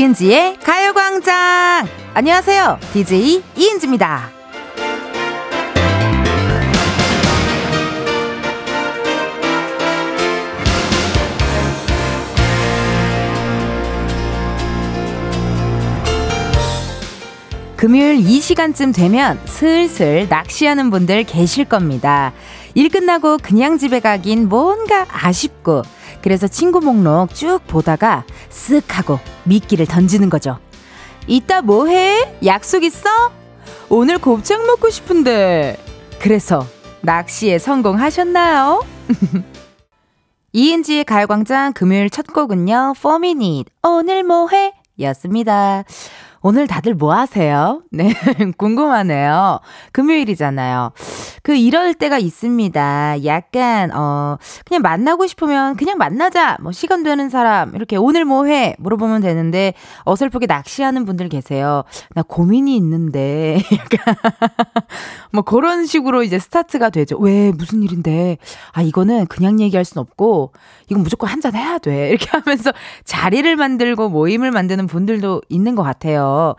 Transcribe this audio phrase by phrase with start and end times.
[0.00, 1.86] 이은지의 가요광장!
[2.14, 2.78] 안녕하세요.
[2.94, 4.30] DJ 이은지입니다.
[17.76, 22.32] 금요일 이 시간쯤 되면 슬슬 낚시하는 분들 계실 겁니다.
[22.74, 25.82] 일 끝나고 그냥 집에 가긴 뭔가 아쉽고
[26.22, 30.58] 그래서 친구 목록 쭉 보다가 쓱 하고 미끼를 던지는 거죠.
[31.26, 32.36] 이따 뭐 해?
[32.44, 33.08] 약속 있어?
[33.88, 35.76] 오늘 곱창 먹고 싶은데.
[36.18, 36.66] 그래서
[37.02, 38.84] 낚시에 성공하셨나요?
[40.52, 44.74] 이은지의 가요광장 금요일 첫 곡은요, 포미닛, 오늘 뭐 해?
[45.00, 45.84] 였습니다.
[46.42, 47.82] 오늘 다들 뭐 하세요?
[47.92, 48.14] 네,
[48.56, 49.60] 궁금하네요.
[49.92, 50.92] 금요일이잖아요.
[51.42, 53.24] 그 이럴 때가 있습니다.
[53.24, 56.56] 약간 어 그냥 만나고 싶으면 그냥 만나자.
[56.60, 58.74] 뭐 시간 되는 사람 이렇게 오늘 뭐 해?
[58.78, 59.74] 물어보면 되는데
[60.04, 61.84] 어설프게 낚시하는 분들 계세요.
[62.14, 64.14] 나 고민이 있는데 약간
[65.32, 67.18] 뭐 그런 식으로 이제 스타트가 되죠.
[67.18, 68.38] 왜 무슨 일인데?
[68.72, 70.52] 아 이거는 그냥 얘기할 순 없고
[70.90, 72.10] 이건 무조건 한 잔 해야 돼.
[72.10, 72.72] 이렇게 하면서
[73.04, 76.54] 자리를 만들고 모임을 만드는 분들도 있는 것 같아요.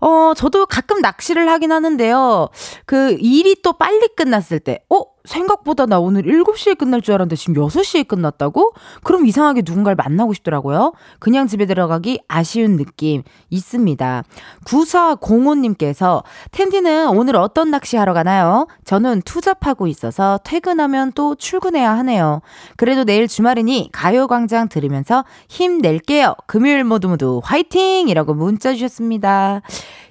[0.00, 2.48] 어, 저도 가끔 낚시를 하긴 하는데요.
[2.86, 5.02] 그 일이 또 빨리 끝났을 때, 어?
[5.28, 8.72] 생각보다 나 오늘 7시에 끝날 줄 알았는데 지금 6시에 끝났다고?
[9.02, 10.92] 그럼 이상하게 누군가를 만나고 싶더라고요.
[11.18, 14.24] 그냥 집에 들어가기 아쉬운 느낌 있습니다.
[14.64, 18.66] 9405님께서 텐디는 오늘 어떤 낚시 하러 가나요?
[18.84, 22.40] 저는 투잡하고 있어서 퇴근하면 또 출근해야 하네요.
[22.76, 26.34] 그래도 내일 주말이니 가요광장 들으면서 힘낼게요.
[26.46, 28.08] 금요일 모두 모두 화이팅!
[28.08, 29.60] 이라고 문자 주셨습니다.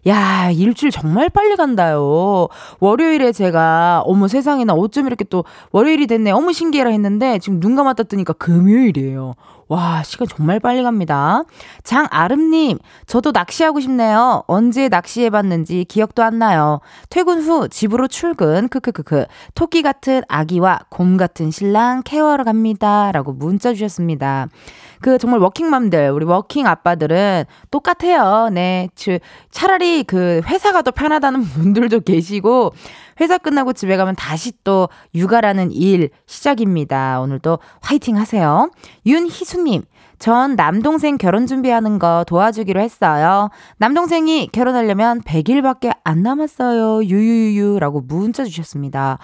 [0.08, 2.48] 야, 일주일 정말 빨리 간다요.
[2.80, 6.32] 월요일에 제가, 어머 세상에나 어쩜 이렇게 또 월요일이 됐네.
[6.32, 9.36] 어머 신기해라 했는데 지금 눈 감았다 뜨니까 금요일이에요.
[9.70, 11.44] 와, 시간 정말 빨리 갑니다.
[11.84, 14.44] 장아름님, 저도 낚시하고 싶네요.
[14.48, 16.80] 언제 낚시해봤는지 기억도 안 나요.
[17.10, 19.26] 퇴근 후 집으로 출근, 크크크크.
[19.56, 23.12] 토끼 같은 아기와 곰 같은 신랑 care하러 갑니다.
[23.12, 24.48] 라고 문자 주셨습니다.
[25.02, 28.50] 그 정말 워킹맘들, 우리 working 아빠들은 똑같아요.
[28.50, 28.88] 네.
[29.52, 32.74] 차라리 그 회사가 더 편하다는 분들도 계시고,
[33.20, 37.20] 회사 끝나고 집에 가면 다시 또 육아라는 일 시작입니다.
[37.22, 38.70] 오늘도 화이팅 하세요.
[39.06, 39.84] 윤희수님,
[40.20, 43.50] 전 남동생 결혼 준비하는 거 도와주기로 했어요.
[43.78, 47.04] 남동생이 결혼하려면 100일밖에 안 남았어요.
[47.04, 49.20] 유유유라고 문자 주셨습니다.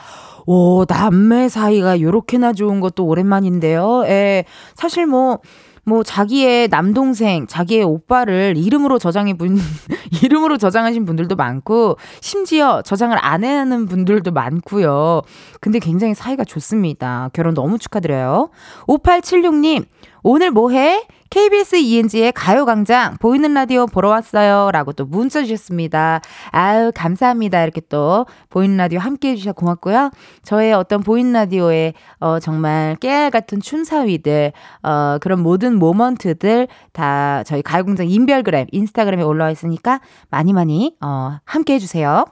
[0.46, 4.04] 오, 남매 사이가 요렇게나 좋은 것도 오랜만인데요.
[4.06, 4.46] 예.
[4.75, 5.40] 사실 뭐
[5.85, 9.57] 뭐 자기의 남동생, 자기의 오빠를 이름으로 저장해 분,
[10.23, 15.21] 이름으로 저장하신 분들도 많고, 심지어 저장을 안 하는 분들도 많고요.
[15.59, 17.29] 근데 굉장히 사이가 좋습니다.
[17.33, 18.49] 결혼 너무 축하드려요.
[18.88, 19.85] 5876님,
[20.25, 21.06] 오늘 뭐 해?
[21.29, 24.72] KBS ENG의 가요광장 보이는 라디오 보러 왔어요.
[24.72, 26.22] 라고 또 문자 주셨습니다.
[26.51, 27.61] 아유, 감사합니다.
[27.61, 30.12] 이렇게 또 보이는 라디오 함께 해주셔서 고맙고요.
[30.44, 37.62] 저의 어떤 보이는 라디오의 어, 정말 깨알 같은 춤사위들, 어, 그런 모든 모먼트들 다 저희
[37.62, 42.25] 가요광장 인별그램, 인스타그램에 올라와 있으니까 많이 많이 어, 함께 해주세요.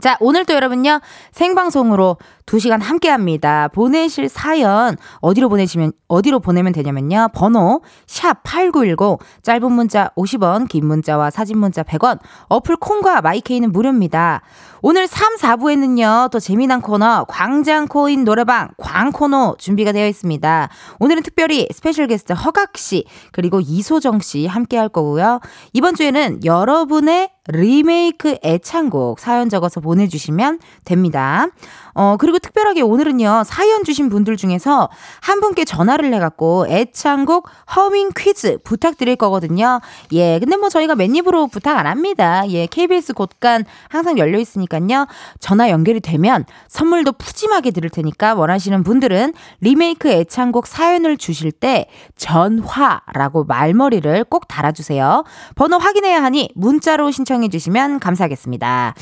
[0.00, 1.00] 자, 오늘 도 여러분요,
[1.32, 3.68] 생방송으로 2시간 함께 합니다.
[3.68, 7.28] 보내실 사연, 어디로 보내시면, 어디로 보내면 되냐면요.
[7.34, 12.18] 번호, 샵 8910, 짧은 문자 50원, 긴 문자와 사진 문자 100원,
[12.48, 14.42] 어플 콩과 마이케이는 무료입니다.
[14.82, 20.68] 오늘 3, 4부에는요, 또 재미난 코너, 광장 코인 노래방, 광코너 준비가 되어 있습니다.
[21.00, 25.40] 오늘은 특별히 special guest 허각 씨, 그리고 이소정 씨 함께 할 거고요.
[25.72, 31.46] 이번 주에는 여러분의 리메이크 애창곡 사연 적어서 보내 주시면 됩니다.
[31.94, 34.88] 어, 그리고 특별하게 오늘은요, 사연 주신 분들 중에서
[35.20, 39.80] 한 분께 전화를 해갖고 애창곡 허밍 퀴즈 부탁드릴 거거든요.
[40.12, 42.42] 예, 근데 뭐 저희가 맨 입으로 부탁 안 합니다.
[42.48, 45.06] 예, KBS 곳간 항상 열려 있으니까요.
[45.40, 53.44] 전화 연결이 되면 선물도 푸짐하게 드릴 테니까 원하시는 분들은 리메이크 애창곡 사연을 주실 때 전화라고
[53.44, 55.24] 말머리를 꼭 달아주세요.
[55.54, 58.94] 번호 확인해야 하니 문자로 신청해 주시면 감사하겠습니다.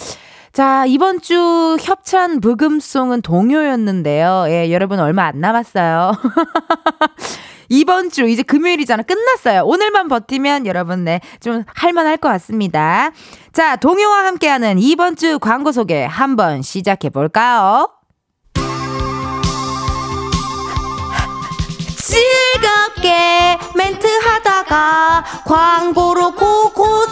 [0.53, 4.45] 자, 이번 주 협찬 부금송은 동요였는데요.
[4.49, 6.13] 예, 여러분 얼마 안 남았어요.
[7.71, 9.03] 이번 주 이제 금요일이잖아.
[9.05, 9.63] 끝났어요.
[9.65, 13.13] 오늘만 버티면 여러분 네, 좀 할만할 것 같습니다.
[13.55, 17.89] 자, 동요와 함께하는 이번 주 광고 소개 한번 시작해 볼까요?
[21.97, 27.12] 즐겁게 멘트 하다가 광고로 고고싱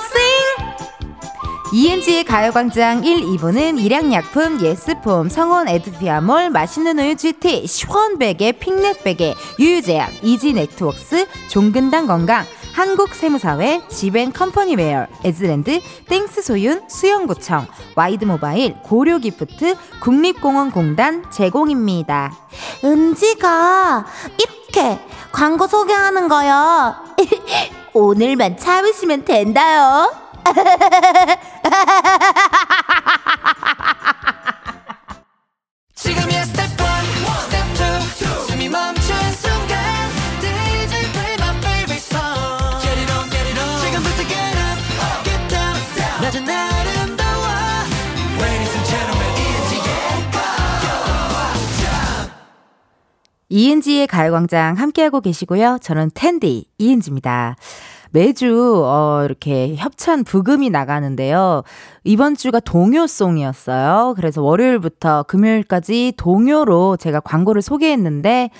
[1.72, 11.26] ENG의 가요광장 1, 2부는 일양약품, 예스폼, 성원 에드피아몰, 맛있는 우유 GT, 시원베개, 핑넷베개, 유유제약, 이지네트웍스,
[11.48, 22.32] 종근당 건강, 한국세무사회 지벤컴퍼니웨어 에즈랜드 땡스 소윤 수영구청 와이드모바일 고려기프트 국립공원공단 제공입니다.
[22.84, 24.06] 은지가
[24.38, 24.98] 이렇게
[25.30, 26.94] 광고 소개하는 거요.
[27.92, 30.29] 오늘만 참으시면 된다요.
[35.94, 36.86] 지금이야 스텝 1,
[37.50, 37.66] 스텝
[38.22, 39.78] 2, 숨이 멈춘 순간
[40.40, 44.78] DJ play my favorite song Get it on, get it on 지금부터 get up,
[45.24, 46.22] get down, down.
[46.22, 47.44] 낮은 아름다워
[48.40, 52.30] Ladies and gentlemen, 이은지의 가요광장
[53.50, 55.78] 이은지의 가요광장 함께하고 계시고요.
[55.82, 57.56] 저는 텐디 이은지입니다.
[58.12, 61.62] 매주 어 이렇게 협찬 부금이 나가는데요.
[62.04, 64.14] 이번 주가 동요송이었어요.
[64.16, 68.50] 그래서 월요일부터 금요일까지 동요로 제가 광고를 소개했는데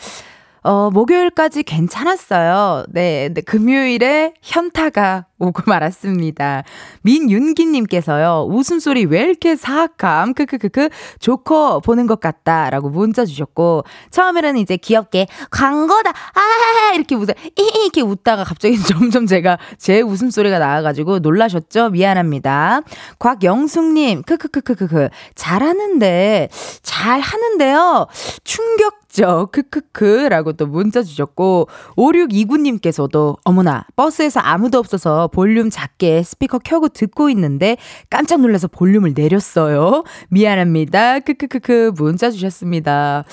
[0.63, 2.85] 어, 목요일까지 괜찮았어요.
[2.91, 6.65] 네, 네, 금요일에 현타가 오고 말았습니다.
[7.01, 10.35] 민윤기님께서요, 웃음소리 왜 이렇게 사악함?
[10.35, 12.69] 크크크크, 조커 보는 것 같다.
[12.69, 16.11] 라고 문자 주셨고, 처음에는 이제 귀엽게, 광고다!
[16.11, 16.95] 아!
[16.95, 21.89] 이렇게 웃어, 이 이렇게 웃다가 갑자기 점점 제가 제 웃음소리가 나와가지고 놀라셨죠?
[21.91, 22.83] 미안합니다.
[23.19, 26.51] 곽영숙님, 크크크크크크, 잘하는데,
[26.83, 28.07] 잘하는데요.
[28.45, 36.61] 충격 적, 크크크 라고 또 문자 주셨고, 5629님께서도, 어머나, 버스에서 아무도 없어서 볼륨 작게 스피커
[36.61, 37.77] 켜고 듣고 있는데
[38.09, 40.05] 깜짝 놀라서 볼륨을 내렸어요.
[40.29, 41.21] 미안합니다.
[41.21, 43.25] 크크크크 문자 주셨습니다.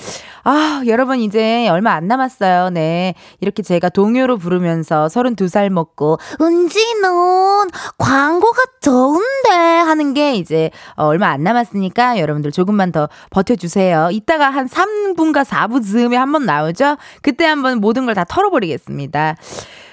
[0.44, 2.70] 아, 여러분 이제 얼마 안 남았어요.
[2.70, 3.14] 네.
[3.40, 11.42] 이렇게 제가 동요로 부르면서 32살 먹고 은지는 광고가 좋은데 하는 게 이제 어, 얼마 안
[11.42, 14.08] 남았으니까 여러분들 조금만 더 버텨주세요.
[14.12, 16.96] 이따가 한 3분과 4분 즈음에 한 번 나오죠?
[17.22, 19.36] 그때 한번 모든 걸 다 털어버리겠습니다.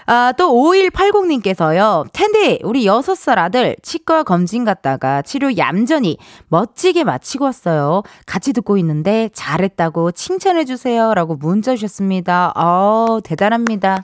[0.07, 2.05] 아, 또 5180님께서요.
[2.13, 6.17] 텐디, 우리 6살 아들 치과 검진 갔다가 치료 얌전히
[6.49, 8.03] 멋지게 마치고 왔어요.
[8.27, 11.13] 같이 듣고 있는데 잘했다고 칭찬해주세요.
[11.15, 12.51] 라고 문자 주셨습니다.
[12.55, 14.03] 아 대단합니다.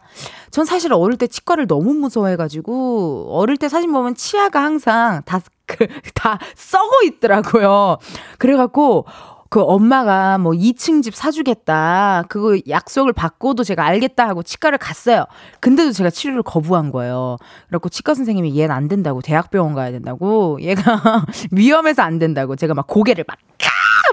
[0.50, 5.88] 전 사실 어릴 때 치과를 너무 무서워해가지고, 어릴 때 사진 보면 치아가 항상 다, 그,
[6.14, 7.98] 다 썩어 있더라고요.
[8.38, 9.06] 그래갖고,
[9.52, 12.24] 그 엄마가 뭐 2층 집 사주겠다.
[12.30, 15.26] 그거 약속을 받고도 제가 알겠다 하고 치과를 갔어요.
[15.60, 17.36] 근데도 제가 치료를 거부한 거예요.
[17.68, 19.22] 그래갖고 치과 선생님이 얘는 안 된다고.
[19.22, 20.58] 대학병원 가야 된다고.
[20.62, 21.02] 얘가
[21.52, 22.56] 위험해서 안 된다고.
[22.56, 23.68] 제가 막 고개를 막, 까!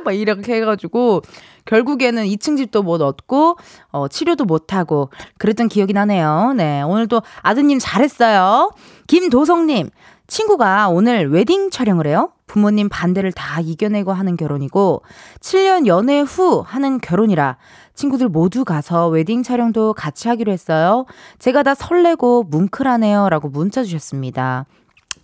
[0.04, 1.22] 막 이렇게 해가지고
[1.66, 3.58] 결국에는 2층 집도 못 얻고,
[3.92, 6.54] 어, 치료도 못 하고 그랬던 기억이 나네요.
[6.56, 6.82] 네.
[6.82, 8.72] 오늘도 아드님 잘했어요.
[9.06, 9.90] 김도성님.
[10.26, 12.32] 친구가 오늘 웨딩 촬영을 해요.
[12.48, 15.02] 부모님 반대를 다 이겨내고 하는 결혼이고
[15.40, 17.56] 7년 연애 후 하는 결혼이라
[17.94, 21.04] 친구들 모두 가서 웨딩 촬영도 같이 하기로 했어요.
[21.38, 23.28] 제가 다 설레고 뭉클하네요.
[23.28, 24.66] 라고 문자 주셨습니다.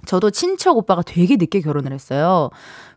[0.06, 2.50] 저도 친척 오빠가 되게 늦게 결혼을 했어요.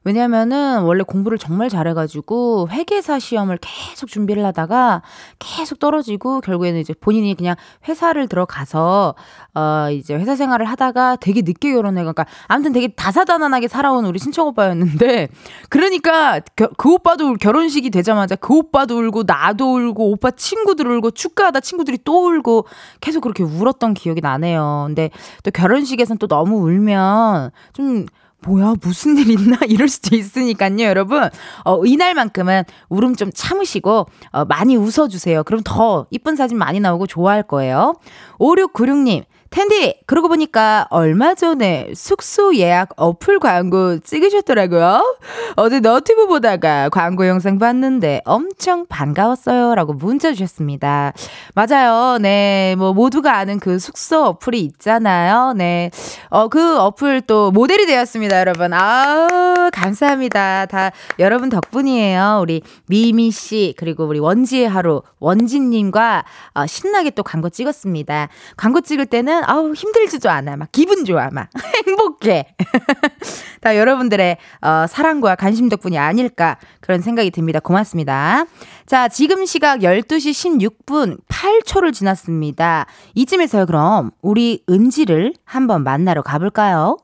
[0.07, 5.01] 왜냐면은 원래 공부를 정말 잘해가지고 회계사 시험을 계속 준비를 하다가
[5.37, 7.57] 계속 떨어지고 결국에는 이제 본인이 그냥
[7.89, 9.15] 회사를 들어가서
[9.53, 14.47] 어 이제 회사 생활을 하다가 되게 늦게 결혼해 그러니까 아무튼 되게 다사다난하게 살아온 우리 친척
[14.47, 15.27] 오빠였는데
[15.67, 21.59] 그러니까 겨, 그 오빠도 결혼식이 되자마자 그 오빠도 울고 나도 울고 오빠 친구들 울고 축가하다
[21.59, 22.65] 친구들이 또 울고
[23.01, 24.85] 계속 그렇게 울었던 기억이 나네요.
[24.87, 25.09] 근데
[25.43, 28.05] 또 결혼식에선 또 너무 울면 좀
[28.45, 29.57] 뭐야 무슨 일 있나?
[29.67, 31.29] 이럴 수도 있으니까요 여러분.
[31.65, 35.43] 어, 이날만큼은 울음 좀 참으시고 어, 많이 웃어주세요.
[35.43, 37.95] 그럼 더 이쁜 사진 많이 나오고 좋아할 거예요.
[38.39, 45.17] 5696님 텐디, 그러고 보니까 얼마 전에 숙소 예약 어플 광고 찍으셨더라고요.
[45.55, 49.75] 어제 너튜브 보다가 광고 영상 봤는데 엄청 반가웠어요.
[49.75, 51.13] 라고 문자 주셨습니다.
[51.53, 52.17] 맞아요.
[52.19, 52.75] 네.
[52.77, 55.53] 뭐 모두가 아는 그 숙소 어플이 있잖아요.
[55.53, 55.91] 네.
[56.29, 58.73] 어, 그 어플 또 모델이 되었습니다, 여러분.
[58.73, 60.65] 아우, 감사합니다.
[60.65, 62.39] 다 여러분 덕분이에요.
[62.41, 68.29] 우리 미미 씨, 그리고 우리 원지의 하루, 원진님과 어, 신나게 또 광고 찍었습니다.
[68.55, 70.57] 광고 찍을 때는 보면 아우 힘들지도 않아.
[70.57, 71.29] 막 기분 좋아.
[71.31, 71.49] 막
[71.87, 72.55] 행복해.
[73.61, 77.59] 다 여러분들의 어, 사랑과 관심 덕분이 아닐까 그런 생각이 듭니다.
[77.59, 78.45] 고맙습니다.
[78.85, 82.85] 자, 지금 시각 12시 16분 8초를 지났습니다.
[83.15, 86.97] 이쯤에서요, 그럼 우리 은지를 한번 만나러 가볼까요?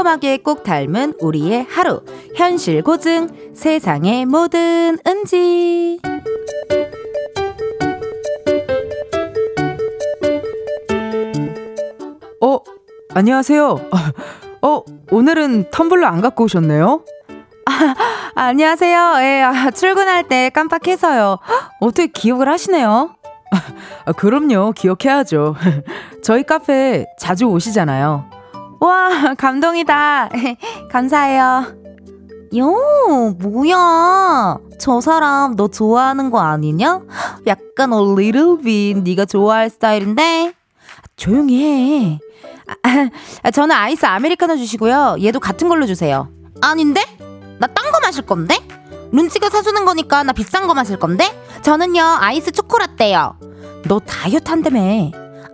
[0.00, 2.02] 평범하게 꼭 닮은 우리의 하루.
[2.34, 3.52] 현실 고증.
[3.54, 6.00] 세상의 모든 은지.
[12.40, 12.58] 어,
[13.14, 13.80] 안녕하세요.
[14.62, 17.04] 어, 오늘은 텀블러 안 갖고 오셨네요?
[17.66, 17.94] 아,
[18.34, 19.16] 안녕하세요.
[19.20, 21.38] 예, 아, 출근할 때 깜빡해서요.
[21.80, 23.16] 어떻게 기억을 하시네요?
[24.06, 24.72] 아, 그럼요.
[24.72, 25.56] 기억해야죠.
[26.22, 28.39] 저희 카페 자주 오시잖아요.
[28.80, 30.30] 와, 감동이다.
[30.90, 31.66] 감사해요.
[32.56, 34.58] 요, 뭐야.
[34.78, 37.02] 저 사람 너 좋아하는 거 아니냐?
[37.46, 40.54] 약간 little bit 네가 좋아할 스타일인데.
[41.16, 42.18] 조용히 해.
[42.82, 43.08] 아,
[43.42, 45.16] 아, 저는 아이스 아메리카노 주시고요.
[45.22, 46.28] 얘도 같은 걸로 주세요.
[46.62, 47.02] 아닌데?
[47.58, 48.56] 나 딴 거 마실 건데?
[49.12, 51.26] 룬치가 사주는 거니까 나 비싼 거 마실 건데?
[51.62, 53.36] 저는요 아이스 초코라떼요.
[53.86, 54.80] 너 다이어트 한다며.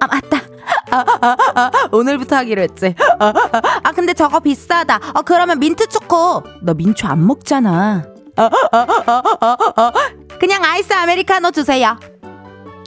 [0.00, 0.42] 아 맞다.
[0.90, 2.94] 아, 아, 아, 오늘부터 하기로 했지.
[3.18, 5.00] 아, 근데 저거 비싸다.
[5.14, 6.42] 어, 그러면 민트 초코.
[6.62, 8.04] 너 민초 안 먹잖아.
[10.38, 11.98] 그냥 아이스 아메리카노 주세요.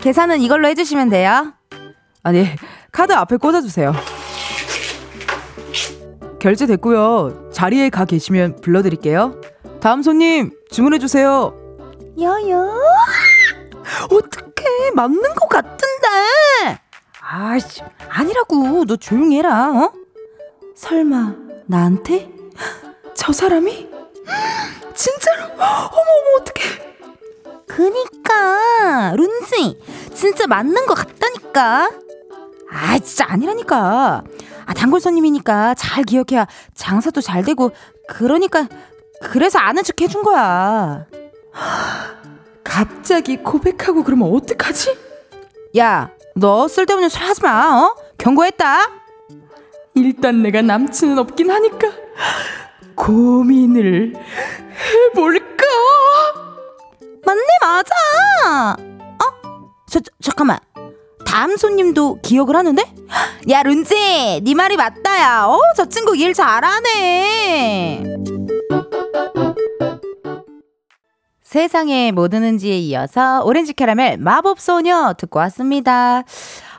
[0.01, 1.53] 계산은 이걸로 해주시면 돼요.
[2.23, 2.47] 아니,
[2.91, 3.93] 카드 앞에 꽂아주세요.
[6.39, 7.49] 결제됐고요.
[7.51, 9.41] 자리에 가 계시면 불러드릴게요.
[9.81, 11.53] 다음 손님 주문해주세요.
[12.19, 12.79] 여여.
[14.11, 14.91] 어떡해.
[14.95, 16.79] 맞는 것 같은데.
[17.31, 18.85] 아씨, 아니라고.
[18.85, 19.93] 너 조용히 해라, 어?
[20.75, 21.35] 설마,
[21.67, 22.27] 나한테?
[23.13, 23.87] 저 사람이?
[24.95, 25.43] 진짜로?
[25.53, 26.95] 어머, 어머, 어떡해.
[27.67, 29.79] 그니까, 룬지.
[30.11, 31.91] 진짜 맞는 것 같다니까.
[32.71, 34.23] 아, 진짜 아니라니까.
[34.65, 37.71] 아, 단골 손님이니까 잘 기억해야 장사도 잘 되고,
[38.07, 38.67] 그러니까,
[39.21, 41.05] 그래서 아는 척 해준 거야.
[42.63, 44.97] 갑자기 고백하고 그러면 어떡하지?
[45.77, 47.95] 야, 너 쓸데없는 소리 하지 마, 어?
[48.17, 48.89] 경고했다.
[49.95, 51.89] 일단 내가 남친은 없긴 하니까
[52.95, 54.13] 고민을
[55.13, 55.65] 해볼까?
[57.25, 58.75] 맞네, 맞아.
[58.75, 59.69] 어?
[59.89, 60.59] 저, 저 잠깐만.
[61.25, 62.81] 다음 손님도 기억을 하는데?
[63.49, 65.45] 야, 룬지, 네 말이 맞다야.
[65.45, 68.03] 어, 저 친구 일 잘하네.
[71.49, 76.21] 세상에 뭐 드는지에 이어서 오렌지 캐러멜 마법소녀 듣고 왔습니다.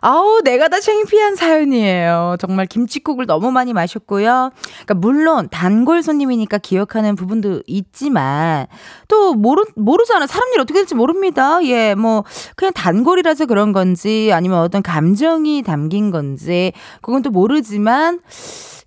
[0.00, 2.36] 아우, 내가 다 창피한 사연이에요.
[2.38, 4.52] 정말 김치국을 너무 많이 마셨고요.
[4.54, 8.68] 그러니까 물론 단골 손님이니까 기억하는 부분도 있지만
[9.08, 10.28] 또 모르 모르잖아.
[10.28, 11.58] 사람 일 어떻게 될지 모릅니다.
[11.64, 12.22] 예, 뭐
[12.54, 16.72] 그냥 단골이라서 그런 건지 아니면 어떤 감정이 담긴 건지
[17.02, 18.20] 그건 또 모르지만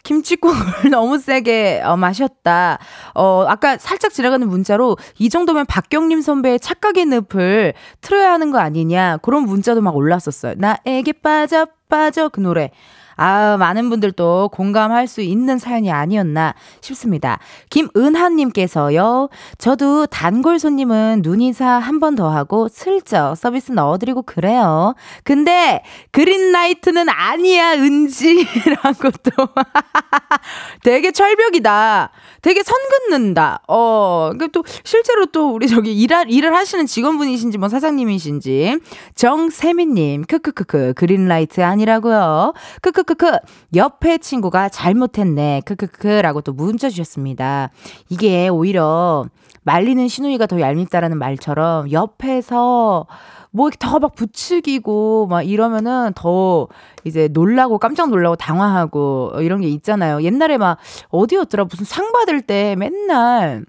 [0.03, 0.55] 김치국을
[0.91, 2.77] 너무 세게 어, 마셨다.
[3.15, 9.17] 어, 아까 살짝 지나가는 문자로 이 정도면 박경림 선배의 착각의 늪을 틀어야 하는 거 아니냐.
[9.21, 10.55] 그런 문자도 막 올랐었어요.
[10.57, 12.29] 나에게 빠져, 빠져.
[12.29, 12.71] 그 노래.
[13.15, 17.39] 아, 많은 분들도 공감할 수 있는 사연이 아니었나 싶습니다.
[17.69, 24.93] 김은하님께서요, 저도 단골 손님은 눈인사 한 번 더 하고 슬쩍 서비스 넣어드리고 그래요.
[25.23, 29.47] 근데 그린라이트는 아니야, 은지라고 또.
[30.83, 32.11] 되게 철벽이다.
[32.41, 33.61] 되게 선 긋는다.
[33.67, 38.79] 어, 또 실제로 또 우리 저기 일할, 일을 하시는 직원분이신지 뭐 사장님이신지.
[39.15, 42.53] 정세민님, 크크크크, 그린라이트 아니라고요.
[42.81, 43.31] 크크 크크,
[43.75, 45.61] 옆에 친구가 잘못했네.
[45.65, 47.69] 크크크라고 또 문자 주셨습니다.
[48.09, 49.25] 이게 오히려
[49.63, 53.05] 말리는 시누이가 더 얄밉다라는 말처럼 옆에서
[53.51, 56.67] 뭐 이렇게 더 막 부추기고 막 이러면은 더
[57.03, 60.23] 이제 놀라고 깜짝 놀라고 당황하고 이런 게 있잖아요.
[60.23, 60.77] 옛날에 막
[61.09, 63.63] 어디였더라 무슨 상 받을 때 맨날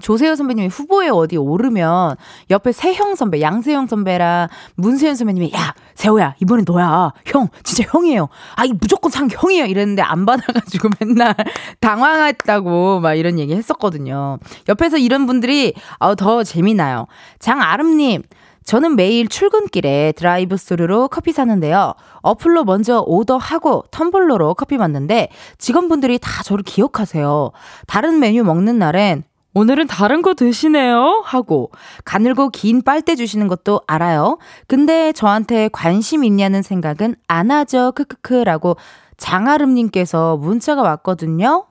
[0.00, 2.16] 조세호 선배님이 후보에 어디 오르면
[2.50, 8.28] 옆에 세형 선배, 양세형 선배랑 문세현 선배님이 야 세호야 이번엔 너야 형 진짜 형이에요.
[8.54, 11.34] 아이 무조건 상 형이에요 이랬는데 안 받아가지고 맨날
[11.80, 14.38] 당황했다고 막 이런 얘기 했었거든요.
[14.68, 17.06] 옆에서 이런 분들이 어, 더 재미나요.
[17.38, 18.22] 장아름님
[18.68, 21.94] 저는 매일 출근길에 drive-thru로 커피 사는데요.
[22.20, 27.50] 어플로 먼저 오더하고 텀블러로 커피 받는데 직원분들이 다 저를 기억하세요.
[27.86, 29.24] 다른 메뉴 먹는 날엔
[29.58, 31.22] 오늘은 다른 거 드시네요?
[31.24, 31.72] 하고
[32.04, 34.38] 가늘고 긴 빨대 주시는 것도 알아요.
[34.68, 37.90] 근데 저한테 관심 있냐는 생각은 안 하죠.
[37.90, 38.76] 크크크라고
[39.16, 41.66] 장아름님께서 문자가 왔거든요.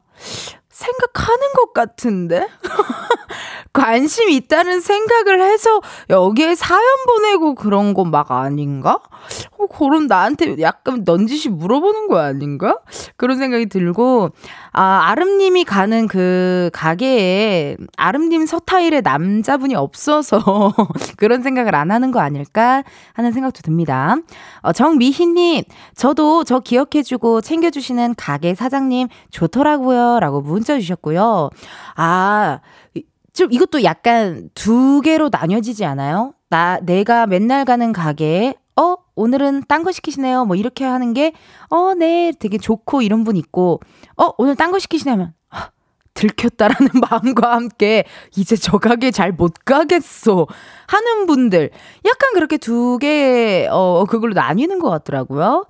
[0.68, 2.50] 생각하는 것 같은데?
[3.78, 9.00] 관심 있다는 생각을 해서 여기에 사연 보내고 그런 거막 아닌가?
[9.60, 12.80] 어, 그럼 나한테 약간 넌지시 물어보는 거 아닌가?
[13.18, 14.32] 그런 생각이 들고,
[14.72, 20.74] 아, 아름님이 가는 그 가게에 아름님 서타일의 남자분이 없어서
[21.18, 24.16] 그런 생각을 안 하는 거 아닐까 하는 생각도 듭니다.
[24.62, 25.64] 어, 정미희님,
[25.96, 30.20] 저도 저 기억해주고 챙겨주시는 가게 사장님 좋더라고요.
[30.20, 31.52] 라고 문자 주셨고요.
[31.96, 32.60] 아,
[33.38, 36.34] 좀 이것도 약간 두 개로 나뉘어지지 않아요?
[36.50, 38.96] 나, 내가 맨날 가는 가게에, 어?
[39.16, 40.46] 오늘은 딴 거 시키시네요.
[40.46, 41.34] 뭐 이렇게 하는 게,
[41.70, 43.80] 어, 네, 되게 좋고 이런 분 있고,
[44.18, 45.34] 어, 오늘 딴 거 시키시냐면,
[46.18, 48.04] 들켰다라는 마음과 함께
[48.36, 50.48] 이제 저 가게 잘 못 가겠어
[50.88, 51.70] 하는 분들
[52.06, 55.66] 약간 그렇게 두 개, 어, 그걸로 나뉘는 것 같더라고요.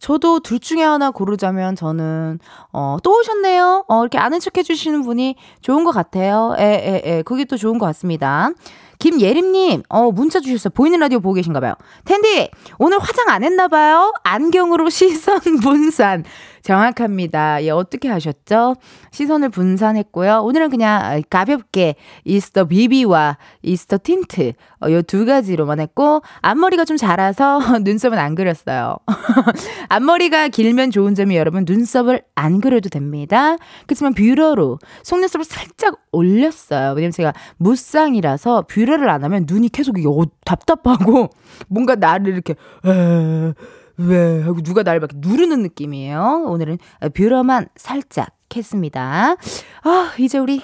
[0.00, 2.40] 저도 둘 중에 하나 고르자면 저는,
[2.72, 3.84] 어, 또 오셨네요.
[3.86, 6.56] 어, 이렇게 아는 척 해주시는 분이 좋은 것 같아요.
[6.58, 7.22] 에, 에, 에.
[7.22, 8.50] 그게 또 좋은 것 같습니다.
[8.98, 10.70] 김예림님, 어, 문자 주셨어요.
[10.70, 11.74] 보이는 라디오 보고 계신가 봐요.
[12.04, 14.12] 텐디, 오늘 화장 안 했나 봐요?
[14.24, 16.24] 안경으로 시선 분산.
[16.64, 17.62] 정확합니다.
[17.62, 18.74] 예, 어떻게 하셨죠?
[19.12, 20.40] 시선을 분산했고요.
[20.42, 21.94] 오늘은 그냥 가볍게
[22.24, 28.96] 이스터 비비와 이스터 틴트 어, 요두 가지로만 했고 앞머리가 좀 자라서 눈썹은 안 그렸어요.
[29.90, 33.56] 앞머리가 길면 좋은 점이 여러분 눈썹을 안 그려도 됩니다.
[33.86, 36.94] 그렇지만 뷰러로 속눈썹을 살짝 올렸어요.
[36.94, 41.28] 왜냐면 제가 무쌍이라서 뷰러를 안 하면 눈이 계속 어, 답답하고
[41.68, 42.54] 뭔가 나를 이렇게
[42.86, 43.52] 에...
[43.96, 46.44] 왜 하고 누가 나를 막 누르는 느낌이에요.
[46.46, 46.78] 오늘은
[47.14, 49.36] 뷰러만 살짝 했습니다.
[49.82, 50.62] 아, 이제 우리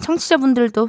[0.00, 0.88] 청취자분들도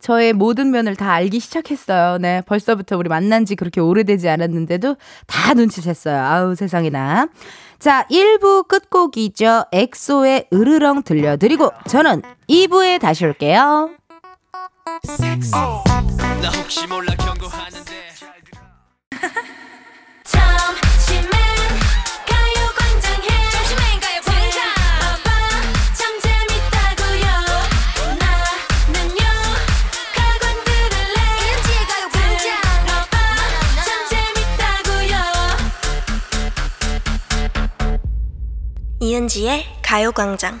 [0.00, 2.18] 저의 모든 면을 다 알기 시작했어요.
[2.18, 4.96] 네, 벌써부터 우리 만난 지 그렇게 오래되지 않았는데도
[5.26, 6.14] 다 눈치챘어요.
[6.14, 7.28] 아우, 세상에나.
[7.78, 9.64] 자, 1부 끝곡이죠.
[9.72, 13.90] 엑소의 으르렁 들려드리고 저는 2부에 다시 올게요.
[16.42, 17.90] 나 혹시 몰라 경고하는데
[39.02, 40.60] 이은지의 가요광장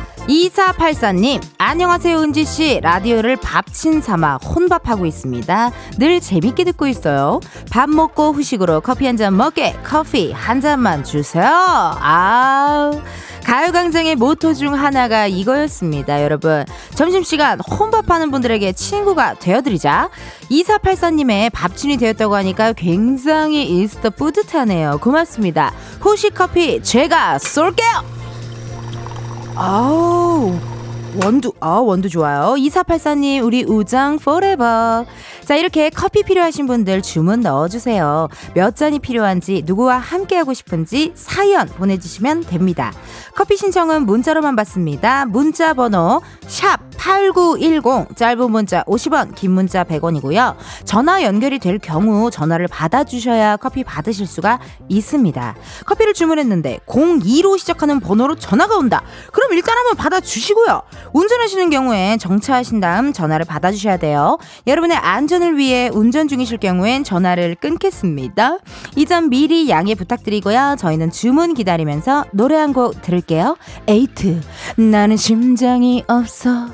[0.31, 2.79] 2484님, 안녕하세요, 은지씨.
[2.81, 5.71] 라디오를 밥친 삼아 혼밥하고 있습니다.
[5.97, 7.41] 늘 재밌게 듣고 있어요.
[7.69, 11.43] 밥 먹고 후식으로 커피 한 잔 먹게, 커피 한 잔만 주세요.
[11.43, 13.01] 아우.
[13.43, 16.63] 가요광장의 모토 중 하나가 이거였습니다, 여러분.
[16.95, 20.09] 점심시간 혼밥하는 분들에게 친구가 되어드리자.
[20.49, 24.99] 2484님의 밥친이 되었다고 하니까 굉장히 인스타 뿌듯하네요.
[25.01, 25.73] 고맙습니다.
[25.99, 28.20] 후식 커피 제가 쏠게요!
[29.55, 30.57] 아우
[31.21, 32.55] 원두 아 원두 좋아요.
[32.57, 35.05] 2484님 우리 우정 forever
[35.43, 38.29] 자 이렇게 커피 필요하신 분들 주문 넣어주세요.
[38.53, 42.93] 몇 잔이 필요한지 누구와 함께하고 싶은지 사연 보내주시면 됩니다.
[43.35, 45.25] 커피 신청은 문자로만 받습니다.
[45.25, 52.67] 문자 번호 샵 8910 짧은 문자 50원 긴 문자 100원이고요 전화 연결이 될 경우 전화를
[52.67, 55.55] 받아주셔야 커피 받으실 수가 있습니다
[55.87, 59.01] 커피를 주문했는데 02로 시작하는 번호로 전화가 온다
[59.33, 60.83] 그럼 일단 한번 받아주시고요
[61.13, 64.37] 운전하시는 경우엔 정차하신 다음 전화를 받아주셔야 돼요.
[64.67, 68.57] 여러분의 안전을 위해 운전 중이실 경우엔 전화를 끊겠습니다.
[68.95, 70.75] 이 점 미리 양해 부탁드리고요.
[70.77, 73.57] 저희는 주문 기다리면서 노래 한 곡 들을게요.
[73.87, 74.39] 에이트,
[74.77, 76.67] 나는 심장이 없어.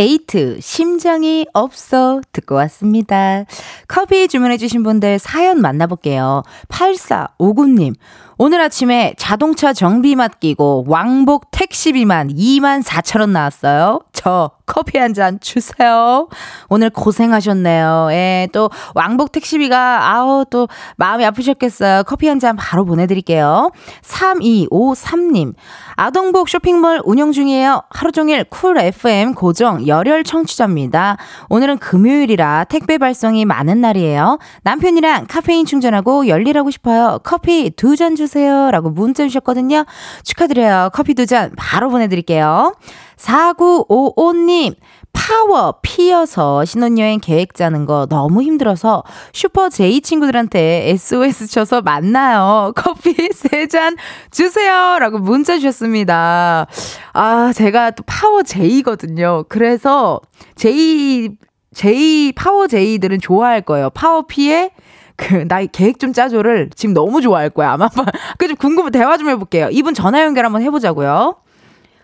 [0.00, 2.22] 에이트, 심장이 없어.
[2.32, 3.44] 듣고 왔습니다.
[3.86, 6.42] 커피 주문해 주신 분들 사연 만나볼게요.
[6.70, 7.92] 8459님.
[8.38, 14.00] 오늘 아침에 자동차 정비 맡기고 왕복 택시비만 2만 4천 원 나왔어요.
[14.14, 16.28] 저 커피 한 잔 주세요.
[16.68, 18.08] 오늘 고생하셨네요.
[18.12, 22.04] 예, 또 왕복 택시비가 아우 또 마음이 아프셨겠어요.
[22.04, 23.72] 커피 한 잔 바로 보내드릴게요.
[24.02, 25.54] 3253님.
[25.96, 27.82] 아동복 쇼핑몰 운영 중이에요.
[27.90, 31.16] 하루 종일 쿨 FM 고정 열혈 청취자입니다.
[31.50, 34.38] 오늘은 금요일이라 택배 발송이 많은 날이에요.
[34.62, 37.18] 남편이랑 카페인 충전하고 열일하고 싶어요.
[37.24, 38.70] 커피 두 잔 주세요.
[38.70, 39.84] 라고 문자 주셨거든요.
[40.24, 40.90] 축하드려요.
[40.94, 42.72] 커피 두 잔 바로 보내드릴게요.
[43.20, 44.74] 4955님,
[45.12, 49.02] 파워 P여서 신혼여행 계획 짜는 거 너무 힘들어서
[49.32, 52.72] 슈퍼 J 친구들한테 SOS 쳐서 만나요.
[52.76, 53.96] 커피 세 잔
[54.30, 54.98] 주세요.
[54.98, 56.66] 라고 문자 주셨습니다.
[57.12, 59.44] 아, 제가 또 파워 J거든요.
[59.48, 60.20] 그래서
[60.56, 61.30] J,
[61.74, 63.90] J, 파워 J들은 좋아할 거예요.
[63.90, 64.70] 파워 P의
[65.16, 67.72] 그, 나 계획 좀 짜줘를 지금 너무 좋아할 거야.
[67.72, 67.88] 아마.
[68.38, 68.90] 그좀 궁금해.
[68.90, 69.68] 대화 좀 해볼게요.
[69.70, 71.36] 이분 전화 연결 한번 해보자고요.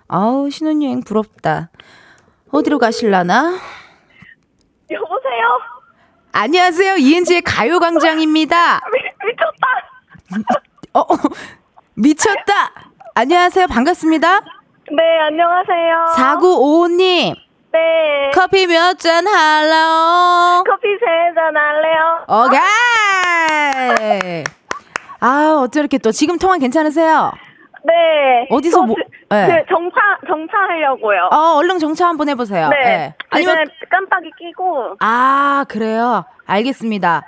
[0.08, 1.70] 아우, 신혼여행 부럽다.
[2.52, 3.58] 어디로 가실라나?
[4.90, 5.58] 여보세요?
[6.32, 6.96] 안녕하세요.
[6.96, 8.80] 이은지의 가요광장입니다.
[8.92, 9.66] 미, 미쳤다.
[10.92, 11.06] 어, 어,
[11.94, 12.72] 미쳤다!
[13.14, 13.66] 안녕하세요.
[13.66, 14.40] 반갑습니다.
[14.40, 16.06] 네, 안녕하세요.
[16.16, 17.34] 4955님,
[17.72, 18.30] 네.
[18.34, 20.62] 커피 몇 잔 할래요?
[20.68, 22.24] 커피 세 잔 할래요?
[24.28, 24.44] 오케이!
[25.20, 27.32] 아, 어쩌렇게 또, 지금 통화 괜찮으세요?
[27.86, 28.46] 네.
[28.50, 29.64] 어디서 저 뭐- 지- 네.
[29.66, 29.96] 그 정차,
[30.26, 31.28] 정차하려고요.
[31.32, 32.68] 어, 얼른 정차 한번 해보세요.
[32.70, 32.76] 네.
[32.86, 33.14] 예.
[33.30, 33.56] 아니면
[33.90, 34.96] 깜빡이 끼고.
[35.00, 36.24] 아, 그래요?
[36.46, 37.22] 알겠습니다.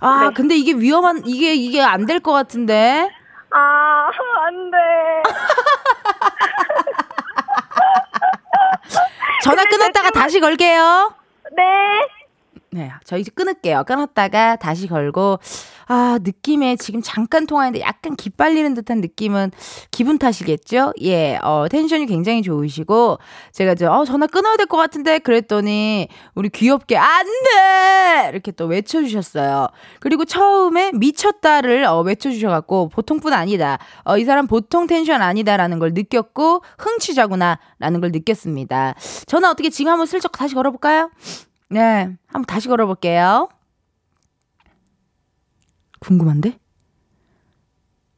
[0.00, 0.34] 아, 네.
[0.34, 3.10] 근데 이게 위험한, 이게, 이게 안 될 것 같은데?
[3.52, 4.08] 아,
[4.46, 4.76] 안 돼.
[9.42, 11.12] 전화 끊었다가 다시 걸게요.
[11.56, 11.62] 네.
[12.72, 13.84] 네, 저 이제 끊을게요.
[13.84, 15.38] 끊었다가 다시 걸고,
[15.92, 19.50] 아, 느낌에 지금 잠깐 통화했는데 약간 기빨리는 듯한 느낌은
[19.90, 20.92] 기분 탓이겠죠?
[21.02, 23.18] 예, 어, 텐션이 굉장히 좋으시고,
[23.52, 28.28] 제가 이제, 어, 전화 끊어야 될 것 같은데, 그랬더니, 우리 귀엽게, 안 돼!
[28.32, 29.66] 이렇게 또 외쳐주셨어요.
[29.98, 33.78] 그리고 처음에 미쳤다를 어, 외쳐주셔갖고, 보통뿐 아니다.
[34.04, 38.94] 어, 이 사람 보통 텐션 아니다라는 걸 느꼈고, 흥취자구나, 라는 걸 느꼈습니다.
[39.26, 41.10] 전화 어떻게 지금 한번 슬쩍 다시 걸어볼까요?
[41.68, 43.48] 네, 한번 다시 걸어볼게요.
[46.00, 46.58] 궁금한데?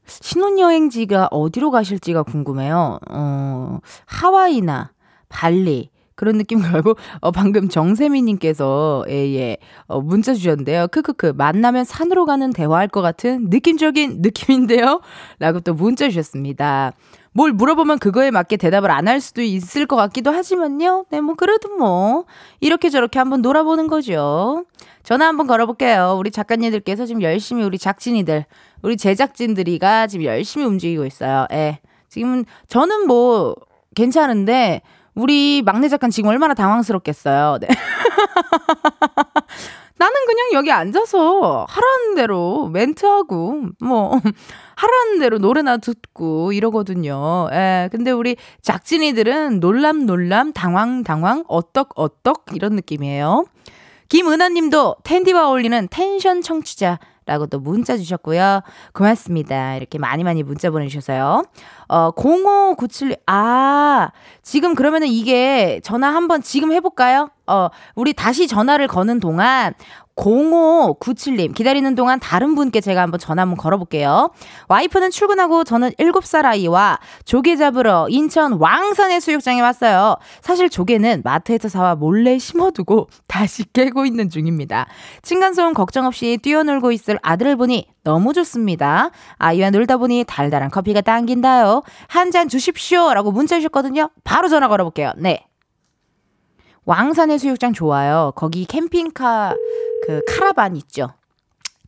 [0.07, 2.99] 신혼여행지가 어디로 가실지가 궁금해요.
[3.11, 4.93] 어, 하와이나
[5.29, 5.91] 발리.
[6.15, 10.89] 그런 느낌 걸고, 어, 방금 정세미 님께서, 예, 예, 어, 문자 주셨는데요.
[10.89, 15.01] 크크크, 만나면 산으로 가는 대화할 것 같은 느낌적인 느낌인데요?
[15.39, 16.93] 라고 또 문자 주셨습니다.
[17.33, 21.07] 뭘 물어보면 그거에 맞게 대답을 안 할 수도 있을 것 같기도 하지만요.
[21.11, 22.25] 네, 뭐, 그래도 뭐,
[22.61, 24.65] 이렇게 저렇게 한번 놀아보는 거죠.
[25.03, 26.17] 전화 한번 걸어볼게요.
[26.19, 28.45] 우리 작가님들께서 지금 열심히 우리 작진이들,
[28.83, 31.47] 우리 제작진들이가 지금 열심히 움직이고 있어요.
[31.53, 31.81] 예.
[32.09, 33.57] 지금은, 저는 뭐,
[33.95, 34.83] 괜찮은데,
[35.15, 37.59] 우리 막내 작가는 지금 얼마나 당황스럽겠어요.
[37.61, 37.69] 네.
[39.97, 44.21] 나는 그냥 여기 앉아서 하라는 대로 멘트하고, 뭐,
[44.77, 47.49] 하라는 대로 노래나 듣고 이러거든요.
[47.53, 47.89] 예.
[47.93, 53.45] 근데 우리 작진이들은 놀람, 놀람, 당황, 당황, 어떡, 어떡, 이런 느낌이에요.
[54.13, 56.99] 김은하 님도 텐디와 어울리는 텐션 청취자.
[57.25, 58.61] 라고 또 문자 주셨고요.
[58.93, 59.77] 고맙습니다.
[59.77, 61.45] 이렇게 많이 많이 문자 보내주셔서요.
[61.89, 64.11] 어, 0597, 아,
[64.43, 67.31] 지금 그러면은 이게 전화 한번 지금 해볼까요?
[67.47, 69.73] 어, 우리 다시 전화를 거는 동안
[70.17, 74.31] 0597님 기다리는 동안 다른 분께 제가 한번 전화 한번 걸어볼게요.
[74.69, 80.17] 와이프는 출근하고 저는 7살 아이와 조개 잡으러 인천 왕산의 수육장에 왔어요.
[80.41, 84.87] 사실 조개는 마트에서 사와 몰래 심어두고 다시 깨고 있는 중입니다.
[85.23, 89.11] 층간소음 걱정 없이 뛰어놀고 있을 아들을 보니 너무 좋습니다.
[89.39, 91.83] 아이와 놀다 보니 달달한 커피가 당긴다요.
[92.09, 93.13] 한 잔 주십시오.
[93.13, 94.09] 라고 문자 주셨거든요.
[94.25, 95.13] 바로 전화 걸어볼게요.
[95.19, 95.45] 네.
[96.85, 98.33] 왕산의 수육장 좋아요.
[98.35, 99.55] 거기 캠핑카
[100.07, 101.11] 그 카라반 있죠.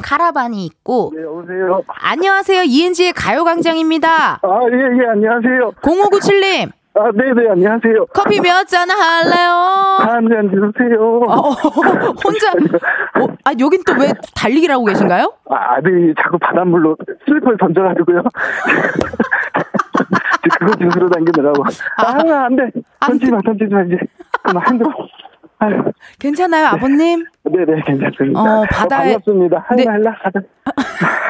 [0.02, 1.83] 카라반이 있고 네, 여보세요.
[1.88, 2.62] 안녕하세요.
[2.64, 4.40] 이은지의 가요광장입니다.
[4.42, 5.72] 아, 예, 예, 안녕하세요.
[5.83, 8.07] 0597님 아, 네, 네, 안녕하세요.
[8.12, 9.50] 커피 몇 잔 할래요?
[9.98, 11.20] 한잔 주세요.
[11.28, 15.33] 어, 혼자 어, 아 여긴 또 왜 달리기를 하고 계신가요?
[15.50, 18.22] 아, 아들이 자꾸 바닷물로 슬리퍼를 던져가지고요.
[20.59, 21.64] 그거 주스로 당기느라고.
[21.96, 22.70] 아, 안 돼.
[23.00, 23.96] 던지지 마, 던지지 마, 이제.
[25.59, 25.83] 아유,
[26.18, 27.24] 괜찮아요, 아버님?
[27.44, 28.40] 네 네, 괜찮습니다.
[28.40, 29.66] 어, 바다에- 반갑습니다.
[29.76, 29.85] 네.
[29.87, 30.40] 할라, 할라, 가자.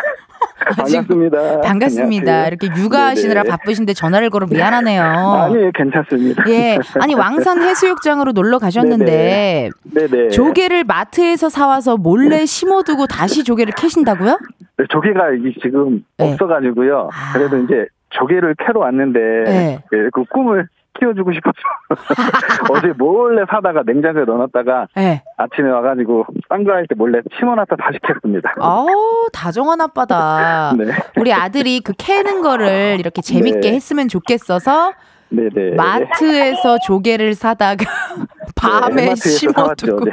[0.76, 1.60] 반갑습니다.
[1.60, 2.32] 반갑습니다.
[2.32, 2.46] 안녕하세요.
[2.48, 3.50] 이렇게 육아하시느라 네네.
[3.50, 5.02] 바쁘신데 전화를 걸어 미안하네요.
[5.52, 6.42] 아니, 괜찮습니다.
[6.48, 10.28] 예, 아니 왕산 해수욕장으로 놀러 가셨는데 네네.
[10.30, 14.38] 조개를 마트에서 사와서 몰래 심어두고 다시 조개를 캐신다고요?
[14.78, 15.20] 네, 조개가
[15.62, 16.32] 지금 네.
[16.32, 17.10] 없어가지고요.
[17.12, 17.32] 아.
[17.34, 19.78] 그래도 이제 조개를 캐러 왔는데 네.
[19.92, 20.66] 예, 그 꿈을
[20.98, 21.56] 키워주고 싶어서
[22.70, 25.22] 어제 몰래 사다가 냉장고에 넣어놨다가 네.
[25.36, 28.60] 아침에 와가지고 딴 거 할 때 몰래 심어놨다 다시 캤습니다.
[28.60, 30.74] 어우, 다정한 아빠다.
[30.78, 30.84] 네,
[31.18, 33.74] 우리 아들이 그 캐는 거를 이렇게 재밌게 네.
[33.74, 34.92] 했으면 좋겠어서
[35.30, 35.74] 네네.
[35.76, 37.84] 마트에서 조개를 사다가
[38.54, 39.86] 밤에 네, 해마트에서 사왔죠.
[39.86, 40.04] 심어두고.
[40.04, 40.12] 네.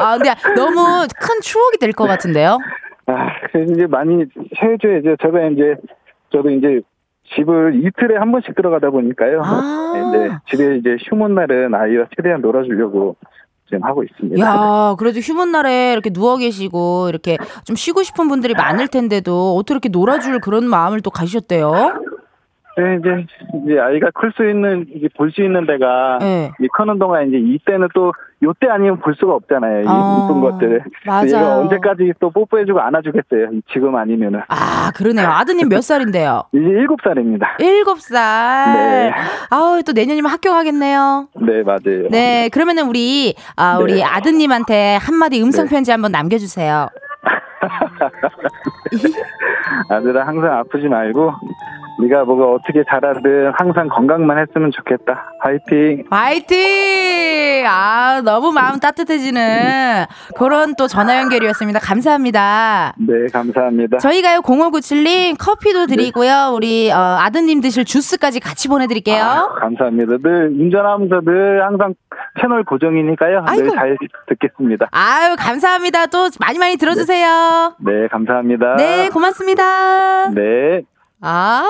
[0.00, 2.58] 아, 근데 너무 큰 추억이 될 것 같은데요?
[3.06, 3.28] 아,
[3.72, 4.24] 이제 많이
[4.62, 5.16] 해줘야죠.
[5.20, 5.74] 제가 이제
[6.32, 6.80] 저도 이제
[7.34, 9.42] 집을 이틀에 한 번씩 들어가다 보니까요.
[9.44, 10.10] 아.
[10.12, 13.16] 네, 집에 이제 휴문 날은 아이와 최대한 놀아주려고
[13.66, 14.44] 지금 하고 있습니다.
[14.44, 19.74] 야, 그래도 휴문 날에 이렇게 누워 계시고 이렇게 좀 쉬고 싶은 분들이 많을 텐데도 어떻게
[19.74, 21.70] 이렇게 놀아줄 그런 마음을 또 가지셨대요?
[22.76, 23.26] 네, 이제,
[23.66, 26.52] 이제 아이가 클 수 있는, 이제 볼 수 있는 데가, 네.
[26.60, 29.82] 이 크는 동안 이제 이때는 또, 요때 아니면 볼 수가 없잖아요.
[29.82, 30.82] 이 아, 이쁜 것들을.
[31.04, 31.26] 맞아요.
[31.26, 33.48] 얘가 언제까지 또 뽀뽀해주고 안아주겠어요.
[33.52, 34.40] 이 지금 아니면은.
[34.48, 35.28] 아, 그러네요.
[35.28, 36.44] 아드님 몇 살인데요?
[36.54, 37.56] 이제 일곱 살입니다.
[37.58, 38.72] 일곱 살.
[38.72, 39.12] 네.
[39.50, 41.28] 아우, 또 내년이면 학교 가겠네요.
[41.42, 42.08] 네, 맞아요.
[42.10, 43.82] 네, 그러면은 우리, 아, 네.
[43.82, 46.88] 우리 아드님한테 한마디 음성편지 한번 남겨주세요.
[49.90, 51.30] 아들아 항상 아프지 말고
[52.00, 55.32] 네가 뭐가 어떻게 자라든 항상 건강만 했으면 좋겠다.
[55.40, 56.04] 화이팅.
[56.10, 57.64] 화이팅!
[57.66, 60.04] 아, 너무 마음 따뜻해지는
[60.36, 61.80] 그런 또 전화 연결이었습니다.
[61.80, 62.94] 감사합니다.
[62.98, 63.98] 네, 감사합니다.
[63.98, 66.52] 저희가요, 0597님 커피도 드리고요.
[66.54, 69.22] 우리, 어, 아드님 드실 주스까지 같이 보내드릴게요.
[69.22, 70.16] 아, 감사합니다.
[70.22, 71.94] 늘 운전하면서 늘 항상
[72.40, 73.44] 채널 고정이니까요.
[73.56, 73.96] 늘 잘
[74.28, 74.86] 듣겠습니다.
[74.90, 76.06] 아유, 감사합니다.
[76.06, 77.74] 또 많이 많이 들어주세요.
[77.78, 78.76] 네, 감사합니다.
[78.76, 80.30] 네, 고맙습니다.
[80.30, 80.82] 네.
[81.22, 81.66] 아,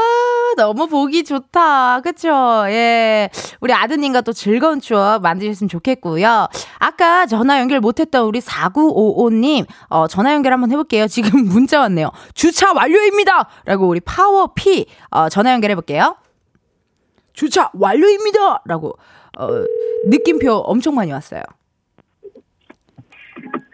[0.56, 2.00] 너무 보기 좋다.
[2.02, 2.28] 그쵸?
[2.68, 3.28] 예.
[3.60, 6.48] 우리 아드님과 또 즐거운 추억 만드셨으면 좋겠고요.
[6.78, 11.08] 아까 전화 연결 못했던 우리 4955님, 어, 전화 연결 한번 해볼게요.
[11.08, 12.10] 지금 문자 왔네요.
[12.34, 13.48] 주차 완료입니다!
[13.64, 16.16] 라고 우리 파워피, 어, 전화 연결해볼게요.
[17.32, 18.62] 주차 완료입니다!
[18.66, 18.96] 라고,
[19.38, 19.48] 어,
[20.06, 21.42] 느낌표 엄청 많이 왔어요.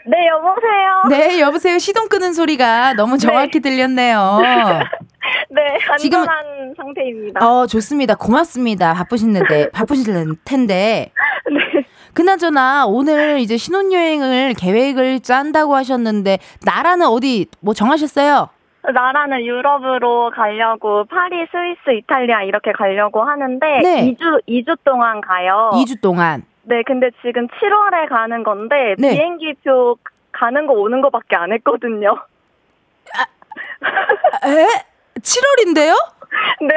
[0.09, 1.03] 네, 여보세요?
[1.09, 1.79] 네, 여보세요.
[1.79, 4.39] 시동 끄는 소리가 너무 정확히 들렸네요.
[5.51, 7.45] 네, 지금- 안전한 상태입니다.
[7.47, 8.15] 어, 좋습니다.
[8.15, 8.95] 고맙습니다.
[8.95, 11.13] 바쁘신데, 바쁘실 텐데.
[11.51, 11.85] 네.
[12.15, 18.49] 그나저나, 오늘 이제 신혼여행을 계획을 짠다고 하셨는데, 나라는 어디, 뭐 정하셨어요?
[18.95, 24.15] 나라는 유럽으로 가려고 파리, 스위스, 이탈리아 이렇게 가려고 하는데 네.
[24.15, 25.73] 2주 2주 동안 가요.
[25.75, 26.45] 2주 동안.
[26.69, 29.11] 네, 근데 지금 7월에 가는 건데 네.
[29.11, 29.97] 비행기표
[30.33, 32.17] 가는 거 오는 거밖에 안 했거든요.
[34.45, 34.67] 에?
[35.21, 35.95] 7월인데요?
[36.61, 36.75] 네.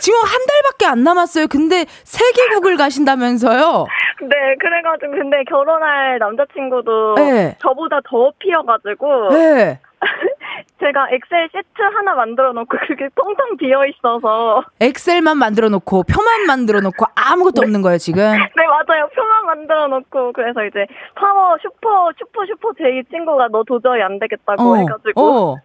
[0.00, 1.46] 지금 한 달밖에 안 남았어요.
[1.46, 3.86] 근데 세 개국을 가신다면서요?
[4.22, 7.56] 네, 그래가지고 근데 결혼할 남자친구도 네.
[7.60, 9.80] 저보다 더 피어가지고 네.
[10.80, 16.80] 제가 엑셀 시트 하나 만들어 놓고 그게 텅텅 비어 있어서 엑셀만 만들어 놓고, 표만 만들어
[16.80, 18.22] 놓고, 아무것도 없는 거예요, 지금.
[18.56, 24.00] 네 맞아요 표만 만들어 놓고 그래서 이제 파워 슈퍼 슈퍼 슈퍼 J 친구가 너 도저히
[24.02, 25.56] 안 되겠다고 해가지고 어.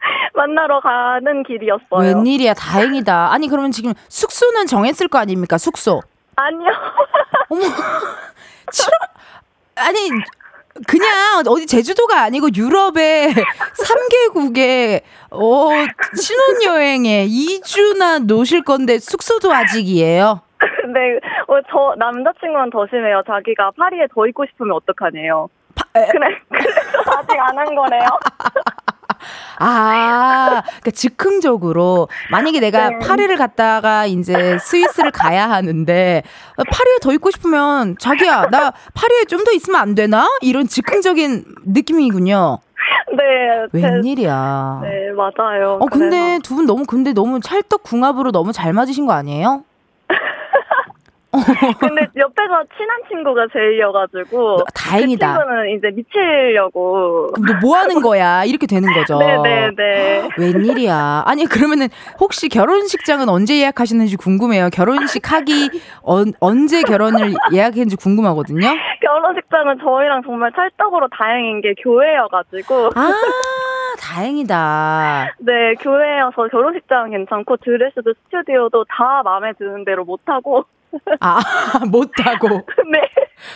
[0.34, 2.00] 만나러 가는 길이었어요.
[2.00, 3.32] 웬일이야, 다행이다.
[3.32, 6.00] 아니, 그러면 지금 숙소는 정했을 거 아닙니까, 숙소?
[6.36, 6.70] 아니요.
[7.50, 8.92] 어머, 7월,
[9.76, 10.10] 아니,
[10.86, 13.28] 그냥 어디 제주도가 아니고 유럽의
[14.32, 15.68] 3개국에, 어,
[16.16, 20.40] 신혼여행에 2주나 노실 건데 숙소도 아직이에요.
[20.92, 23.22] 네, 어, 저 남자친구는 더 심해요.
[23.26, 25.48] 자기가 파리에 더 있고 싶으면 어떡하네요.
[25.96, 26.06] 에.
[26.10, 26.80] 그래, 그래서
[27.18, 28.08] 아직 안 한 거래요.
[29.58, 32.98] 아, 그러니까 즉흥적으로 만약에 내가 네.
[33.00, 36.22] 파리를 갔다가 이제 스위스를 가야 하는데
[36.56, 40.28] 어, 파리에 더 있고 싶으면 자기야 나 파리에 좀 더 있으면 안 되나?
[40.42, 42.58] 이런 즉흥적인 느낌이군요.
[43.16, 44.80] 네, 제- 웬일이야.
[44.82, 45.78] 네 맞아요.
[45.80, 49.62] 어 근데 두 분 너무 근데 너무 찰떡궁합으로 너무 잘 맞으신 거 아니에요?
[51.80, 55.32] 근데 옆에서 친한 친구가 제이여가지고 다행이다.
[55.34, 57.28] 그 친구는 이제 미치려고.
[57.32, 58.44] 그럼 너 뭐 하는 거야?
[58.44, 59.18] 이렇게 되는 거죠.
[59.18, 60.28] 네네네.
[60.38, 61.24] 웬일이야.
[61.26, 61.88] 아니, 그러면은
[62.20, 64.68] 혹시 결혼식장은 언제 예약하시는지 궁금해요.
[64.72, 65.70] 결혼식 하기,
[66.02, 68.68] 언, 언제 결혼을 예약했는지 궁금하거든요.
[69.00, 73.12] 결혼식장은 저희랑 정말 찰떡으로 다행인 게 교회여가지고 아,
[74.00, 75.34] 다행이다.
[75.40, 80.64] 네 교회여서 결혼식장은 괜찮고 드레스도 스튜디오도 다 마음에 드는 대로 못 하고
[81.20, 81.40] 아,
[81.90, 82.48] 못하고.
[82.92, 83.00] 네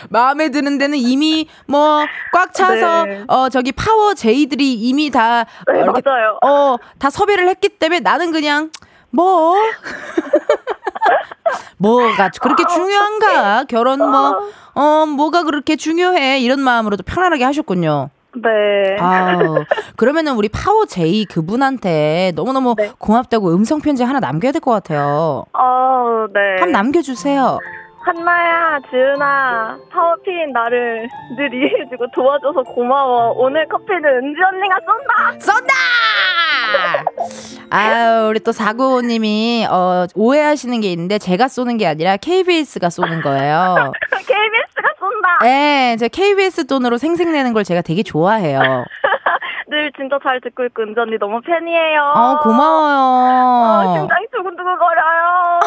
[0.09, 3.23] 마음에 드는 데는 이미 뭐 꽉 차서, 네.
[3.27, 6.39] 어, 저기 파워 제이들이 이미 다, 어, 네, 이렇게 맞아요.
[6.43, 8.71] 어, 다 섭외를 했기 때문에 나는 그냥,
[9.11, 9.55] 뭐,
[11.77, 13.65] 뭐가 그렇게 중요한가?
[13.65, 16.39] 결혼 뭐, 어, 뭐가 그렇게 중요해?
[16.39, 18.09] 이런 마음으로도 편안하게 하셨군요.
[18.35, 18.97] 네.
[18.99, 19.63] 아우,
[19.95, 22.91] 그러면은 우리 파워 J 그분한테 너무너무 네.
[22.97, 25.45] 고맙다고 음성 편지 하나 남겨야 될 것 같아요.
[25.53, 26.39] 어, 네.
[26.59, 27.59] 한번 남겨주세요.
[28.05, 33.31] 한나야, 지은아, 파워 P인 나를 늘 이해해주고 도와줘서 고마워.
[33.37, 34.75] 오늘 커피는 은지 언니가
[35.39, 35.39] 쏜다!
[35.39, 35.73] 쏜다!
[37.69, 43.93] 아유, 우리 또 사구오오님이, 어, 오해하시는 게 있는데, 제가 쏘는 게 아니라 KBS가 쏘는 거예요.
[45.23, 45.39] 쏜다!
[45.41, 48.59] 네, 제 KBS 돈으로 생색내는 걸 제가 되게 좋아해요.
[49.69, 52.01] 늘 진짜 잘 듣고 있고, 은지 언니 너무 팬이에요.
[52.13, 53.93] 어, 어, 고마워요.
[53.97, 55.59] 심장이 두근두근 거려요.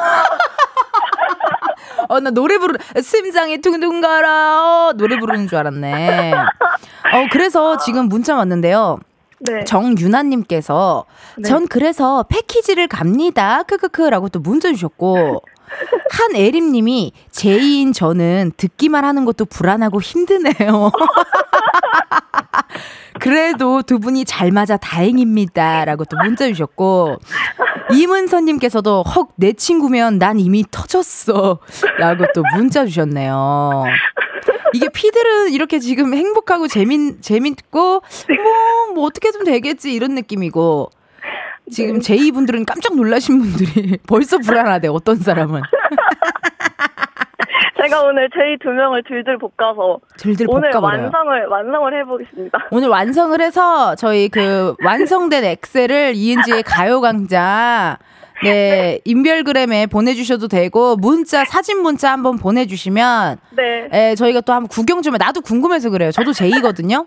[2.09, 4.93] 어, 나 노래 부르, 심장이 둥둥 걸어.
[4.97, 6.33] 노래 부르는 줄 알았네.
[6.35, 8.99] 어, 그래서 지금 문자 왔는데요.
[9.39, 9.65] 네.
[9.65, 11.05] 정유나님께서
[11.39, 11.49] 네.
[11.49, 13.63] 전 그래서 패키지를 갑니다.
[13.65, 15.43] 크크크라고 또 문자 주셨고
[16.11, 20.91] 한애림님이 제이인 저는 듣기만 하는 것도 불안하고 힘드네요.
[23.21, 27.17] 그래도 두 분이 잘 맞아 다행입니다 라고 또 문자 주셨고
[27.93, 31.59] 이문선님께서도 헉 내 친구면 난 이미 터졌어
[31.99, 33.85] 라고 또 문자 주셨네요.
[34.73, 40.91] 이게 피들은 이렇게 지금 행복하고 재민, 재밌고, 뭐, 뭐 어떻게 좀 되겠지 이런 느낌이고,
[41.71, 45.63] 지금 제이 분들은 깜짝 놀라신 분들이 벌써 불안하대, 어떤 사람은.
[47.83, 51.03] 제가 오늘 제이 두 명을 들들 볶아서 들들 오늘 볶아버려요.
[51.05, 52.59] 완성을 완성을 해보겠습니다.
[52.71, 57.97] 오늘 완성을 해서 저희 그 완성된 엑셀을 이은지의 가요광장
[58.43, 63.89] 네, 인별그램에 보내주셔도 되고 문자 사진 문자 한번 보내주시면 네.
[63.93, 65.19] 예, 저희가 또 한번 구경 좀 해.
[65.19, 66.11] 나도 궁금해서 그래요.
[66.13, 67.07] 저도 제이거든요.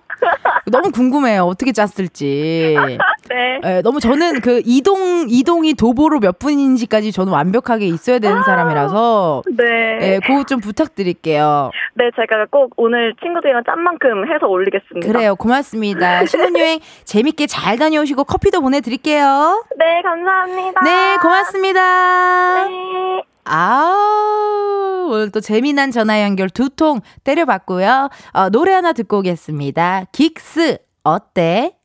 [0.71, 1.43] 너무 궁금해요.
[1.43, 2.75] 어떻게 짰을지.
[3.29, 3.61] 네.
[3.63, 9.65] 예, 너무 저는 그 이동 이동이 도보로 몇 분인지까지 저는 완벽하게 있어야 되는 사람이라서 네.
[10.01, 11.71] 예, 그거 좀 부탁드릴게요.
[11.95, 15.07] 네, 제가 꼭 오늘 친구들이랑 짠 만큼 해서 올리겠습니다.
[15.07, 15.35] 그래요.
[15.35, 16.25] 고맙습니다.
[16.25, 19.65] 신혼여행 재밌게 잘 다녀오시고 커피도 보내드릴게요.
[19.77, 20.81] 네, 감사합니다.
[20.83, 22.65] 네, 고맙습니다.
[22.65, 23.23] 네.
[23.45, 28.09] 아우, 오늘 또 재미난 전화 연결 두 통 때려봤고요.
[28.33, 30.05] 어, 노래 하나 듣고 오겠습니다.
[30.11, 31.75] 긱스, 어때?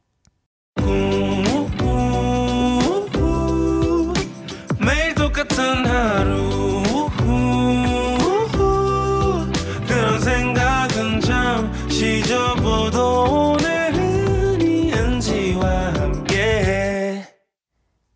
[0.77, 1.24] 매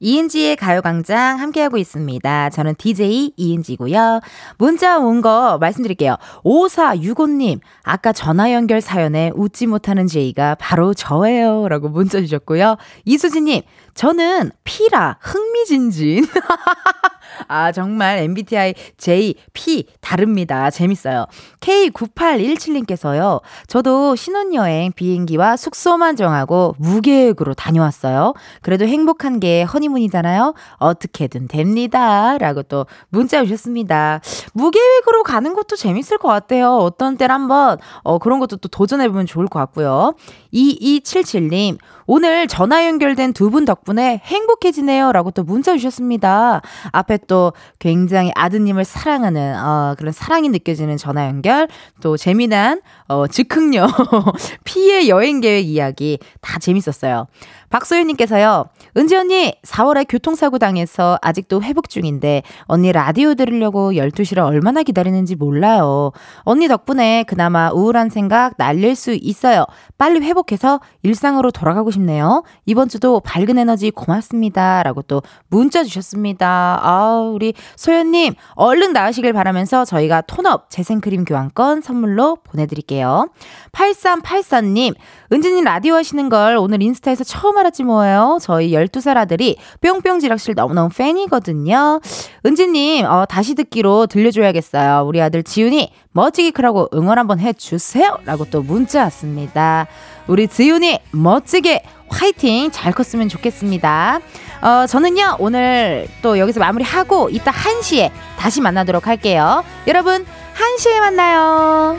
[0.01, 2.51] 이은지의 가요광장 함께하고 있습니다.
[2.51, 4.21] 저는 DJ 이은지고요.
[4.59, 6.17] 문자 온 거 말씀드릴게요.
[6.45, 11.69] 5465님, 아까 전화 연결 사연에 웃지 못하는 제이가 바로 저예요.
[11.69, 12.77] 라고 문자 주셨고요.
[13.05, 13.63] 이수진님,
[13.95, 16.25] 저는 피라 흥미진진.
[17.47, 20.71] 아, 정말 MBTI J, P 다릅니다.
[20.71, 21.27] 재밌어요.
[21.61, 23.41] K9817님께서요.
[23.67, 28.35] 저도 신혼여행 비행기와 숙소만 정하고 무계획으로 다녀왔어요.
[28.63, 30.55] 그래도 행복한 게 허니 문이잖아요.
[30.77, 32.39] 어떻게든 됩니다.
[32.39, 34.21] 라고 또 문자 주셨습니다.
[34.53, 36.77] 무계획으로 가는 것도 재밌을 것 같아요.
[36.77, 40.15] 어떤 때는 한번 어, 그런 것도 또 도전해보면 좋을 것 같고요.
[40.53, 41.79] 2277님,
[42.11, 45.13] 오늘 전화 연결된 두 분 덕분에 행복해지네요.
[45.13, 46.61] 라고 또 문자 주셨습니다.
[46.93, 51.69] 앞에 또 굉장히 아드님을 사랑하는, 어, 그런 사랑이 느껴지는 전화 연결,
[52.03, 53.89] 또 재미난, 어, 즉흥력,
[54.65, 57.27] 피해 여행 계획 이야기 다 재밌었어요.
[57.71, 58.67] 박소연님께서요,
[58.97, 66.13] 은지 언니, 4월에 교통사고 당해서 아직도 회복 중인데, 언니 라디오 들으려고 12시를 얼마나 기다리는지 몰라요.
[66.41, 69.67] 언니 덕분에 그나마 우울한 생각 날릴 수 있어요.
[69.99, 72.45] 빨리 회복해서 일상으로 돌아가고 싶 네요.
[72.67, 74.83] 이번 주도 밝은 에너지 고맙습니다.
[74.83, 76.81] 라고 또 문자 주셨습니다.
[76.83, 83.31] 아, 우리 소연님, 얼른 나으시길 바라면서 저희가 톤업 재생크림 교환권 선물로 보내드릴게요.
[83.73, 84.95] 8384님,
[85.33, 88.39] 은지님 라디오 하시는 걸 오늘 인스타에서 처음 알았지 뭐예요.
[88.41, 92.01] 저희 12살 아들이 뿅뿅 지락실 너무너무 팬이거든요.
[92.47, 95.05] 은지님, 어, 다시 듣기로 들려줘야겠어요.
[95.07, 98.19] 우리 아들 지훈이 멋지게 크라고 응원 한번 해주세요.
[98.25, 99.87] 라고 또 문자 왔습니다.
[100.29, 104.21] 우리 지훈이 멋지게 화이팅 잘 컸으면 좋겠습니다.
[104.61, 109.65] 어, 저는요, 오늘 또 여기서 마무리하고 이따 1시에 다시 만나도록 할게요.
[109.87, 111.99] 여러분, 1시에 만나요.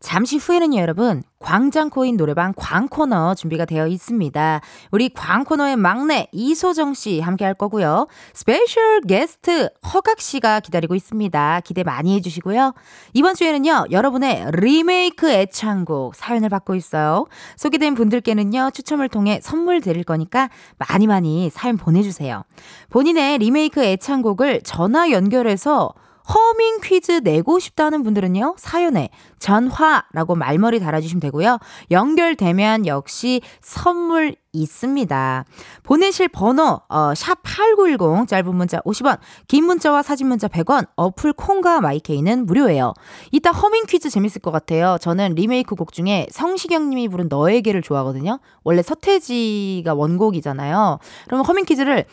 [0.00, 4.60] 잠시 후에는요, 여러분, 광장코인 노래방 광코너 준비가 되어 있습니다.
[4.90, 8.06] 우리 광코너의 막내 이소정 씨 함께 할 거고요.
[8.32, 11.60] 스페셜 게스트 허각 씨가 기다리고 있습니다.
[11.64, 12.74] 기대 많이 해주시고요.
[13.12, 17.26] 이번 주에는요, 여러분의 리메이크 애창곡 사연을 받고 있어요.
[17.56, 22.44] 소개된 분들께는요, 추첨을 통해 선물 드릴 거니까 많이 많이 사연 보내주세요.
[22.90, 25.92] 본인의 리메이크 애창곡을 전화 연결해서
[26.32, 31.58] 허밍 퀴즈 내고 싶다는 분들은요, 사연에 전화라고 말머리 달아주시면 되고요.
[31.90, 35.44] 연결되면 역시 선물 있습니다.
[35.82, 39.18] 보내실 번호, 어, 샵8910, 짧은 문자 50원,
[39.48, 42.94] 긴 문자와 사진 문자 100원, 어플 콩과 마이케이는 무료예요.
[43.32, 44.96] 이따 허밍 퀴즈 재밌을 것 같아요.
[45.00, 48.38] 저는 리메이크 곡 중에 성시경 님이 부른 너에게를 좋아하거든요.
[48.62, 50.98] 원래 서태지가 원곡이잖아요.
[51.26, 52.06] 그러면 허밍 퀴즈를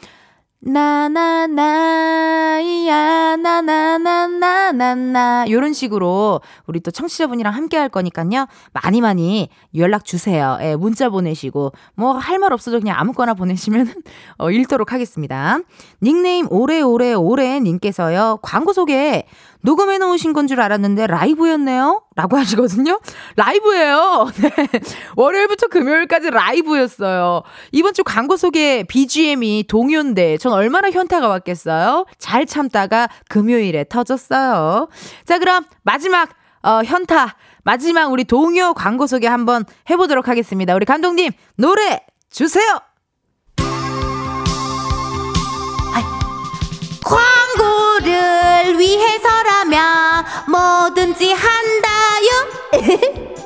[1.61, 8.45] 나나나이야 나나나나나나 요런 식으로 우리 또 청취자분이랑 함께 할 거니까요.
[8.73, 10.57] 많이 많이 연락 주세요.
[10.61, 13.93] 예, 문자 보내시고 뭐 할 말 없어도 그냥 아무거나 보내시면
[14.39, 15.59] 어, 읽도록 하겠습니다.
[16.01, 18.39] 닉네임 오래오래 오래 님께서요.
[18.41, 19.25] 광고 소개
[19.63, 22.01] 녹음해 놓으신 건 줄 알았는데 라이브였네요?
[22.15, 22.99] 라고 하시거든요?
[23.35, 24.27] 라이브예요.
[24.41, 24.51] 네.
[25.15, 27.43] 월요일부터 금요일까지 라이브였어요.
[27.71, 32.05] 이번 주 광고 소개 BGM이 동요인데 전 얼마나 현타가 왔겠어요?
[32.17, 34.89] 잘 참다가 금요일에 터졌어요.
[35.25, 36.29] 자, 그럼 마지막
[36.63, 40.75] 어, 현타 마지막 우리 동요 광고 소개 한번 해보도록 하겠습니다.
[40.75, 42.65] 우리 감독님 노래 주세요.
[47.03, 49.50] 광고를 위해서라면
[50.91, 52.29] 뭐든지 한다요.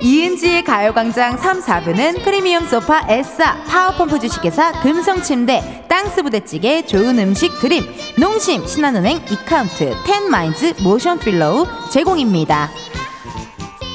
[0.00, 7.84] 이은지의 가요광장 3, 4부는 프리미엄 소파 에싸, 파워펌프 주식회사 금성침대, 땅스부대찌개, 좋은 음식 드림,
[8.18, 12.70] 농심, 신한은행, 이카운트, 텐마인즈, 모션필로우 제공입니다.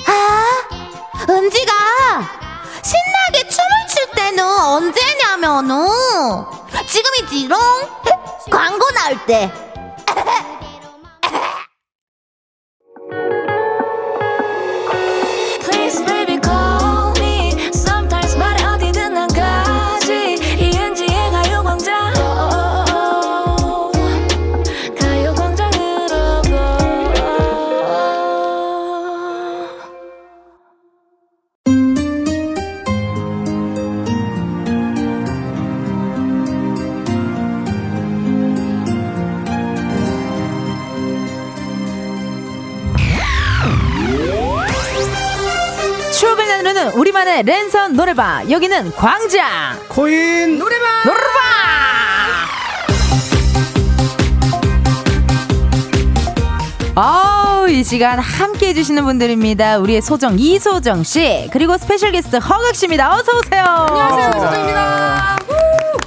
[0.08, 1.74] 아, 은지가
[2.84, 5.88] 신나게 춤을 출 때는 언제냐면은
[6.88, 7.60] 지금이지롱
[8.50, 9.52] 광고 나올 때.
[47.44, 48.50] 랜선 노래방.
[48.50, 49.46] 여기는 광장.
[49.90, 50.88] 코인 노래방!
[57.00, 59.78] 아우 이 시간 함께 해주시는 분들입니다.
[59.78, 63.14] 우리의 소정 이소정 씨 그리고 스페셜 게스트 허각 씨입니다.
[63.14, 63.64] 어서 오세요.
[63.64, 65.38] 안녕하세요 이소정입니다.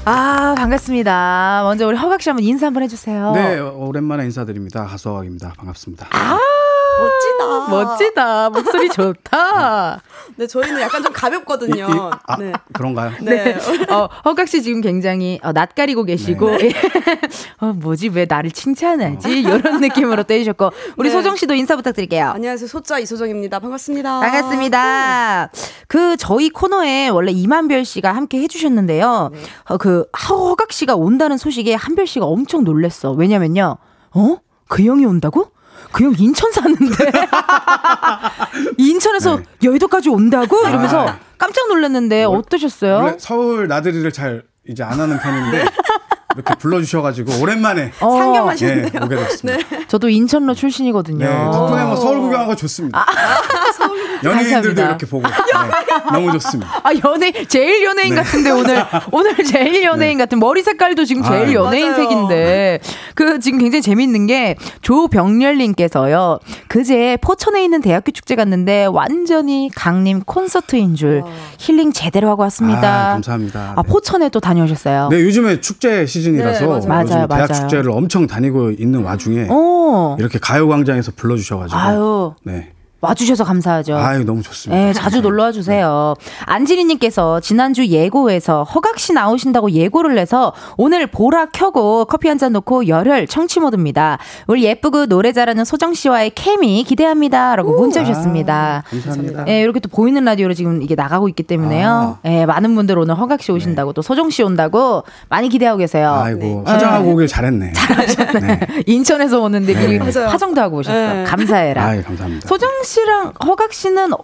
[0.04, 1.60] 아 반갑습니다.
[1.62, 3.32] 먼저 우리 허각 씨 한번 인사 한번 해주세요.
[3.36, 4.82] 네 오랜만에 인사드립니다.
[4.82, 5.52] 가수 허각입니다.
[5.58, 6.08] 반갑습니다.
[6.10, 6.38] 아
[7.00, 7.68] 멋지다.
[7.68, 10.00] 멋지다 목소리 좋다
[10.36, 11.86] 네, 저희는 약간 좀 가볍거든요.
[11.88, 12.52] 이- 이- 아, 네.
[12.72, 13.12] 그런가요?
[13.20, 13.56] 네.
[13.90, 16.72] 어, 허각 씨 지금 굉장히 어, 낯가리고 계시고 네.
[17.60, 21.12] 어, 뭐지 왜 나를 칭찬하지 이런 느낌으로 때리셨고 우리 네.
[21.14, 22.28] 소정 씨도 인사 부탁드릴게요.
[22.28, 22.68] 안녕하세요.
[22.68, 23.58] 소자 이소정입니다.
[23.58, 24.20] 반갑습니다.
[24.20, 25.50] 반갑습니다.
[25.88, 29.30] 그 저희 코너에 원래 이만별 씨가 함께 해주셨는데요.
[29.32, 29.38] 네.
[29.68, 33.12] 어, 그 허각 씨가 온다는 소식에 한별 씨가 엄청 놀랬어.
[33.12, 33.76] 왜냐면요,
[34.14, 34.36] 어?
[34.68, 35.50] 그 형이 온다고?
[35.92, 36.86] 그 형 인천 사는데
[38.78, 39.42] 인천에서 네.
[39.62, 41.18] 여의도까지 온다고 이러면서 아.
[41.38, 43.16] 깜짝 놀랐는데 어떠셨어요?
[43.18, 45.64] 서울 나들이를 잘 이제 안 하는 편인데
[46.40, 48.10] 이렇게 불러주셔가지고 오랜만에 어.
[48.10, 48.88] 상경하셨네요.
[48.94, 49.58] 예, 오게 됐습니다.
[49.88, 51.24] 저도 인천로 출신이거든요.
[51.24, 53.04] 네, 덕분에 뭐 서울 구경한 거 좋습니다.
[54.22, 54.86] 연예인들도 감사합니다.
[54.86, 55.32] 이렇게 보고 네,
[56.12, 56.80] 너무 좋습니다.
[56.82, 58.22] 아 연예 제일 연예인 네.
[58.22, 61.54] 같은데 오늘 오늘 제일 연예인 같은 머리 색깔도 지금 제일 아유.
[61.54, 61.96] 연예인 맞아요.
[62.02, 62.80] 색인데
[63.14, 66.38] 그 지금 굉장히 재밌는 게 조병렬님께서요
[66.68, 71.22] 그제 포천에 있는 대학교 축제 갔는데 완전히 강림 콘서트인 줄
[71.58, 73.10] 힐링 제대로 하고 왔습니다.
[73.10, 73.74] 아, 감사합니다.
[73.76, 73.88] 아, 네.
[73.90, 75.08] 포천에 또 다녀오셨어요.
[75.10, 76.76] 네, 요즘에 축제 시즌 이라서 네, 맞아요.
[76.76, 77.46] 요즘 맞아요, 대학 맞아요.
[77.48, 82.70] 축제를 엄청 다니고 있는 와중에 오 이렇게 가요광장에서 불러주셔가지고 아유 네,
[83.00, 83.96] 와주셔서 감사하죠.
[83.96, 84.84] 아유 너무 좋습니다.
[84.84, 86.14] 네, 자주 놀러 와 주세요.
[86.46, 92.88] 안지리님께서 지난주 예고에서 허각 씨 나오신다고 예고를 내서 오늘 보라 켜고 커피 한 잔 놓고
[92.88, 94.16] 열혈 청취 모드입니다.
[94.46, 98.82] 우리 예쁘고 노래 잘하는 소정 씨와의 케미 기대합니다 라고 문자 주셨습니다.
[98.86, 99.44] 아, 감사합니다.
[99.48, 102.18] 예, 이렇게 또 보이는 라디오로 지금 이게 나가고 있기 때문에요.
[102.22, 102.28] 아.
[102.28, 106.14] 예, 많은 분들 오늘 허각 씨 오신다고 또 소정 씨 온다고 많이 기대하고 계세요.
[106.14, 107.72] 아이고 화장하고 오길 잘했네.
[108.40, 108.60] 네.
[108.86, 110.10] 인천에서 오는데 미리 네.
[110.10, 110.28] 맞아요.
[110.30, 110.94] 화장도 하고 오셨어.
[110.96, 111.24] 네.
[111.24, 111.84] 감사해라.
[111.84, 112.48] 아이 감사합니다.
[112.48, 114.18] 소정 씨랑 허각 씨는 어,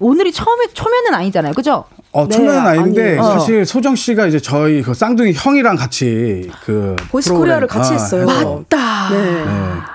[0.00, 1.84] 오늘이 처음에 초면은 아니잖아요, 그죠?
[2.10, 3.22] 어, 네, 초면은 아닌데 아니에요.
[3.22, 7.92] 사실 소정 씨가 이제 저희 그 쌍둥이 형이랑 같이 그 보이스 프로그램, 코리아를 같이 아,
[7.94, 8.26] 했어요.
[8.26, 9.10] 맞다.
[9.10, 9.44] 네.
[9.44, 9.44] 네,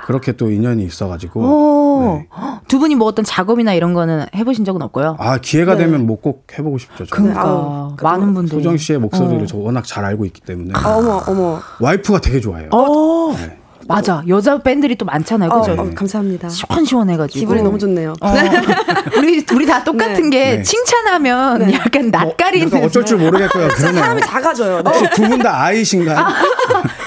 [0.05, 2.28] 그렇게 또 인연이 있어가지고 오, 네.
[2.67, 5.17] 두 분이 뭐 어떤 작업이나 이런 거는 해보신 적은 없고요.
[5.19, 5.86] 아 기회가 네.
[5.86, 7.05] 되면 뭐 꼭 해보고 싶죠.
[7.05, 7.34] 저는.
[7.34, 9.45] 그러니까 아우, 많은 분들이 소정 씨의 목소리를 어.
[9.45, 11.59] 저 워낙 잘 알고 있기 때문에 아, 어머, 어머.
[11.82, 12.69] 와이프가 되게 좋아해요.
[12.71, 13.57] 어, 네.
[13.88, 14.23] 맞아.
[14.27, 15.49] 여자 밴들이 또 많잖아요.
[15.49, 15.81] 어, 그죠?
[15.81, 16.49] 어, 감사합니다.
[16.49, 17.39] 시원시원해가지고.
[17.39, 18.13] 기분이 너무 좋네요.
[18.21, 18.34] 어.
[19.17, 20.29] 우리 우리 다 똑같은 네.
[20.29, 20.63] 게 네.
[20.63, 21.73] 칭찬하면 네.
[21.73, 23.69] 약간 낯가리는 약간 어쩔 줄 모르겠고요.
[23.69, 24.81] 사람이 작아져요.
[24.84, 24.89] 네.
[24.89, 26.26] 혹시 두분 다 I신가요?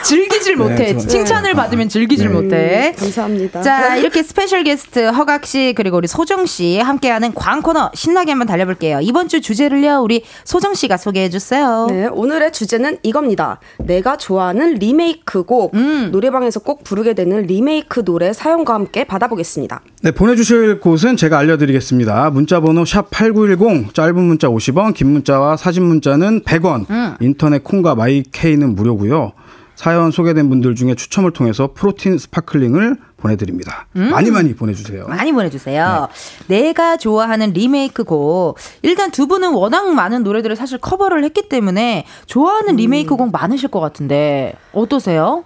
[0.04, 0.92] 즐기질 못해.
[0.92, 1.06] 좋아요.
[1.06, 2.32] 칭찬을 받으면 즐기질 네.
[2.34, 2.94] 못해.
[2.98, 3.62] 감사합니다.
[3.62, 9.00] 자, 이렇게 special 게스트 허각 씨 그리고 우리 소정 씨 함께하는 광코노 신나게 한번 달려볼게요.
[9.02, 11.86] 이번 주 주제를요 우리 소정 씨가 소개해 주세요.
[11.90, 13.58] 네, 오늘의 주제는 이겁니다.
[13.78, 15.74] 내가 좋아하는 리메이크 곡.
[15.74, 16.10] 음.
[16.12, 19.80] 노래방에서 꼭 부르게 되는 리메이크 노래 사연과 함께 받아보겠습니다.
[20.02, 22.30] 네, 보내주실 곳은 제가 알려드리겠습니다.
[22.30, 29.32] 문자번호 샵 8910, 짧은 문자 50원, 긴 문자와 사진 문자는 100원, 인터넷 콩과 마이케이는 무료고요.
[29.76, 33.86] 사연 소개된 분들 중에 추첨을 통해서 프로틴 스파클링을 보내드립니다.
[33.92, 35.06] 많이 많이 보내주세요.
[35.06, 36.08] 많이 보내주세요.
[36.48, 38.56] 내가 좋아하는 리메이크 곡.
[38.82, 43.78] 일단 두 분은 워낙 많은 노래들을 사실 커버를 했기 때문에 좋아하는 리메이크 곡 많으실 것
[43.78, 45.44] 같은데 어떠세요?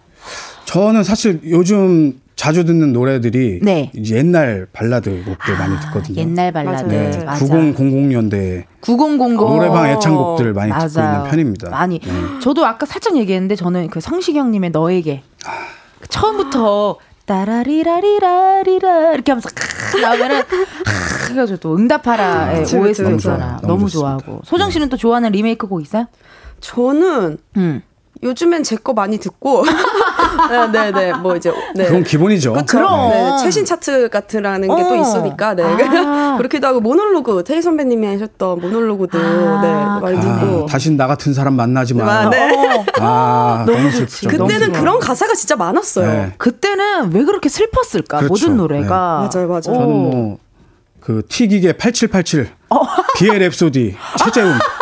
[0.70, 3.90] 저는 사실 요즘 자주 듣는 노래들이 네.
[3.92, 6.20] 이제 옛날 발라드 곡들 많이 듣거든요.
[6.20, 6.84] 옛날 발라드.
[6.84, 7.44] 네, 맞아.
[7.44, 11.16] 90년대 90 노래방 애창곡들 많이 듣고 맞아요.
[11.16, 11.70] 있는 편입니다.
[11.70, 11.98] 많이.
[11.98, 12.12] 네.
[12.40, 15.22] 저도 아까 살짝 얘기했는데 저는 그 성시경님의 너에게
[16.00, 19.48] 그 처음부터 따라리라리라리라 이렇게 하면서
[19.92, 23.58] 크 나오면은 크 해가지고 또 응답하라의 그쵸, OST 그쵸, 있잖아.
[23.60, 24.42] 너무 너무 좋아하고.
[24.44, 26.06] 소정 씨는 또 좋아하는 리메이크 곡 있어요?
[26.60, 27.82] 저는 음.
[28.22, 29.64] 요즘엔 제 거 많이 듣고
[30.50, 31.12] 네, 네, 네.
[31.12, 31.86] 뭐 이제 네.
[31.86, 32.52] 그건 기본이죠.
[32.52, 33.10] 그럼 그럼.
[33.10, 34.96] 네, 최신 차트 같으라는 게또 어.
[34.96, 35.62] 있으니까 네.
[35.64, 36.36] 아.
[36.38, 41.32] 그렇기도 하고 모놀로그 태희 선배님이 하셨던 모놀로그도 아, 네, 많이 아, 듣고 다신 나 같은
[41.34, 42.04] 사람 만나지 마.
[42.04, 42.76] 아, 네.
[42.76, 42.84] 어.
[43.00, 43.90] 아, 너무 너무.
[43.90, 44.28] 슬프죠.
[44.28, 44.72] 그때는.
[44.72, 46.06] 그런 가사가 진짜 많았어요.
[46.06, 46.32] 네.
[46.38, 48.18] 그때는 왜 그렇게 슬펐을까?
[48.18, 48.32] 그렇죠.
[48.32, 49.28] 모든 노래가.
[49.30, 49.38] 네.
[49.38, 49.60] 맞아요, 맞아요.
[49.62, 50.38] 저는 뭐,
[51.00, 52.80] 그, 튀기계 8787, 어.
[53.16, 54.52] 비의 랩소디, 최재훈.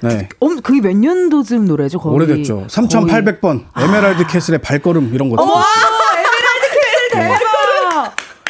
[0.00, 0.28] 네.
[0.40, 2.14] 엄, 그게 몇 년도쯤 노래죠, 거의?
[2.14, 2.66] 오래됐죠.
[2.68, 5.44] 3800번, 에메랄드 캐슬의 발걸음, 이런 것들.
[5.44, 5.64] 와,
[6.14, 7.52] 에메랄드 캐슬 대박!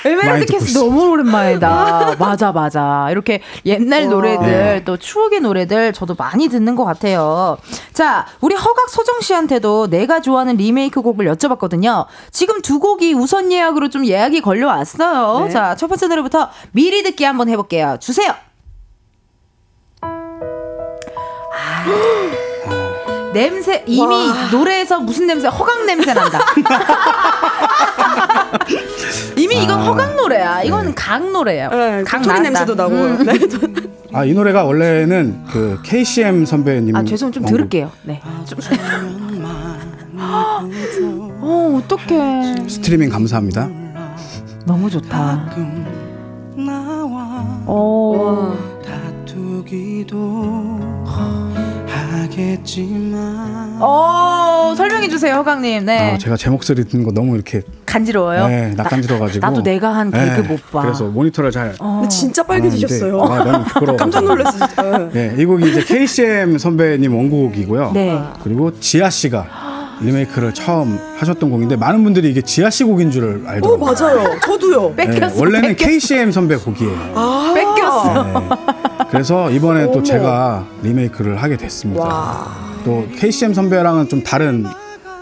[0.05, 0.81] 에메랄드 많이 듣고 캐슬.
[0.81, 2.17] 너무 오랜만이다.
[2.19, 3.07] 맞아, 맞아.
[3.13, 4.83] 이렇게 옛날 노래들, 네.
[4.85, 7.57] 또 추억의 노래들 저도 많이 듣는 것 같아요.
[7.93, 12.07] 자, 우리 허각 소정 씨한테도 내가 좋아하는 리메이크 곡을 여쭤봤거든요.
[12.33, 15.45] 지금 두 곡이 우선 예약으로 좀 예약이 걸려왔어요.
[15.45, 15.51] 네.
[15.53, 17.97] 자, 첫 번째 노래부터 미리 듣기 한번 해볼게요.
[18.01, 18.35] 주세요.
[23.33, 26.39] 냄새 이미 노래에서 무슨 냄새 허각 냄새 난다.
[29.37, 29.85] 이미 이건 아.
[29.85, 30.63] 허각 노래야.
[30.63, 31.71] 이건 강 노래예요.
[31.71, 32.65] 네, 강 도토리 난다.
[32.65, 32.95] 냄새도 나고.
[32.95, 33.25] 음.
[33.25, 33.33] 네.
[34.13, 36.95] 아, 이 노래가 원래는 그 KCM 선배님.
[36.95, 37.43] 아 죄송 좀.
[37.45, 37.91] 들을게요.
[38.03, 38.21] 네.
[38.47, 38.59] 좀.
[41.41, 42.69] 어 어떡해.
[42.69, 43.71] 스트리밍 감사합니다.
[44.67, 45.51] 너무 좋다.
[47.67, 48.55] 어.
[53.81, 55.85] 어 설명해 주세요 허각님.
[55.87, 56.13] 네.
[56.15, 58.47] 아, 제가 제 목소리 듣는 거 너무 이렇게 간지러워요.
[58.49, 59.47] 네, 낯간지러가지고.
[59.47, 60.83] 나도 내가 한 개그 못 봐.
[60.83, 61.75] 그래서 모니터를 잘.
[61.79, 63.21] 근데 진짜 안 빨개지셨어요.
[63.23, 63.97] 아, 너무 부끄러워.
[63.97, 64.67] 깜짝 놀랐어요.
[64.67, 65.09] 진짜.
[65.13, 67.93] 네, 이 곡이 이제 KCM 선배님 원곡이고요.
[67.93, 68.19] 네.
[68.43, 69.47] 그리고 지아 씨가
[70.01, 73.79] 리메이크를 처음 하셨던 곡인데 많은 분들이 이게 지아 씨 곡인 줄어 알더라고요.
[73.79, 74.41] 맞아요.
[74.41, 74.95] 저도요.
[74.97, 75.39] 네, 뺏겼어.
[75.41, 75.91] 원래는 뺏겼어.
[75.91, 77.13] KCM 선배 곡이에요.
[77.15, 78.23] 아, 뺏겼어.
[78.41, 78.49] 네.
[79.13, 80.03] 그래서 이번에 또.
[80.03, 82.03] 제가 리메이크를 하게 됐습니다.
[82.03, 82.47] 와.
[82.85, 84.67] 또 KCM 선배랑은 좀 다른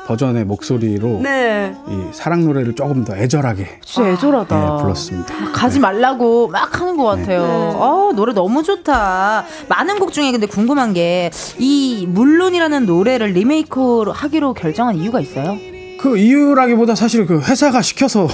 [0.06, 1.74] 버전의 목소리로 네.
[1.88, 4.58] 이 사랑 노래를 조금 더 애절하게 진짜 애절하다.
[4.58, 5.34] 네, 불렀습니다.
[5.52, 7.42] 가지 말라고 막 하는 것 같아요.
[7.42, 9.44] 아, 노래 너무 좋다.
[9.68, 15.56] 많은 곡 중에 근데 궁금한 게 이 물론이라는 노래를 리메이크 하기로 결정한 이유가 있어요?
[16.00, 18.26] 그 이유라기보다 사실 그 회사가 시켜서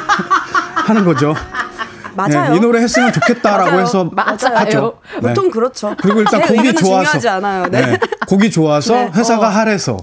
[0.86, 1.34] 하는 거죠.
[2.14, 2.50] 맞아요.
[2.50, 3.80] 네, 이 노래 했으면 좋겠다라고 맞아요.
[3.82, 4.56] 해서 맞아요.
[4.56, 4.98] 하죠.
[5.22, 5.28] 네.
[5.28, 5.94] 보통 그렇죠.
[6.00, 7.66] 그리고 일단 제 곡이 의견은 좋아서 중요하지 않아요.
[7.68, 7.80] 네.
[7.86, 7.98] 네,
[8.28, 9.10] 곡이 좋아서 네.
[9.14, 9.96] 회사가 하래서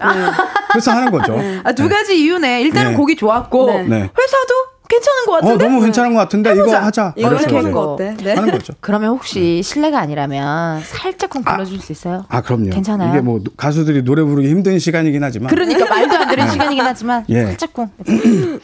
[0.72, 1.38] 그래서 하는 거죠.
[1.64, 2.62] 아, 두 가지 이유네.
[2.62, 2.98] 일단은 네.
[2.98, 3.84] 곡이 좋았고 네.
[3.84, 3.96] 네.
[3.98, 5.64] 회사도 괜찮은 것어 같은데.
[5.64, 7.14] 너무 괜찮은 것 같은데 이거 하자.
[7.16, 8.14] 이거 해보는 이제 거 어때?
[8.22, 8.34] 네.
[8.34, 8.74] 하는 거죠.
[8.82, 12.26] 그러면 혹시 실례가 아니라면 살짝쿵 불러줄 수 있어요?
[12.28, 12.72] 아 그럼요.
[12.72, 13.10] 괜찮아요?
[13.10, 17.46] 이게 뭐 가수들이 노래 부르기 힘든 시간이긴 하지만 그러니까 말도 안 되는 시간이긴 하지만 예.
[17.46, 17.90] 살짝쿵.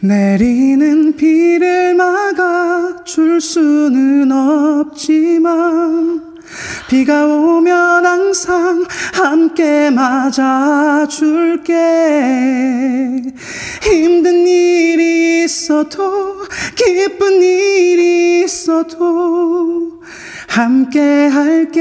[0.00, 2.04] 내리는 비를 막
[3.18, 6.22] 아줄 수는 없지만
[6.88, 11.74] 비가 오면 항상 함께 맞아줄게.
[13.82, 16.44] 힘든 일이 있어도
[16.76, 20.00] 기쁜 일이 있어도
[20.46, 21.80] 함께 할게.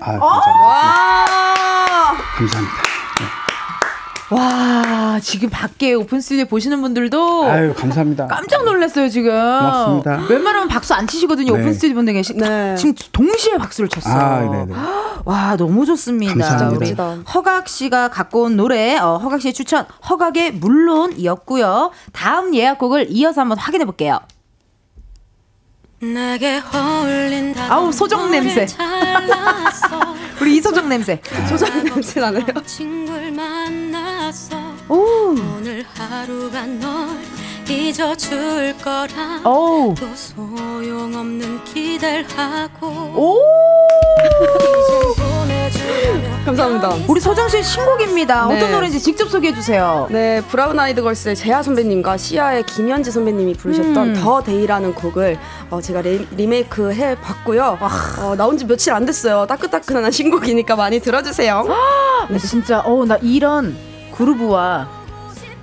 [0.00, 0.64] 아 감사합니다.
[2.00, 3.03] 아, 감사합니다
[4.30, 8.26] 와, 지금 밖에 오픈 스튜디오 보시는 분들도 아유, 감사합니다.
[8.26, 9.30] 깜짝 놀랐어요, 지금.
[9.32, 10.26] 고맙습니다.
[10.28, 11.60] 웬만하면 박수 안 치시거든요, 네.
[11.60, 12.34] 오픈 스튜디오 분들 계시.
[12.34, 12.74] 네.
[12.76, 14.14] 지금 동시에 박수를 쳤어요.
[14.14, 14.74] 아, 네네.
[15.24, 16.32] 와, 너무 좋습니다.
[16.32, 17.10] 감사합니다.
[17.12, 17.22] 우리.
[17.34, 21.90] 허각 씨가 갖고 온 노래, 어, 허각 씨의 추천, 허각의 물론이었고요.
[22.12, 24.20] 다음 예약곡을 이어서 한번 확인해 볼게요.
[27.70, 28.66] 아우, 소정 냄새.
[30.40, 31.20] 우리 이소정 냄새.
[31.48, 32.44] 소장 냄새 나네요.
[34.88, 34.96] 오,
[35.56, 36.90] 오늘 하루가 널
[37.70, 43.38] 잊어줄 거라 오, 또 소용없는 기대를 하고 오.
[46.44, 46.96] 감사합니다.
[47.08, 48.48] 우리 소정 씨의 신곡입니다.
[48.48, 48.56] 네.
[48.56, 50.08] 어떤 노래인지 직접 소개해 주세요.
[50.10, 54.20] 네, 브라운 아이드 걸스의 제아 선배님과 씨야의 김연지 선배님이 부르셨던 음.
[54.22, 55.38] The Day라는 곡을
[55.70, 57.78] 어, 제가 리, 리메이크 해 봤고요.
[58.18, 59.46] 어, 나온 지 며칠 안 됐어요.
[59.46, 61.64] 따끈따끈한 신곡이니까 많이 들어 주세요.
[62.28, 63.74] 네, 진짜 어 나 이런
[64.16, 64.88] groove와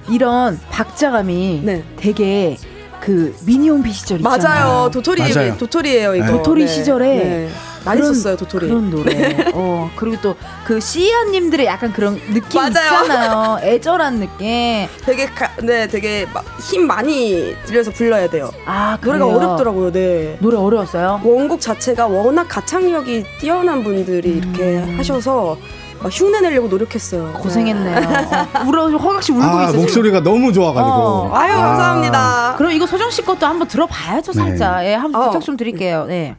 [0.09, 1.83] 이런 박자감이 네.
[1.97, 2.57] 되게
[2.99, 4.67] 그 미니홈피 시절 있잖아요.
[4.67, 4.91] 맞아요.
[4.91, 5.57] 도토리 맞아요.
[5.57, 6.25] 도토리예요, 이거.
[6.25, 6.31] 네.
[6.31, 7.49] 도토리 시절에 네.
[7.83, 8.67] 많이 그런- 썼어요, 도토리.
[8.67, 9.51] 그런 노래.
[9.55, 12.69] 어 그리고 또그 씨아님들의 약간 그런 느낌 맞아요.
[13.03, 13.57] 있잖아요.
[13.63, 14.87] 애절한 느낌.
[15.03, 18.51] 되게 가, 네, 되게 막 힘 많이 들여서 불러야 돼요.
[18.67, 19.35] 아 노래가 그래요?
[19.37, 19.91] 어렵더라고요.
[19.91, 20.37] 네.
[20.39, 21.21] 노래 어려웠어요.
[21.23, 27.33] 원곡 자체가 워낙 가창력이 뛰어난 분들이 이렇게 하셔서 막 흉내 내려고 노력했어요.
[27.33, 27.97] 고생했네요.
[27.97, 29.71] 어, 울어 허각 씨 울고 아, 있어.
[29.71, 29.81] 지금.
[29.83, 30.89] 목소리가 너무 좋아가지고.
[30.89, 31.31] 어.
[31.35, 32.55] 아유, 감사합니다.
[32.57, 34.39] 그럼 이거 소정 씨 것도 한번 들어봐야죠, 네.
[34.39, 34.85] 살짝.
[34.85, 35.25] 예, 한번 어.
[35.27, 36.05] 부탁 좀 드릴게요.
[36.05, 36.35] 네.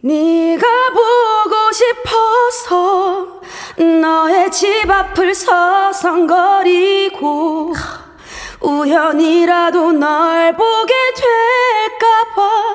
[0.00, 3.40] 네가 보고 싶어서
[4.00, 5.34] 너의 집 앞을
[6.54, 7.74] 서성거리고
[8.60, 12.74] 우연이라도 널 보게 될까봐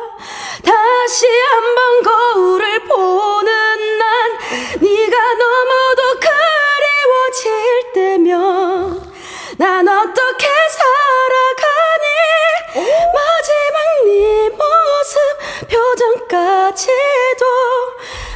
[0.63, 4.31] 다시 한번 거울을 보는 난
[4.79, 9.13] 네가 너무도 그리워질 때면
[9.57, 12.07] 난 어떻게 살아가니?
[13.13, 15.17] 마지막 네 모습
[15.69, 17.45] 표정까지도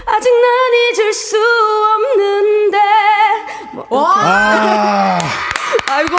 [0.05, 1.37] 아직 난 잊을 수
[1.95, 2.77] 없는데.
[3.73, 5.17] 뭐, 아,
[5.89, 6.17] 아이고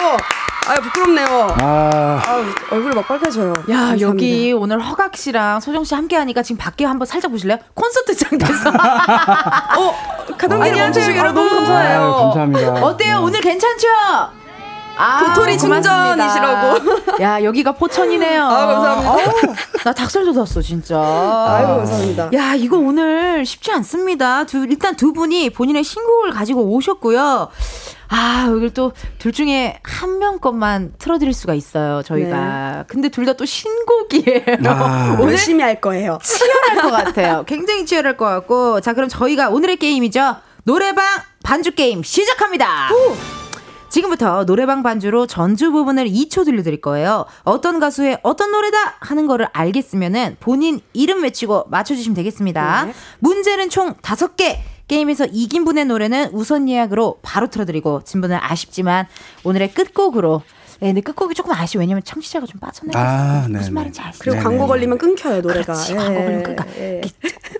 [0.69, 4.07] 아유 부끄럽네요 아, 아유, 얼굴이 막 빨개져요 야, 감사합니다.
[4.07, 7.57] 여기 오늘 허각 씨랑 소정 씨 함께 하니까 지금 밖에 한번 살짝 보실래요?
[7.73, 8.69] 콘서트장 돼서.
[8.69, 9.95] 어
[10.37, 11.43] 가동기를 안녕하세요, 여러분.
[11.47, 12.85] 너무 감사해요 아유, 감사합니다.
[12.85, 13.15] 어때요?
[13.19, 13.23] 네.
[13.25, 13.87] 오늘 괜찮죠?
[15.01, 16.15] 아, 도토리 고맙습니다.
[16.15, 17.23] 충전이시라고.
[17.23, 18.43] 야, 여기가 포천이네요.
[18.43, 19.11] 아, 감사합니다.
[19.13, 19.55] 어우,
[19.85, 20.97] 나 닭살 돋았어, 진짜.
[20.99, 24.45] 아이고 감사합니다 야, 이거 오늘 쉽지 않습니다.
[24.45, 27.47] 두, 일단 두 분이 본인의 신곡을 가지고 오셨고요.
[28.09, 32.85] 아, 여기 또둘 중에 한 명 것만 틀어드릴 수가 있어요, 저희가.
[32.87, 34.43] 근데 둘 다 또 신곡이에요.
[34.65, 35.17] 아.
[35.19, 37.43] 오늘 열심히 할 거예요 치열할 것 같아요.
[37.47, 38.81] 굉장히 치열할 것 같고.
[38.81, 40.35] 자, 그럼 저희가 오늘의 게임이죠.
[40.63, 41.05] 노래방
[41.43, 42.89] 반주 게임 시작합니다.
[43.89, 47.25] 지금부터 노래방 반주로 전주 부분을 2초 들려드릴 거예요.
[47.43, 52.85] 어떤 가수의 어떤 노래다 하는 거를 알겠으면은 본인 이름 외치고 맞춰주시면 되겠습니다.
[52.85, 52.93] 네.
[53.19, 54.57] 문제는 총 5개.
[54.89, 59.07] 게임에서 이긴 분의 노래는 우선 예약으로 바로 틀어드리고 진 분은 아쉽지만
[59.45, 60.41] 오늘의 끝곡으로
[60.81, 61.81] 네, 근데 끝곡이 조금 아쉬워.
[61.81, 63.05] 왜냐면 청취자가 좀 빠져나갔어요.
[63.05, 63.69] 아, 무슨 네네.
[63.69, 64.19] 말인지 아시죠?
[64.19, 64.43] 그리고 네네.
[64.43, 66.63] 광고 걸리면 끊겨요 노래가 그렇지, 예, 광고 걸리면 끊겨.
[66.79, 67.01] 예.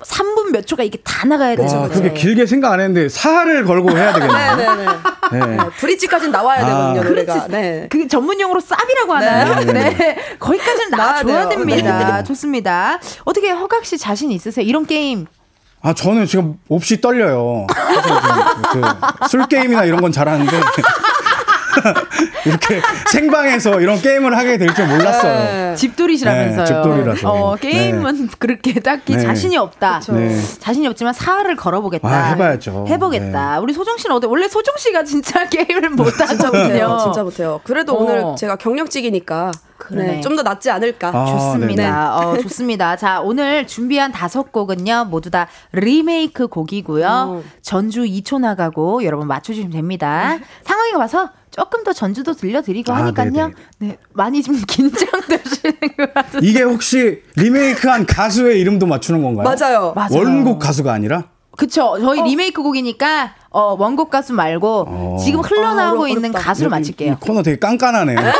[0.05, 1.75] 3분 몇 초가 이게 다 나가야 되죠.
[1.75, 4.55] 와, 그렇게 길게 생각 안 했는데 사활을 걸고 해야 되겠네요.
[4.55, 5.57] 네네네 네.
[5.79, 6.93] 브릿지까지는 나와야 아.
[6.93, 7.87] 되거든요 노래가 네.
[7.91, 9.65] 그 전문 용어로 쌉이라고 하나요?
[9.65, 9.73] 네.
[9.73, 10.17] 네.
[10.39, 11.49] 거기까지는 나와야 나와줘야.
[11.49, 12.17] 됩니다.
[12.19, 12.23] 네.
[12.23, 12.99] 좋습니다.
[13.25, 14.65] 어떻게 허각 씨 자신 있으세요?
[14.65, 15.27] 이런 게임.
[15.81, 17.65] 아, 저는 지금 몹시 떨려요.
[18.73, 20.51] 좀 그, 술 게임이나 이런 건 잘하는데.
[22.45, 25.33] 이렇게 생방에서 이런 게임을 하게 될 줄 몰랐어요.
[25.33, 25.75] 네.
[25.75, 26.65] 집돌이시라면서요.
[26.65, 27.29] 네, 집돌이라서.
[27.31, 29.21] 어, 게임은 그렇게 딱히 네.
[29.23, 30.01] 자신이 없다.
[30.09, 30.39] 네.
[30.59, 32.07] 자신이 없지만 사활을 걸어보겠다.
[32.07, 32.85] 아, 해봐야죠.
[32.87, 33.59] 해보겠다.
[33.61, 34.27] 우리 소정 씨는 어때?
[34.27, 36.63] 원래 소정 씨가 진짜 게임을 못 진짜 하거든요.
[36.63, 36.97] 못해요.
[37.03, 37.61] 진짜 못해요.
[37.63, 38.03] 그래도 어.
[38.03, 39.51] 오늘 제가 경력직이니까.
[39.91, 41.07] 네, 좀 더 낫지 않을까.
[41.07, 42.17] 아, 좋습니다.
[42.17, 42.95] 어, 좋습니다.
[42.97, 47.07] 자, 오늘 준비한 다섯 곡은요, 모두 다 리메이크 곡이고요.
[47.07, 47.43] 어.
[47.61, 50.37] 전주 2초 나가고 여러분 맞춰주시면 됩니다.
[50.63, 53.31] 상황에 와서 조금 더 전주도 들려드리고 아, 하니까요.
[53.31, 53.53] 네네.
[53.79, 56.47] 네, 많이 좀 긴장되시는 것 같은데.
[56.47, 59.43] 이게 혹시 리메이크한 가수의 이름도 맞추는 건가요?
[59.43, 59.93] 맞아요.
[59.95, 60.09] 맞아요.
[60.13, 61.23] 원곡 가수가 아니라?
[61.57, 61.97] 그쵸.
[61.99, 65.17] 저희 리메이크 곡이니까, 어, 원곡 가수 말고, 어.
[65.21, 66.31] 지금 흘러나오고 아, 있는.
[66.31, 67.13] 가수를 이- 맞힐게요.
[67.13, 68.17] 이 코너 되게 깐깐하네요.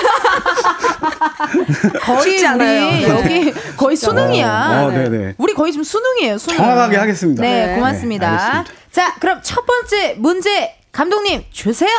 [2.02, 3.10] 거의 우리 않아요.
[3.10, 4.84] 여기 거의 수능이야.
[4.86, 5.36] 어, 네네.
[5.38, 6.58] 우리 거의 지금 수능이에요, 수능.
[6.58, 7.42] 정확하게 하겠습니다.
[7.42, 7.76] 네, 네.
[7.76, 8.64] 고맙습니다.
[8.64, 8.74] 네.
[8.92, 11.90] 자, 그럼 첫 번째 문제 감독님 주세요.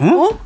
[0.00, 0.18] 응?
[0.20, 0.38] 어?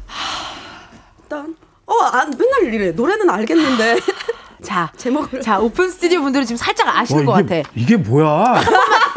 [1.29, 2.91] 난, 어, 아, 맨날 이래.
[2.93, 3.99] 노래는 알겠는데.
[4.63, 5.41] 자, 제목을.
[5.41, 7.71] 자, 오픈 스튜디오 분들은 지금 살짝 아시는 뭐, 와, 이게, 것 같아.
[7.75, 8.61] 이게 뭐야?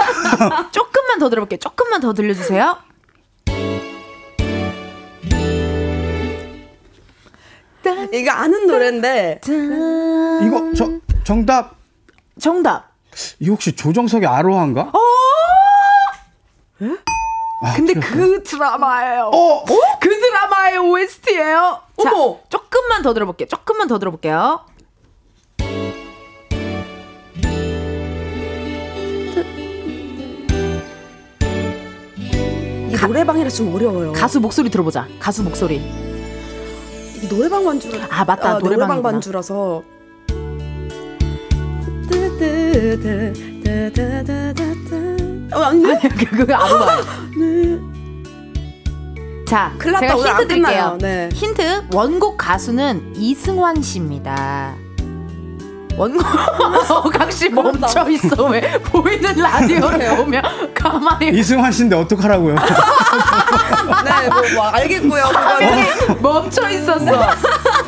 [0.71, 1.57] 조금만 더 들어볼게.
[1.57, 2.77] 조금만 더 들려주세요.
[8.13, 9.41] 이거 아는 노래인데.
[9.43, 10.89] 이거 저,
[11.23, 11.75] 정답.
[12.39, 12.93] 정답.
[13.39, 14.91] 이 혹시 조정석의 아로한가?
[14.93, 14.99] 어?
[16.83, 17.12] 에?
[17.63, 18.13] 아, 근데 틀렸어.
[18.13, 19.31] 그 드라마예요.
[19.33, 19.63] 어?
[19.99, 21.79] 그 드라마의 OST예요.
[21.95, 22.39] 어머.
[22.49, 23.47] 조금만 더 들어볼게요.
[23.47, 24.65] 조금만 더 들어볼게요.
[32.89, 34.11] 이 노래방이라 좀 어려워요.
[34.13, 35.07] 가수 목소리 들어보자.
[35.19, 35.77] 가수 목소리.
[35.77, 37.89] 이 노래방 반주.
[38.09, 38.59] 아, 맞다.
[38.59, 38.85] 노래방이구나.
[38.87, 39.83] 노래방 반주라서.
[45.55, 45.99] 어, 아닌데?
[46.09, 47.01] 그거 안 봐요.
[49.47, 50.07] 자, 큰일 났다.
[50.17, 50.47] 제가 힌트.
[50.47, 50.97] 드릴게요.
[50.99, 51.29] 네.
[51.33, 54.73] 힌트 원곡 가수는 이승환 씨입니다.
[55.95, 56.23] 원곡
[57.13, 62.55] 각시 멈춰 있어 왜 보이는 라디오에 오면 가만히 이승환 씨인데 어떡하라고요?
[64.03, 65.23] 네, 뭐, 뭐 알겠고요.
[65.27, 66.21] 그거는.
[66.21, 67.05] 멈춰 있었어.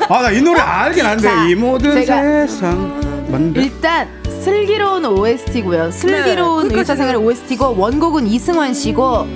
[0.08, 3.00] 아 나 이 노래 알긴 자, 안돼 이 모든 세상
[3.32, 3.62] 맞는데?
[3.64, 4.08] 일단
[4.46, 5.90] 슬기로운 OST고요.
[5.90, 9.28] 슬기로운 네, 의사생활 OST고 원곡은 이승환 씨고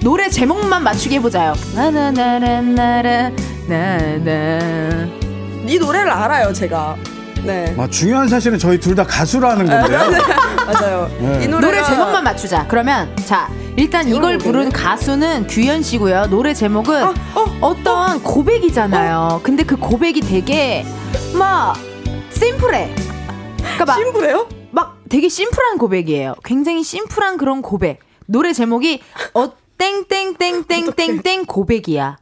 [0.00, 1.52] 노래 제목만 맞추게 해보자요.
[1.74, 3.30] 나나나나나라
[3.68, 5.06] 나나.
[5.66, 6.96] 이 노래를 알아요, 제가.
[7.44, 7.74] 네.
[7.76, 9.98] 아, 중요한 사실은 저희 둘 다 가수라는 건데요.
[10.66, 11.10] 맞아요.
[11.20, 11.44] 네.
[11.44, 12.64] 이 노래가 노래 제목만 맞추자.
[12.66, 14.70] 그러면 자 일단 이걸 부른.
[14.72, 16.28] 가수는 규현 씨고요.
[16.30, 17.14] 노래 제목은 아,
[17.60, 19.40] 어, 떤 고백이잖아요.
[19.42, 20.86] 근데 그 고백이 되게
[21.34, 21.76] 막
[22.30, 22.94] 심플해.
[23.60, 24.48] 그러니까 막, 심플해요?
[24.70, 26.34] 막 되게 심플한 고백이에요.
[26.44, 28.00] 굉장히 심플한 그런 고백.
[28.26, 29.00] 노래 제목이
[29.34, 32.16] 어 땡땡땡땡땡땡 고백이야.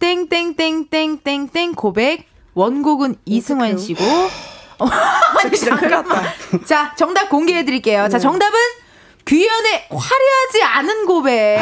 [0.00, 2.26] 땡땡땡땡땡땡 고백.
[2.54, 3.78] 원곡은 이승환?
[3.78, 4.02] 씨고.
[4.78, 6.64] 아니.
[6.64, 8.02] 자, 정답 공개해 드릴게요.
[8.08, 8.18] 자, 네.
[8.18, 8.58] 정답은
[9.26, 11.58] 규현의 화려하지 않은 고백.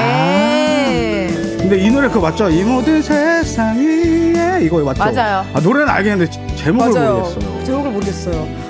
[1.59, 2.49] 근데 이 노래 그거 맞죠?
[2.49, 5.03] 이 모든 세상 위에 이거 맞죠?
[5.05, 5.45] 맞아요.
[5.53, 7.15] 아 노래는 알겠는데 제- 제목을 맞아요.
[7.19, 7.65] 모르겠어요.
[7.65, 8.66] 제목을 모르겠어요.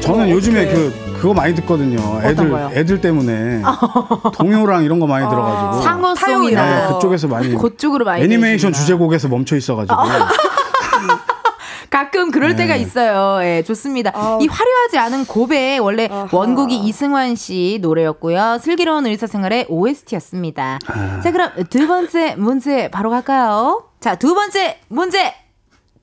[0.00, 0.66] 저는 어, 요즘에.
[0.66, 2.20] 그 그거 많이 듣거든요.
[2.24, 2.68] 애들 거요?
[2.74, 3.62] 애들 때문에
[4.34, 8.72] 동요랑 이런 거 많이 들어가지고 상어송이나 타용이나 네, 그쪽에서 많이 그쪽으로 많이 애니메이션.
[8.72, 9.96] 주제곡에서 멈춰 있어가지고
[11.90, 12.56] 가끔 그럴 네.
[12.56, 13.38] 때가 있어요.
[13.44, 14.10] 예, 좋습니다.
[14.14, 14.42] 아우.
[14.42, 16.26] 이 화려하지 않은 고백 원래 아하.
[16.32, 18.58] 원곡이 이승환 씨 노래였고요.
[18.60, 20.78] 슬기로운 의사생활의 OST였습니다.
[20.88, 21.20] 아.
[21.22, 23.84] 자, 그럼 두 번째 문제 바로 갈까요?
[24.00, 25.34] 자, 두 번째 문제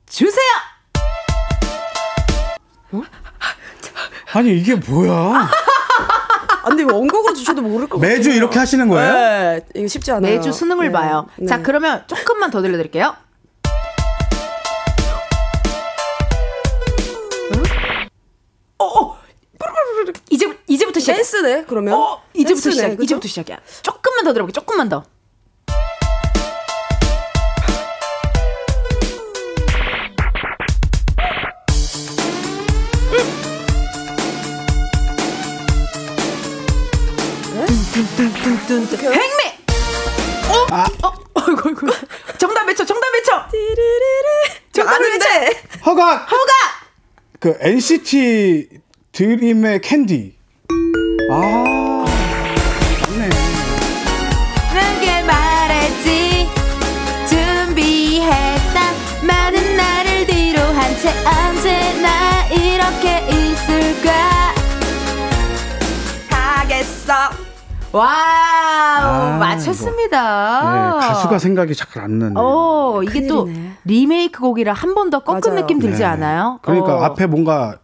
[0.08, 0.40] 주세요.
[4.32, 5.48] 아니 이게 뭐야?
[6.62, 8.16] 아, 근데 원곡으로 주셔도 모를 것 같아요.
[8.16, 9.12] 매주 이렇게 하시는 거예요?
[9.12, 10.36] 네, 이거 쉽지 않아요.
[10.36, 11.26] 매주 수능을 네, 봐요.
[11.36, 11.46] 네.
[11.46, 13.16] 자, 그러면 조금만 더 들려드릴게요.
[18.78, 19.18] 어, 어,
[20.30, 21.14] 이제 이제부터 시작.
[21.14, 21.94] 댄스네, 그러면.
[21.94, 22.88] 어, 이제부터 댄스네, 시작.
[22.90, 23.02] 그죠?
[23.02, 23.58] 이제부터 시작이야.
[23.82, 24.52] 조금만 더 들어볼게.
[24.52, 25.04] 조금만 더.
[38.20, 39.44] 뚱뚱뚱뚱뚱 행미.
[40.50, 41.06] 어?
[41.06, 41.12] 어?
[41.34, 41.86] 어이구 어이구.
[42.36, 42.84] 정답 외쳐.
[42.84, 43.46] 정답 외쳐.
[44.72, 45.62] 저 아는데.
[45.86, 46.52] 허각 허가.
[47.38, 48.68] 그 NCT
[49.12, 50.36] 드림의 캔디.
[51.30, 52.04] 아
[53.08, 53.30] 맞네.
[54.74, 56.48] 내게 말했지
[57.26, 58.92] 준비했다
[59.26, 64.52] 많은 나를 뒤로 한 채 언제나 이렇게 있을까
[66.28, 67.14] 하겠어.
[67.92, 72.34] 와우 아, 맞췄습니다 네, 가수가 생각이 잘 안 나네.
[72.36, 73.72] 어 이게 또 큰일이네.
[73.84, 75.60] 리메이크 곡이라 한 번 더 꺾은 맞아요.
[75.60, 76.04] 느낌 들지 네.
[76.04, 76.60] 않아요?
[76.62, 77.02] 그러니까 어.
[77.04, 77.78] 앞에 뭔가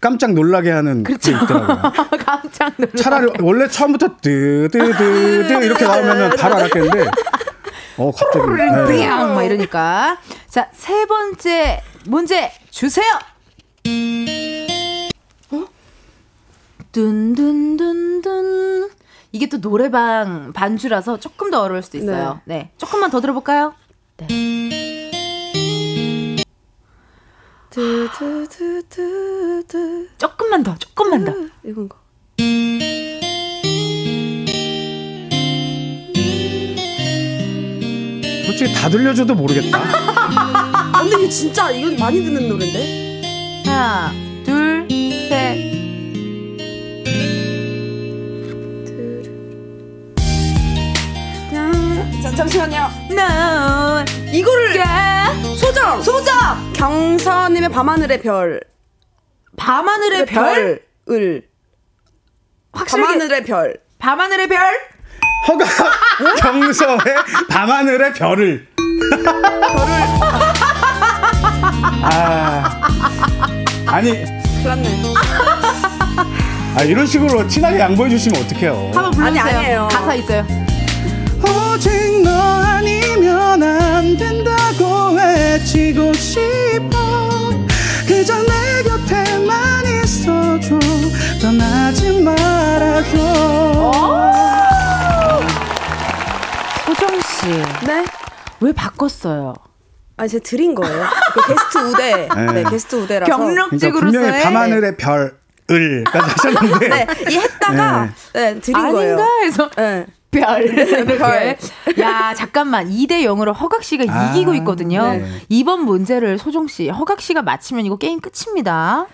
[0.00, 1.30] 깜짝 놀라게 하는 게 그렇죠.
[1.32, 1.92] 있더라고요.
[2.26, 7.10] 깜짝 놀라 차라리 원래 처음부터 뜨뜨뜨뜨 이렇게 나오면은 바로 알았겠는데
[7.98, 9.08] 어 갑자기 네.
[9.08, 10.18] 막 이러니까
[10.48, 13.06] 자 세 번째 문제 주세요.
[15.52, 15.64] 어?
[16.90, 18.90] 둔둔둔둔
[19.32, 22.40] 이게 또 노래방 반주라서 조금 더 어려울 수도 있어요.
[22.44, 23.74] 네, 조금만 더 들어볼까요?
[27.70, 28.98] 드드드드드.
[30.18, 31.32] 조금만 더, 조금만 더.
[31.64, 31.96] 이건가?
[38.46, 39.78] 솔직히 다 들려줘도 모르겠다.
[39.78, 43.62] 아, 근데 이게 진짜 이건 많이 듣는 노래인데.
[43.64, 44.12] 하나,
[52.36, 52.90] 잠시만요.
[53.14, 54.74] 넌 이거를
[55.56, 58.60] 소정 소정 경서님의 밤하늘의 별.
[59.56, 60.80] 밤하늘의 별,
[61.10, 61.42] 을
[62.72, 63.76] 확실하게 밤하늘의 별.
[63.98, 64.58] 밤하늘의 별.
[65.48, 65.64] 허가
[66.36, 66.98] 경서의
[67.50, 68.68] 밤하늘의 별을
[72.04, 72.80] 아,
[73.86, 75.02] 아니, 큰일 났네.
[76.76, 78.92] 아, 이런 식으로 친하게 양보해 주시면 어떡해요.
[78.94, 79.44] 한번 불러주세요.
[79.44, 79.88] 아니, 아니에요.
[79.90, 80.61] 가사 있어요.
[81.82, 87.50] 오직 너 아니면 안 된다고 외치고 싶어
[88.06, 90.78] 그저 내 곁에만 있어줘
[91.40, 93.18] 떠나지 말아줘
[96.86, 97.48] 소정 씨,
[97.84, 98.04] 네?
[98.60, 99.54] 왜 바꿨어요?
[100.18, 101.04] 아, 제가 드린 거예요.
[101.34, 102.28] 그 게스트 우대.
[102.52, 103.36] 네, 게스트 우대라서.
[103.36, 105.36] 그러니까 경력직으로서의 분명히 밤하늘의 별
[105.68, 109.26] 을까지 하셨는데 네, 이 했다가 네, 드린 아닌가 거예요.
[109.42, 110.06] 해서 네.
[110.32, 110.64] 별.
[110.64, 111.04] 이렇게.
[111.04, 111.58] 별.
[112.00, 112.88] 야, 잠깐만.
[112.88, 115.12] 2대 0으로 허각 씨가 아, 이기고 있거든요.
[115.12, 115.26] 네.
[115.48, 119.06] 이번 문제를 소정 씨, 허각 씨가 맞히면 이거 게임 끝입니다.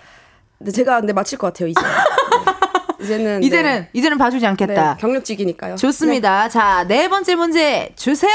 [0.57, 1.79] 근데 제가 근데 맞힐 것 같아요, 이제.
[2.99, 3.05] 네.
[3.05, 3.43] 이제는.
[3.43, 4.93] 이제는 이제는 봐주지 네, 않겠다.
[4.95, 5.75] 네, 경력직이니까요.
[5.75, 6.49] 좋습니다.
[6.49, 8.31] 자, 네 번째 문제 주세요.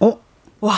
[0.00, 0.18] 어?
[0.60, 0.74] 와,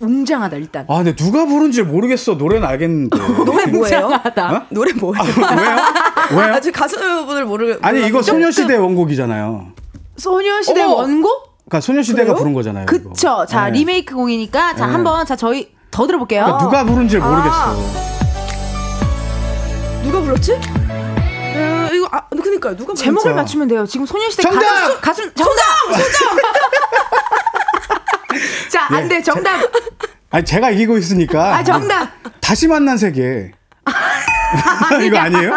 [0.00, 0.86] 웅장하다 일단.
[0.88, 4.04] 아 근데 누가 부른지 모르겠어 노래는 알겠는데 노래 뭐예요?
[4.06, 4.52] 웅장하다.
[4.52, 4.62] 어?
[4.70, 5.22] 노래 뭐예요?
[5.24, 6.40] 왜요?
[6.42, 6.54] 왜요?
[6.54, 7.78] 아직 가수분을 모르.
[7.82, 8.32] 아니 이거 몰라서.
[8.32, 9.72] 소녀시대 원곡이잖아요
[10.16, 10.94] 소녀시대 어머.
[10.96, 11.60] 원곡?
[11.68, 12.36] 그러니까 소녀시대가 그래요?
[12.36, 13.10] 부른 거잖아요 이거.
[13.10, 13.46] 그쵸.
[13.48, 13.78] 자, 네.
[13.78, 14.92] 리메이크 곡이니까 자, 네.
[14.92, 16.44] 한번 자, 저희 더 들어볼게요.
[16.44, 17.76] 그러니까 누가 부른지 모르겠어
[20.02, 20.52] 누가 불렀지?
[20.52, 22.74] 어, 이거 아, 그니까요.
[22.76, 22.94] 누가?
[22.94, 23.34] 제목을.
[23.34, 23.84] 맞추면 돼요.
[23.86, 24.60] 지금 소녀시대 정답!
[24.60, 25.54] 가수 가수 정답.
[25.92, 26.38] 소정.
[28.68, 29.22] 자, 안 돼.
[29.22, 29.60] 정답.
[30.30, 32.08] 아니 제가 이기고 있으니까 아, 정답.
[32.40, 33.50] 다시 만난 세계
[35.04, 35.56] 이거 아니에요?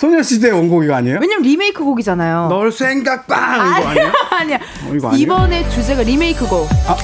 [0.00, 1.18] 소녀시대 원곡 이거 아니에요?
[1.20, 2.48] 왜냐면 리메이크 곡이잖아요.
[2.48, 4.12] 널 생각 빵 이거 아니에요?
[4.30, 4.56] 아니야.
[4.56, 5.22] 어, 이거 아니에요?
[5.22, 6.68] 이번에 주제가 리메이크 곡.
[6.88, 6.96] 아.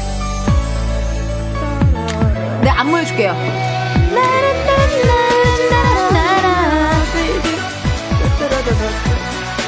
[2.62, 3.34] 네, 안무 해 줄게요.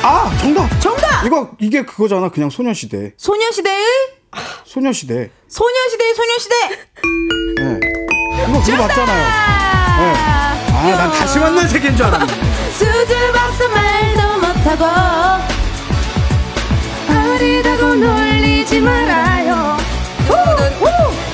[0.02, 1.24] 아 정답 정답.
[1.26, 3.84] 이거 이게 그거잖아 그냥 소녀시대 소녀시대의
[4.76, 6.54] 소녀시대 소녀시대의 소녀시대.
[7.60, 7.80] 네.
[8.46, 9.24] 이거 그거 맞잖아요
[10.68, 12.26] 아난 다시 만난 세계인 줄 알았네
[12.72, 14.84] 수줍어서 말도 못하고
[17.10, 19.78] 어리다고 놀리지 말아요.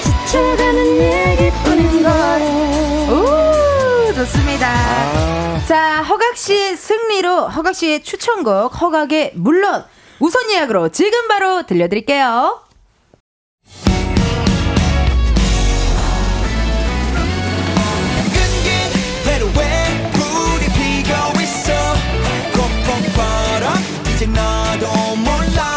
[0.05, 2.13] 지쳐가는 얘기뿐인 걸.
[3.13, 4.69] 오, 좋습니다.
[4.69, 5.65] 아.
[5.67, 9.85] 자, 허각 씨의 승리로 허각 씨의 추천곡 허각의 물론
[10.21, 12.61] 우선 예약으로 지금 바로 들려드릴게요.
[24.23, 25.73] 이제 너도 몰라.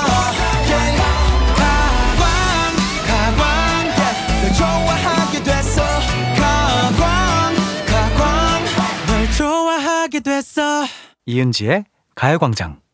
[11.27, 12.84] 이은지의 가요광장.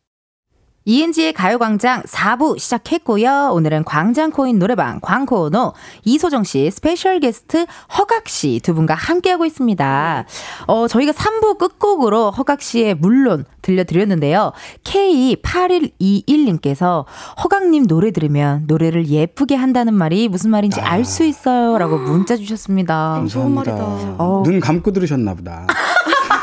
[0.85, 3.51] 이은지의 가요광장 4부 시작했고요.
[3.53, 5.73] 오늘은 광장코인 노래방 광코노
[6.05, 7.67] 이소정 씨 special 게스트
[7.97, 10.25] 허각 씨 두 분과 함께하고 있습니다.
[10.67, 14.53] 어, 저희가 3부 끝곡으로 허각 씨의 물론 들려드렸는데요.
[14.83, 17.05] K8121님께서
[17.43, 21.77] 허각님 노래 들으면 노래를 예쁘게 한다는 말이 무슨 말인지 알수 있어요.
[21.77, 23.23] 라고 문자 주셨습니다.
[23.29, 23.75] 좋은 말이다.
[24.17, 24.41] 어.
[24.43, 25.67] 눈 감고 들으셨나 보다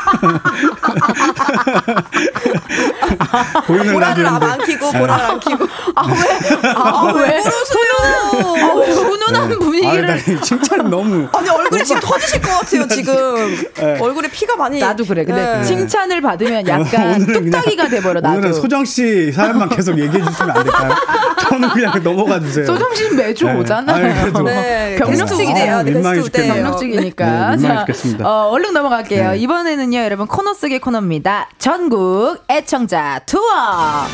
[3.67, 5.65] 보이는 보라를 라디오인데 안 키고 보라를 안 키고.
[5.95, 6.03] 아,
[7.15, 7.41] 왜?
[7.41, 7.93] 그러세요?
[8.01, 10.07] 아, 왜 훈훈한 아, 분위기를.
[10.07, 13.57] 나 칭찬 너무 아니 얼굴이 지금 터지실 것 같아요 지금.
[13.75, 13.97] 네.
[13.99, 14.79] 얼굴에 피가 많이.
[14.79, 15.25] 나도 그래.
[15.25, 15.63] 근데 네.
[15.63, 18.37] 칭찬을 받으면 약간 오늘은 그냥- 뚝딱이가 돼버려, 나도.
[18.37, 20.91] 오늘은 소정 씨 사연만 계속 얘기해 주시면 안 될까요?
[21.49, 22.65] 저는 그냥 넘어가 주세요.
[22.65, 23.53] 소정 씨는 매주 네.
[23.55, 23.95] 오잖아요.
[23.95, 24.13] 아니.
[24.43, 24.97] 네, 네.
[24.97, 25.83] 죽겠네요.
[26.63, 27.25] 경력직이니까.
[27.25, 28.27] 네, 민망해 자, 죽겠습니다.
[28.27, 29.31] 어, 얼른 넘어갈게요.
[29.31, 29.37] 네.
[29.37, 31.49] 이번에는요, 여러분, 코너 속의 코너입니다.
[31.57, 34.05] 전국 애청자 투어!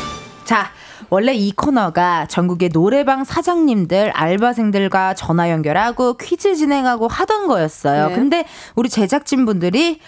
[0.44, 0.70] 자,
[1.10, 8.08] 원래 이 코너가 전국의 노래방 사장님들, 알바생들과 전화 연결하고 퀴즈 진행하고 하던 거였어요.
[8.08, 8.14] 네.
[8.14, 10.00] 근데 우리 제작진분들이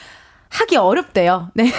[0.50, 1.50] 하기 어렵대요.
[1.54, 1.70] 네.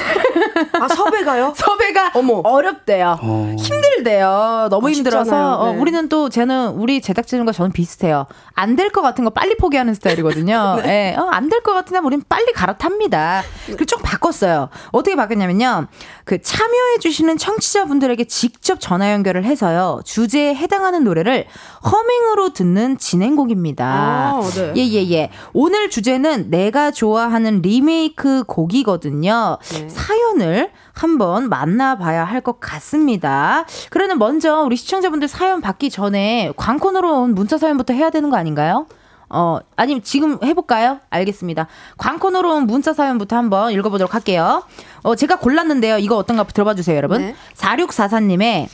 [0.80, 1.54] 아 섭외가요?
[1.58, 2.42] 섭외가 어머.
[2.44, 3.18] 어렵대요.
[3.22, 3.56] 어.
[3.58, 4.68] 힘 들대요.
[4.70, 5.80] 너무 아, 힘들어서 네.
[5.80, 8.26] 우리는 또 쟤는 우리 제작진과 저는 비슷해요.
[8.56, 10.80] 안 될 것 같은 거 빨리 포기하는 스타일이거든요.
[10.84, 11.14] 네.
[11.14, 13.44] 예, 어, 안될 것 같으면 우리는 빨리 갈아탑니다.
[13.66, 14.70] 그리고 좀 바꿨어요.
[14.92, 15.88] 어떻게 바꿨냐면요.
[16.26, 20.02] 그 참여해주시는 청취자분들에게 직접 전화 연결을 해서요.
[20.06, 21.46] 주제에 해당하는 노래를
[21.84, 23.86] 허밍으로 듣는 진행곡입니다.
[23.86, 24.74] 아, 네.
[24.78, 25.30] 예, 예, 예.
[25.54, 29.58] 오늘 주제는 내가 좋아하는 리메이크 곡이거든요.
[29.74, 29.90] 네.
[29.90, 30.72] 사연을
[31.04, 33.66] 한번 만나봐야 할 것 같습니다.
[33.90, 38.86] 그러면 먼저 우리 시청자분들 사연 받기 전에 광콘으로 온 문자 사연부터 해야 되는 거 아닌가요?
[39.30, 41.00] 어, 아니면 지금 해볼까요?
[41.10, 41.68] 알겠습니다.
[41.98, 44.64] 광콘으로 온 문자 사연부터 한번 읽어보도록 할게요.
[45.04, 45.98] 어, 제가 골랐는데요.
[46.00, 47.22] 이거 어떤가 들어봐 주세요, 여러분.
[47.22, 47.36] 네.
[47.56, 48.68] 4644님의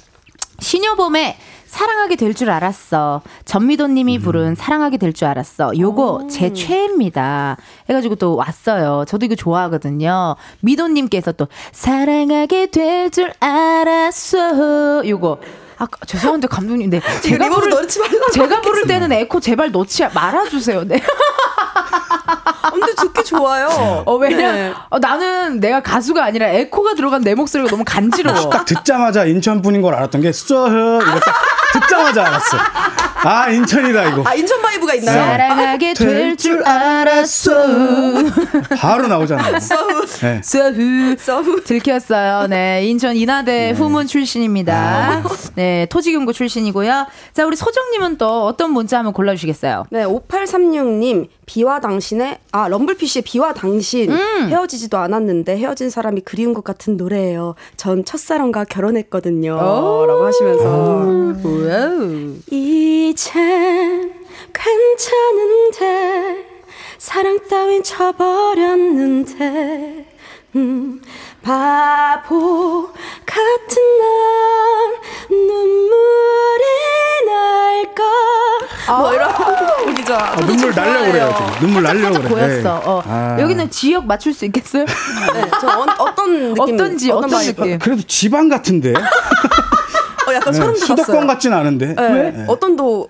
[0.59, 3.21] 신여범의 사랑하게 될 줄 알았어.
[3.43, 5.77] 전미도님이 부른 사랑하게 될 줄 알았어.
[5.77, 7.57] 요거 제 최애입니다.
[7.89, 9.03] 해가지고 또 왔어요.
[9.07, 10.35] 저도 이거 좋아하거든요.
[10.61, 15.07] 미도님께서 또 사랑하게 될 줄 알았어.
[15.07, 15.39] 요거.
[15.77, 20.83] 아 죄송한데 감독님, 네 제가 부를 넣지 말라고 제가 부를 때는 에코 제발 넣지 말아주세요.
[20.85, 21.01] 네.
[22.71, 24.03] 근데 듣기 좋아요.
[24.05, 24.51] 어 왜냐?
[24.51, 24.73] 네.
[24.89, 28.49] 어, 나는 내가 가수가 아니라 에코가 들어간 내 목소리가 너무 간지러워.
[28.49, 31.35] 딱 듣자마자 인천 분인 걸 알았던 게 쏘흐 이거 딱
[31.73, 32.57] 듣자마자 알았어.
[33.27, 34.23] 아 인천이다 이거.
[34.25, 35.17] 아 인천 vibe가 있나요?
[35.17, 37.51] 사랑하게 될 줄 알았어.
[38.77, 39.59] 바로 나오잖아요.
[39.59, 40.41] 서브 네.
[40.43, 42.47] 서후 서브 들켰어요.
[42.47, 45.23] 네, 인천 인하대 후문 출신입니다.
[45.55, 47.07] 네, 토지경고 출신이고요.
[47.33, 49.85] 자, 우리 소정님은 또 어떤 문자 한번 골라주시겠어요?
[49.91, 54.11] 네, 5836님, 비와 당신의, 아, 럼블피쉬의 비와 당신.
[54.11, 54.49] 음.
[54.49, 57.55] 헤어지지도 않았는데 헤어진 사람이 그리운 것 같은 노래예요.
[57.77, 59.53] 전 첫사랑과 결혼했거든요.
[59.53, 60.05] 오.
[60.07, 61.05] 라고 하시면서.
[62.51, 64.13] 이젠
[64.53, 66.45] 괜찮은데,
[66.97, 69.35] 사랑 따윈 쳐버렸는데,
[70.55, 71.01] 음,
[71.45, 72.89] 바보
[73.23, 74.95] 같은 난
[75.29, 76.63] 눈물이
[77.27, 78.03] 날까.
[78.97, 79.31] 뭐 이런
[79.85, 80.15] 곡이죠.
[80.15, 81.35] 아, 눈물 날려 그래요.
[81.37, 81.67] 지금.
[81.67, 82.27] 눈물 날려 그래.
[82.29, 82.81] 보였어.
[82.83, 83.03] 어.
[83.05, 83.37] 아.
[83.39, 84.85] 여기는 지역 맞출 수 있겠어요?
[85.35, 86.61] 네, 저 어, 어떤 느낌?
[86.75, 87.61] 어떤지, 어떤 vibe?
[87.61, 87.77] 느낌?
[87.79, 88.93] 그래도 지방 같은데.
[90.27, 90.95] 어, 약간 네, 소름 돋았어요.
[90.97, 91.93] 수도권 같진 않은데.
[91.93, 92.31] 네.
[92.31, 92.45] 네.
[92.47, 93.09] 어떤 도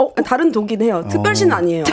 [0.00, 1.04] 어, 다른 도긴 해요.
[1.10, 1.84] 특별시는 아니에요.
[1.84, 1.92] 네.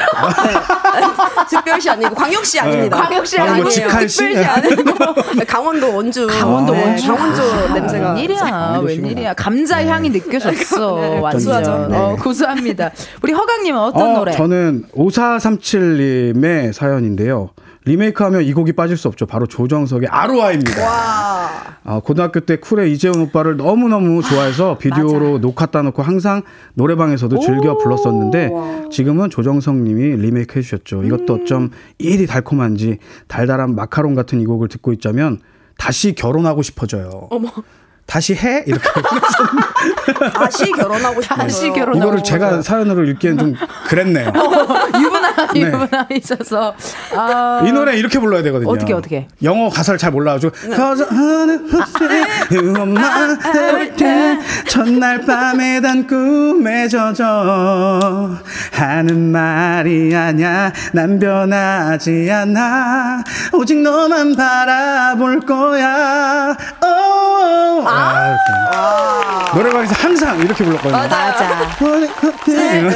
[1.50, 2.98] 특별시 아니고 광역시 아닙니다.
[3.02, 3.70] 광역시 아니, 뭐?
[3.70, 4.94] 특별시 아니고
[5.46, 6.28] 강원도 원주.
[6.28, 7.08] 강원도 네, 원주.
[7.08, 8.14] 강원도 아, 냄새가.
[8.14, 9.34] 웬일이야, 웬일이야.
[9.34, 10.96] 감자 향이 느껴졌어.
[11.02, 11.32] 네, 완전.
[11.38, 11.88] 구수하죠.
[11.92, 12.92] 어, 구수합니다.
[13.22, 14.32] 우리 허강님은 어떤 어, 노래?
[14.32, 17.50] 저는 5437님의 사연인데요.
[17.88, 19.26] 리메이크하면 이 곡이 빠질 수 없죠.
[19.26, 20.84] 바로 조정석의 아로하입니다.
[20.84, 21.50] 와.
[21.84, 26.42] 아, 고등학교 때 쿨의 이재훈 오빠를 너무너무 좋아해서 비디오로 녹화 따놓고 항상
[26.74, 28.52] 노래방에서도 즐겨 불렀었는데
[28.92, 31.04] 지금은 조정석 님이 리메이크 해주셨죠.
[31.04, 35.40] 이것도 어쩜 일이 달콤한지 달달한 마카롱 같은 이 곡을 듣고 있자면
[35.78, 37.28] 다시 결혼하고 싶어져요.
[37.30, 37.50] 어머.
[38.08, 38.64] 다시 해?
[38.66, 38.88] 이렇게.
[40.34, 41.40] 다시 결혼하고 싶어요.
[41.40, 43.54] 다시 결혼- 이거를 제가 사연으로 읽기엔 좀
[43.90, 44.32] 그랬네요.
[44.98, 45.60] 유부남, 네.
[45.62, 46.74] 유부남이셔서.
[47.16, 47.64] 아.
[47.68, 48.70] 이 노래 이렇게 불러야 되거든요.
[48.72, 49.28] 어떻게, 어떻게?
[49.44, 51.04] 영어 가사를 잘 몰라가지고 are
[52.84, 58.38] my everything 첫날 밤에 단 꿈에 젖어
[58.72, 63.22] 하는 말이 아냐 난 변하지 않아
[63.54, 67.88] 오직 너만 바라볼 거야 오.
[67.98, 69.58] 아, 이렇게.
[69.58, 71.76] 노래방에서 항상 이렇게 불렀거든요 맞아.
[72.48, 72.90] 네.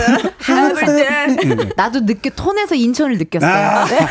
[1.75, 3.51] 나도 느껴, 톤에서 인천을 느꼈어요.
[3.51, 3.85] 아.
[3.85, 4.07] 네.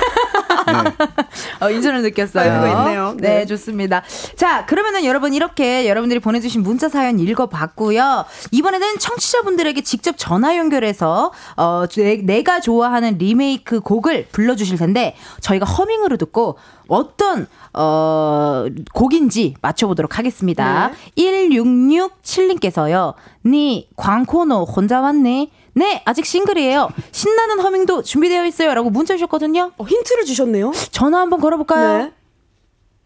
[1.61, 2.67] 어, 인천을 느꼈어요.
[2.67, 3.15] 있네요.
[3.19, 3.41] 네.
[3.41, 3.47] 네.
[3.47, 4.03] 좋습니다.
[4.37, 8.25] 자, 그러면은 여러분 이렇게 여러분들이 보내주신 문자 사연 읽어봤고요.
[8.51, 16.17] 이번에는 청취자분들에게 직접 전화 연결해서 어, 내, 내가 좋아하는 리메이크 곡을 불러주실 텐데 저희가 허밍으로
[16.17, 16.59] 듣고
[16.89, 20.91] 어떤 어, 곡인지 맞춰보도록 하겠습니다.
[21.17, 23.15] 1667님께서요.
[23.47, 25.51] 니 광코노 혼자 왔네?
[25.75, 26.89] 네, 아직 싱글이에요.
[27.13, 28.75] 신나는 허밍도 준비되어 있어요.
[28.75, 29.73] 라고 문자 주셨거든요.
[29.77, 30.73] 어, 힌트를 주셨네요.
[30.91, 31.99] 전화 한번 걸어볼까요?
[31.99, 32.13] 네.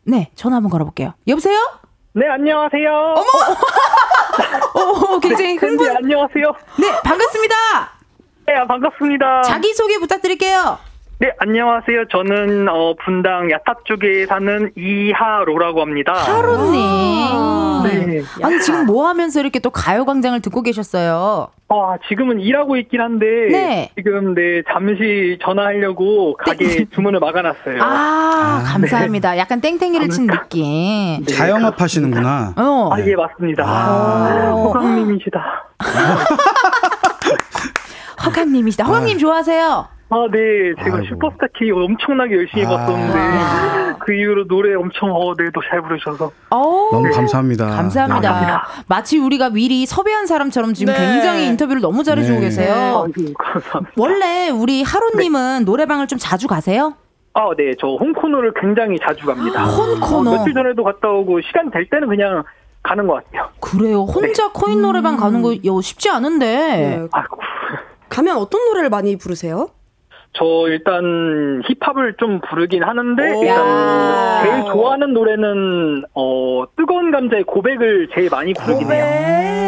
[0.06, 1.14] 네, 전화 한번 걸어볼게요.
[1.28, 1.58] 여보세요?
[2.12, 3.14] 네, 안녕하세요.
[4.74, 5.88] 오, 굉장히 네, 흥분.
[5.96, 6.52] 안녕하세요.
[6.80, 7.54] 네, 반갑습니다.
[8.46, 9.42] 네, 반갑습니다.
[9.42, 10.78] 자기소개 부탁드릴게요.
[11.24, 12.08] 네, 안녕하세요.
[12.10, 16.12] 저는 어, 분당 야탑 쪽에 사는 이하로라고 합니다.
[16.12, 16.82] 하루님.
[17.82, 18.20] 네.
[18.42, 21.48] 아니, 지금 뭐 하면서 이렇게 또 가요광장을 듣고 계셨어요?
[21.70, 23.90] 아, 지금은 일하고 있긴 한데 네.
[23.96, 27.82] 지금 네 잠시 전화하려고 가게 주문을 막아놨어요.
[27.82, 29.38] 아, 감사합니다.
[29.38, 31.24] 약간 땡땡이를 친 느낌.
[31.24, 32.90] 자영업 하시는구나 어.
[32.92, 33.64] 아, 예, 맞습니다.
[33.66, 34.50] 아.
[34.52, 35.40] 호강님이시다.
[38.26, 38.84] 허강님이시다.
[38.84, 39.93] 허강님 좋아하세요?
[40.14, 40.72] 아, 네.
[40.84, 41.08] 제가 아이고.
[41.08, 42.68] 슈퍼스타 K 엄청나게 열심히 아.
[42.68, 48.30] 봤었는데 그 이후로 노래 엄청 어, 네, 또잘 부르셔서 어우, 너무 감사합니다 감사합니다.
[48.30, 48.64] 감사합니다.
[48.86, 51.00] 마치 우리가 미리 섭외한 사람처럼 지금 네.
[51.00, 52.44] 굉장히 인터뷰를 너무 잘해주고 네.
[52.44, 53.06] 계세요.
[53.06, 53.92] 아이고, 감사합니다.
[53.96, 56.94] 원래 우리 하루님은 노래방을 좀 자주 가세요?
[57.32, 57.72] 아, 네.
[57.80, 59.64] 저 홍코노를 굉장히 자주 갑니다.
[59.64, 60.30] 홍코노.
[60.30, 62.44] 어, 며칠 전에도 갔다 오고 시간 될 때는 그냥
[62.84, 63.48] 가는 것 같아요.
[63.60, 64.02] 그래요.
[64.04, 66.46] 혼자 코인 노래방 가는 거 여, 쉽지 않은데.
[66.46, 67.08] 네.
[67.10, 67.38] 아이고.
[68.10, 69.70] 가면 어떤 노래를 많이 부르세요?
[70.36, 73.42] 저 일단 힙합을 좀 부르긴 하는데 오.
[73.42, 74.42] 일단 야.
[74.42, 79.04] 제일 좋아하는 노래는 어 뜨거운 감자의 고백을 제일 많이 부르긴 해요.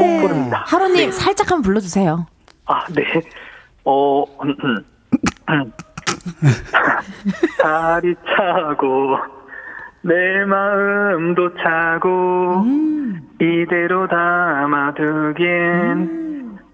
[0.00, 0.64] 꼭 부릅니다.
[0.66, 2.26] 하루님 살짝 한번 불러주세요.
[2.66, 3.04] 아, 네.
[3.84, 4.76] 어, 음, 음.
[5.50, 5.72] 음.
[7.62, 9.16] 달이 차고
[10.02, 12.64] 내 마음도 차고
[13.40, 15.46] 이대로 담아두긴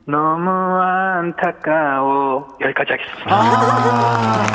[0.04, 0.50] 너무
[0.80, 2.48] 안타까워.
[2.60, 3.26] 여기까지 하겠습니다.
[3.28, 4.46] 아.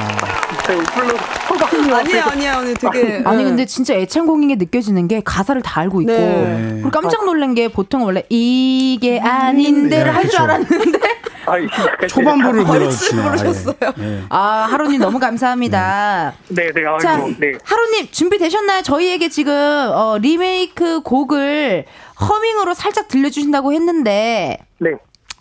[0.67, 2.53] 네, 아니에요, 아니에요.
[2.59, 3.21] 오늘 되게.
[3.25, 3.43] 아니 네.
[3.45, 6.69] 근데 진짜 애창곡인 게 느껴지는 게 가사를 다 알고 있고 네.
[6.73, 10.43] 그리고 깜짝 놀란 게 보통 원래 이게 아닌데를 네, 할줄 그쵸.
[10.43, 10.99] 알았는데
[11.45, 12.65] 아, 약간 초반부를.
[12.65, 13.75] 부르셨어요.
[13.99, 14.03] 예.
[14.03, 14.21] 예.
[14.29, 16.33] 아 하루님 너무 감사합니다.
[16.49, 17.53] 네, 네, 아이고, 자 네.
[17.63, 18.81] 하루님 준비 되셨나요?
[18.81, 21.85] 저희에게 지금 어, 리메이크 곡을
[22.19, 24.91] 허밍으로 살짝 들려주신다고 했는데 네.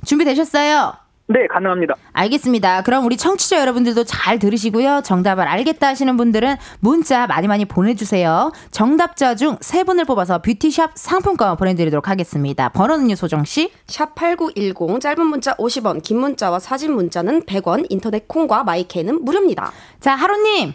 [0.06, 0.94] 준비되셨어요?
[1.28, 1.94] 네, 가능합니다.
[2.12, 2.82] 알겠습니다.
[2.82, 5.00] 그럼 우리 청취자 여러분들도 잘 들으시고요.
[5.04, 8.52] 정답을 알겠다 하시는 분들은 문자 많이 많이 보내주세요.
[8.70, 12.68] 정답자 중 세 분을 뽑아서 뷰티샵 상품권 보내드리도록 하겠습니다.
[12.68, 13.72] 번호는요, 소정씨?
[13.88, 19.72] 샵8910 짧은 문자 50원, 긴 문자와 사진 문자는 100원, 인터넷 콩과 마이케는 무료입니다.
[19.98, 20.74] 자, 하루님.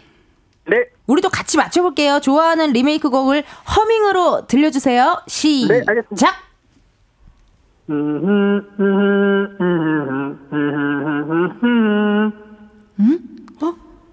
[0.68, 0.76] 네.
[1.06, 2.20] 우리도 같이 맞춰볼게요.
[2.20, 3.42] 좋아하는 리메이크 곡을
[3.74, 5.22] 허밍으로 들려주세요.
[5.26, 5.72] 시작!
[5.74, 6.32] 네, 알겠습니다.
[7.90, 9.58] 음, 음,
[13.00, 13.18] 음.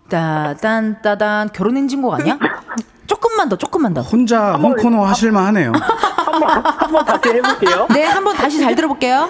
[0.09, 1.49] 따단, 따단.
[1.53, 2.37] 결혼 인증곡 아니야?
[3.05, 4.01] 조금만 더, 조금만 더.
[4.01, 5.71] 혼자 홈코너 하실만 하네요.
[5.73, 7.87] 한번 한번 다시 해볼게요.
[7.93, 9.29] 네, 한번 다시 잘 들어볼게요.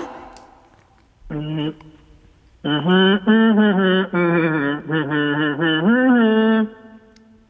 [1.32, 1.74] 음,
[2.66, 6.76] 음, 음, 음, 음, 음, 음,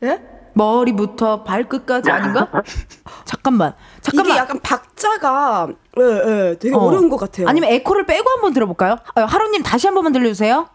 [0.03, 0.38] 예?
[0.59, 2.49] 머리부터 발끝까지 아닌가?
[3.23, 4.31] 잠깐만, 잠깐만.
[4.31, 6.79] 이게 약간 박자가 예, 예, 되게 어.
[6.79, 6.91] 어.
[6.91, 7.47] 려운 것 같아요.
[7.47, 8.97] 아니면 에코를 빼고 한번 들어볼까요?
[9.15, 10.67] 아, 하루님 다시 한 번만 들려주세요.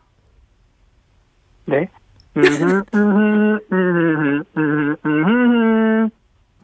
[1.66, 1.88] 네.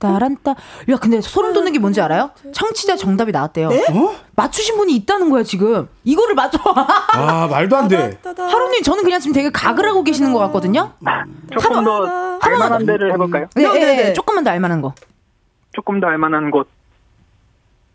[0.01, 0.51] 따란따.
[0.89, 2.31] 야, 근데 소름 돋는 게 뭔지 알아요?
[2.53, 3.69] 청취자 정답이 나왔대요.
[3.69, 4.17] 어?
[4.35, 5.89] 맞추신 분이 있다는 거야, 지금.
[6.05, 6.59] 이거를 맞춰.
[6.65, 8.19] 아 말도 안 돼.
[8.25, 10.93] 하루님, 저는 그냥 지금 되게 각을 하고 계시는 것 같거든요?
[11.53, 13.47] 조금 더 알만한 데를 해볼까요?
[13.55, 13.97] 네, 네, 네, 네.
[14.05, 14.13] 네.
[14.15, 14.95] 조금만 더 알만한 거.
[15.73, 16.67] 조금 더 알만한 곳.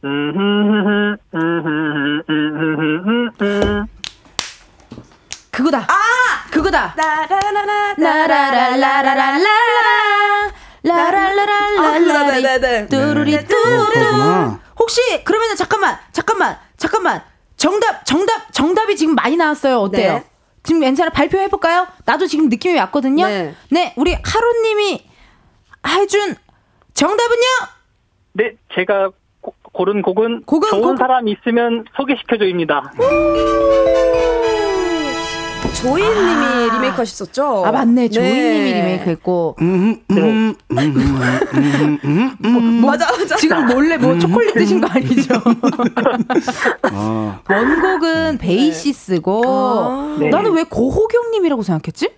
[0.03, 0.37] 음, 음,
[0.69, 3.85] 음, 음, 음, 음, 음, 음.
[5.49, 5.79] 그거다.
[5.79, 6.49] 아!
[6.51, 6.93] 그거다.
[6.95, 9.39] 나라라라 라라라라라라
[10.85, 11.11] 라.
[11.11, 12.87] 라라라라라라.
[12.87, 14.59] 뚜루리 어, 뚜루.
[14.79, 17.21] 혹시 그러면은 잠깐만 잠깐만 잠깐만
[17.57, 20.13] 정답 정답 정답이 지금 많이 나왔어요 어때요?
[20.13, 20.23] 네.
[20.63, 21.87] 지금 괜찮아 발표해 볼까요?
[22.05, 23.25] 나도 지금 느낌이 왔거든요.
[23.71, 23.93] 네.
[23.95, 25.05] 우리 하루님이
[25.87, 26.35] 해준
[26.93, 27.41] 정답은요?
[28.33, 29.09] 네, 제가
[29.41, 32.91] 고, 고른 곡은 곡은 좋은 곡- 사람 있으면 소개시켜줘입니다.
[35.75, 37.65] 조이님이 리메이크 하셨었죠?
[37.65, 42.85] 아 맞네 조이님이 리메이크 했고 음, 음, 음, 음, 음, 음, 음, 음.
[42.85, 43.35] 맞아, 맞아.
[43.35, 45.35] 지금 몰래 뭐 초콜릿 드신 거 아니죠?
[46.83, 50.15] 아, 원곡은 베이시스고 아.
[50.19, 50.29] 네.
[50.29, 52.09] 나는 왜 고호경님이라고 생각했지?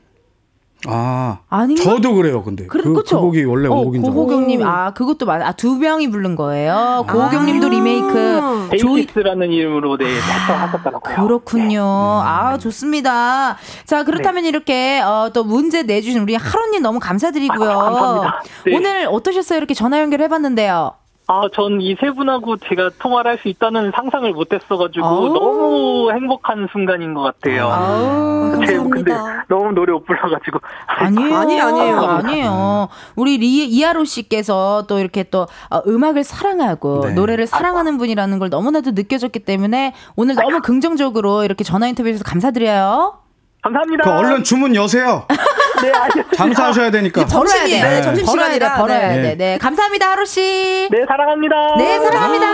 [0.86, 1.84] 아, 아닌가?
[1.84, 2.44] 저도 그래요.
[2.44, 3.04] 근데 그래, 그, 그?
[3.04, 4.26] 곡이 원래 어, 원곡인 줄 알았어요.
[4.26, 7.06] 고호경님 아 그것도 맞아 아, 두 명이 부른 거예요.
[7.10, 11.16] 고호경님도 리메이크 조이 베이시스라는 이름으로 네, 하셨더라고요.
[11.16, 11.84] 그렇군요.
[11.84, 13.58] 아, 좋습니다.
[13.86, 17.70] 자, 그렇다면 이렇게, 어, 또 문제 내주신 우리 하루님 너무 감사드리고요.
[17.70, 18.44] 아, 감사합니다.
[18.66, 18.76] 네.
[18.76, 19.58] 오늘 어떠셨어요?
[19.58, 20.94] 이렇게 전화 연결해봤는데요.
[21.30, 25.34] 아, 전 이 세 분하고 제가 통화를 할 수 있다는 상상을 못 했어가지고 아우.
[25.34, 27.68] 너무 행복한 순간인 것 같아요.
[27.70, 29.12] 아우, 제가 근데.
[29.50, 31.36] 너무 노래 못 불러가지고 아니에요.
[31.38, 32.00] 아니에요, 아니에요.
[32.00, 32.88] 아니에요.
[33.16, 37.14] 우리 리, 이하로 씨께서 또 이렇게 또 어, 음악을 사랑하고 네.
[37.14, 43.20] 노래를 사랑하는 분이라는 걸 너무나도 느껴졌기 때문에 오늘 너무 긍정적으로 이렇게 전화 인터뷰 해주셔서 감사드려요.
[43.62, 44.04] 감사합니다.
[44.04, 45.26] 그 얼른 주문 여세요.
[45.82, 46.36] 네, 알겠습니다.
[46.36, 47.26] 장사하셔야 되니까.
[47.26, 47.84] 점심이에요.
[47.84, 47.90] 돼.
[47.90, 48.76] 네, 점심시간이라.
[48.78, 49.22] 벌어야 돼, 벌어야 네.
[49.22, 49.36] 돼.
[49.36, 50.88] 네, 감사합니다, 하루 씨.
[50.90, 51.56] 네, 사랑합니다.
[51.78, 52.46] 네, 사랑합니다.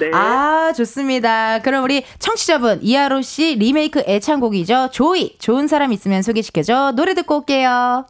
[0.00, 0.10] 네.
[0.14, 1.58] 아, 좋습니다.
[1.60, 4.90] 그럼 우리 청취자분, 이하로 씨 리메이크 애창곡이죠.
[4.92, 6.92] 조이, 좋은 사람 있으면 소개시켜줘.
[6.96, 8.06] 노래 듣고 올게요.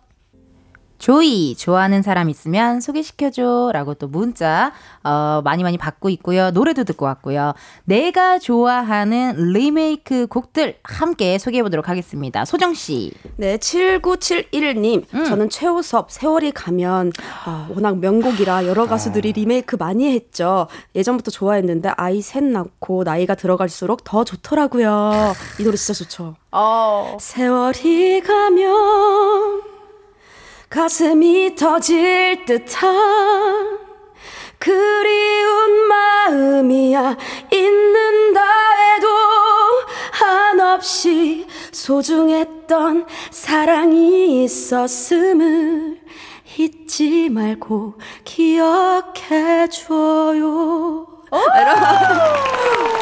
[0.99, 3.71] 조이, 좋아하는 사람 있으면 소개시켜줘.
[3.73, 4.73] 라고 또 문자,
[5.05, 6.51] 어, 많이 많이 받고 있고요.
[6.51, 7.55] 노래도 듣고 왔고요.
[7.85, 12.45] 내가 좋아하는 리메이크 곡들 함께 소개해 보도록 하겠습니다.
[12.45, 13.13] 소정 씨.
[13.37, 15.05] 네, 7971님.
[15.15, 15.25] 음.
[15.25, 17.13] 저는 최호섭, 세월이 가면,
[17.45, 20.67] 아, 워낙 명곡이라 여러 가수들이 리메이크 많이 했죠.
[20.95, 25.33] 예전부터 좋아했는데, 아이 셋 낳고 나이가 들어갈수록 더 좋더라고요.
[25.61, 26.35] 이 노래 진짜 좋죠.
[26.51, 27.17] 어.
[27.21, 29.78] 세월이 가면,
[30.69, 33.79] 가슴이 터질 듯한,
[34.59, 37.17] 그리운 마음이야
[37.53, 38.41] 있는다
[38.73, 39.09] 해도
[40.13, 46.01] 한없이 소중했던 사랑이 있었음을
[46.59, 49.19] 잊지 말고 기억해줘요.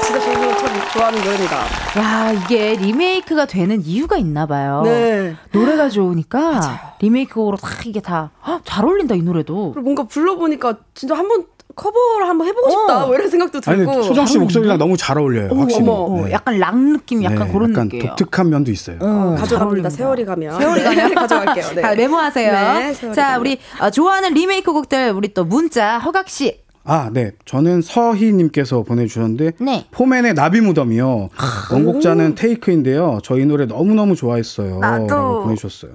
[0.03, 1.57] 진짜 저도 참 좋아하는 노래입니다.
[1.99, 4.83] 야, 이게 리메이크가 되는 이유가 있나 봐요.
[4.85, 5.35] 네.
[5.53, 8.31] 노래가 좋으니까 리메이크곡으로 다 이게 다
[8.65, 9.73] 잘 어울린다 이 노래도.
[9.73, 11.45] 그리고 뭔가 불러보니까 진짜 한번
[11.75, 13.07] 커버를 한번 해보고 싶다.
[13.07, 14.03] 뭐 이런 생각도 아니 들고.
[14.03, 15.49] 소정 씨 목소리랑 너무 잘 어울려요.
[15.51, 15.87] 어머, 확실히.
[15.89, 16.25] 어머.
[16.27, 16.33] 네.
[16.33, 18.15] 약간 락 느낌 약간 네, 그런 약간 느낌이에요.
[18.17, 18.97] 독특한 면도 있어요.
[19.01, 19.91] 어, 잘 가져갑니다.
[19.91, 20.59] 세월이 가면.
[20.59, 21.67] 세월이 가면 가져갈게요.
[21.75, 21.83] 네.
[21.83, 22.53] 자, 메모하세요.
[22.53, 23.41] 네, 세월이 자, 가면.
[23.41, 26.61] 우리 어, 좋아하는 리메이크 곡들 우리 또 문자 허각 씨.
[26.87, 27.33] 아, 네.
[27.45, 29.87] 저는 서희님께서 보내주셨는데, 네.
[29.91, 31.31] 포맨의 나비 무덤이요.
[31.73, 33.19] 원곡자는 테이크인데요.
[33.25, 34.79] 저희 노래 너무너무 좋아했어요.
[34.79, 35.07] 나도.
[35.07, 35.93] 라고 보내주셨어요.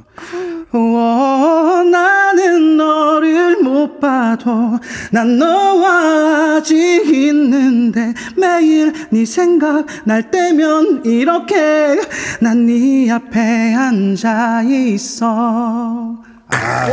[0.73, 4.79] 어, 나는 너를 못 봐도
[5.11, 6.75] 난 너와 아직
[7.07, 11.99] 있는데 매일 네 생각 날 때면 이렇게
[12.39, 16.15] 난 네 앞에 앉아 있어.
[16.47, 16.87] 아,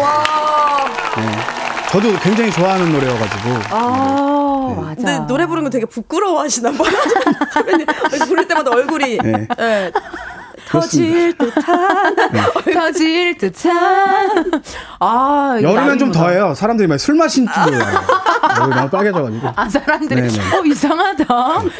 [1.16, 1.67] 네.
[1.90, 3.48] 저도 굉장히 좋아하는 노래여가지고.
[3.70, 4.80] 아, 네.
[4.80, 4.94] 맞아.
[4.94, 6.90] 근데 노래 부르는 거 되게 부끄러워하시나 봐요.
[8.28, 9.48] 부를 때마다 얼굴이 네.
[9.56, 9.92] 네.
[10.68, 12.16] 터질 듯한
[12.74, 14.50] 터질 듯한.
[15.00, 16.12] 아, 이거 여름엔 좀.
[16.12, 16.54] 더해요.
[16.54, 17.98] 사람들이 막 술 마신 줄 몰라요.
[18.42, 19.48] 얼굴이 너무 빨개져가지고.
[19.56, 20.56] 아, 사람들이, 네네.
[20.56, 21.24] 어, 이상하다.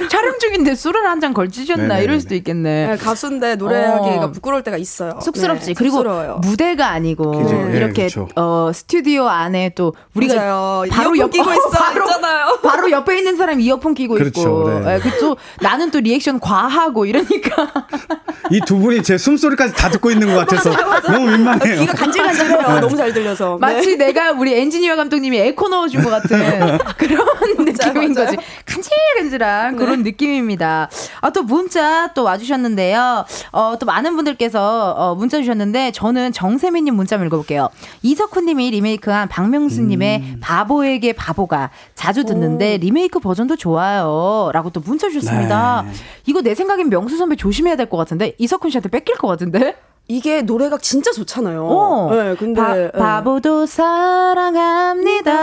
[0.08, 1.82] 촬영 중인데 술을 한 잔 걸치셨나?
[1.82, 2.04] 네네네.
[2.04, 2.86] 이럴 수도 있겠네.
[2.90, 4.30] 네, 가수인데 노래하기가 어.
[4.30, 5.18] 부끄러울 때가 있어요.
[5.20, 5.66] 쑥스럽지.
[5.66, 6.38] 네, 그리고 쑥스러워요.
[6.42, 7.54] 무대가 아니고 그죠.
[7.56, 8.28] 네, 이렇게 그쵸.
[8.36, 10.84] 어 스튜디오 안에 또 우리가 맞아요.
[10.92, 12.58] 바로 이어폰 옆 끼고 있어 바로, 있잖아요.
[12.62, 14.40] 바로 옆에 있는 사람 이어폰 끼고 그렇죠.
[14.40, 14.80] 있고.
[14.84, 14.94] 네.
[14.94, 17.72] 예, 그또 나는 또 리액션 과하고 이러니까
[18.52, 20.70] 이두 분이 제 숨소리까지 다 듣고 있는 것 같아서
[21.10, 21.80] 너무 민망해요.
[21.80, 22.56] 귀가 간질간질해요.
[22.74, 22.80] 네.
[22.80, 23.58] 너무 잘 들려서.
[23.60, 23.74] 네.
[23.74, 26.38] 마치 내가 우리 엔지니어 감독님이 에코 넣어준 것 같은
[26.98, 27.26] 그런
[27.58, 28.26] 느낌인 맞아요.
[28.26, 28.36] 거지.
[28.66, 30.88] 간질간질한 그런 느낌입니다.
[31.20, 33.24] 아, 또 문자 또 와주셨는데요.
[33.52, 37.68] 어, 또 많은 분들께서 어, 문자 주셨는데 저는 정세민님 문자 읽어볼게요.
[38.02, 44.50] 이석훈님이 리메이크한 박명수님의 바보에게 바보가 자주 듣는데 리메이크 버전도 좋아요.
[44.52, 45.84] 라고 또 문자 주셨습니다.
[45.86, 45.92] 네.
[46.26, 49.76] 이거 내 생각엔 명수 선배 조심해야 될 것 같은데 이석훈 씨한테 뺏길 것 같은데?
[50.10, 51.66] 이게 노래가 진짜 좋잖아요.
[51.66, 52.08] 어.
[52.10, 52.90] 네, 근데 바, 네.
[52.92, 55.34] 바보도 사랑합니다.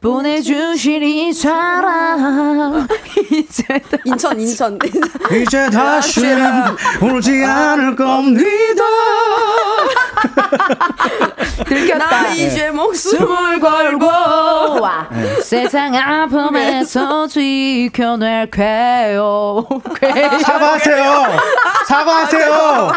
[0.00, 2.86] 보내주신 이 사랑.
[3.32, 4.78] 이제 다- 인천 인천
[5.42, 8.84] 이제 다시는 울지 않을 겁니다.
[11.66, 12.10] 들켰다.
[12.22, 15.08] 나 이제 목숨 숨을 걸고 와.
[15.10, 15.40] 네.
[15.40, 18.06] 세상 아픔에서 지켜낼게요.
[20.44, 21.26] 사과하세요.
[21.88, 22.92] 사과하세요.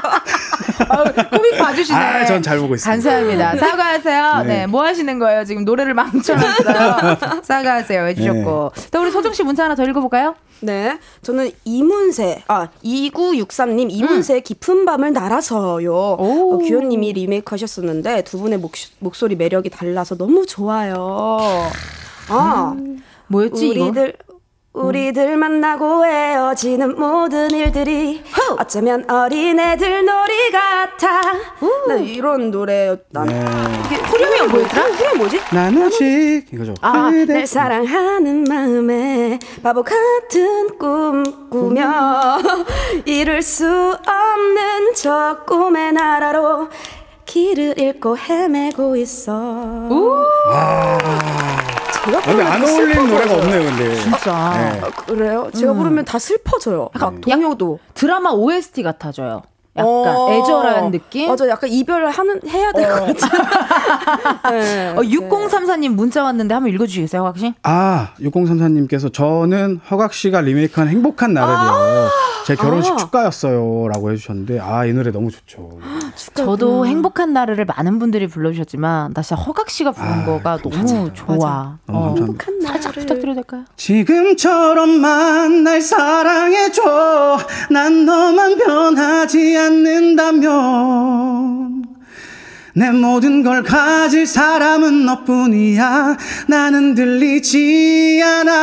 [1.32, 1.98] 코믹 봐주시네.
[1.98, 2.92] 아, 전 잘 보고 있습니다.
[3.10, 3.58] 감사합니다.
[3.58, 4.44] 사과하세요.
[4.44, 4.48] 네.
[4.60, 4.68] 네.
[4.68, 5.44] 뭐 하시는 거예요?
[5.46, 7.18] 지금 노래를 망쳐놨어요.
[7.44, 8.06] 사과하세요.
[8.08, 8.72] 해주셨고.
[8.76, 8.88] 네.
[8.92, 10.36] 또 우리 소정 씨 문자 하나 더 읽어볼까요?
[10.60, 15.92] 네, 저는 이문세, 아 2963님 이문세 깊은 밤을 날아서요.
[15.94, 16.56] 오.
[16.56, 21.48] 어, 규현님이 리메이크 하셨었는데 두 분의 목, 목소리 매력이 달라서 너무 좋아요.
[22.30, 22.76] 아,
[23.28, 23.84] 뭐였지 이거?
[23.86, 24.14] 우리들
[24.78, 28.24] 우리들 만나고 헤어지는 모든 일들이
[28.60, 31.22] 어쩌면 어린애들 놀이 같아.
[31.88, 33.24] 네, 이런 노래였다.
[33.26, 33.46] 네.
[33.86, 34.84] 이게 후렴이 뭐였더라?
[34.84, 35.40] 후렴 뭐지?
[35.52, 36.74] 나누지 이거죠.
[36.82, 42.38] 아, 그대- 날 사랑하는 마음에 바보 같은 꿈 꾸며
[43.06, 46.68] 이룰 수 없는 저 꿈의 나라로
[47.26, 49.34] 길을 잃고 헤매고 있어.
[52.08, 53.10] 제가 근데 안 어울리는.
[53.10, 53.96] 노래가 없네요, 근데.
[53.96, 54.54] 진짜.
[54.58, 54.82] 네.
[54.82, 55.50] 아, 그래요?
[55.54, 56.90] 제가 부르면 다 슬퍼져요.
[56.94, 57.80] 막 동요도.
[57.94, 59.44] 드라마 OST 같아져요.
[59.78, 60.32] 약간 어.
[60.32, 61.28] 애절한 느낌?
[61.30, 64.50] 맞아, 약간 이별을 하는 해야 될 것 같아.
[64.52, 64.90] 네.
[64.96, 67.54] 어, 6034님 문자 왔는데 한번 읽어주시겠어요, 혹시?
[67.64, 72.10] 아, 6034님께서 저는 허각 씨가 리메이크한 행복한 나를요.
[72.46, 72.96] 제 결혼식 아.
[72.96, 73.90] 축가였어요.
[73.90, 75.80] 라고 해주셨는데, 아, 이 노래 너무 좋죠.
[76.34, 81.78] 저도 행복한 나를 많은 분들이 불러주셨지만 나 진짜 허각 씨가 부른 아, 거가 너무 좋아.
[81.86, 82.16] 너무 어.
[82.16, 82.68] 감사합니다.
[82.72, 83.66] 살짝 부탁드려도 될까요?
[83.76, 87.38] 지금처럼만 날 사랑해줘.
[87.72, 91.18] 난 너만 변하지 않 는다면.
[92.74, 96.18] 내 모든 걸 가질 사람은 너뿐이야.
[96.48, 98.54] 나는 들리지 않아.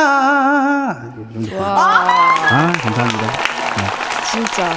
[1.59, 3.21] 아, 감사합니다.
[3.21, 3.83] 네,
[4.31, 4.73] 진짜.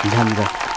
[0.00, 0.69] 감사합니다.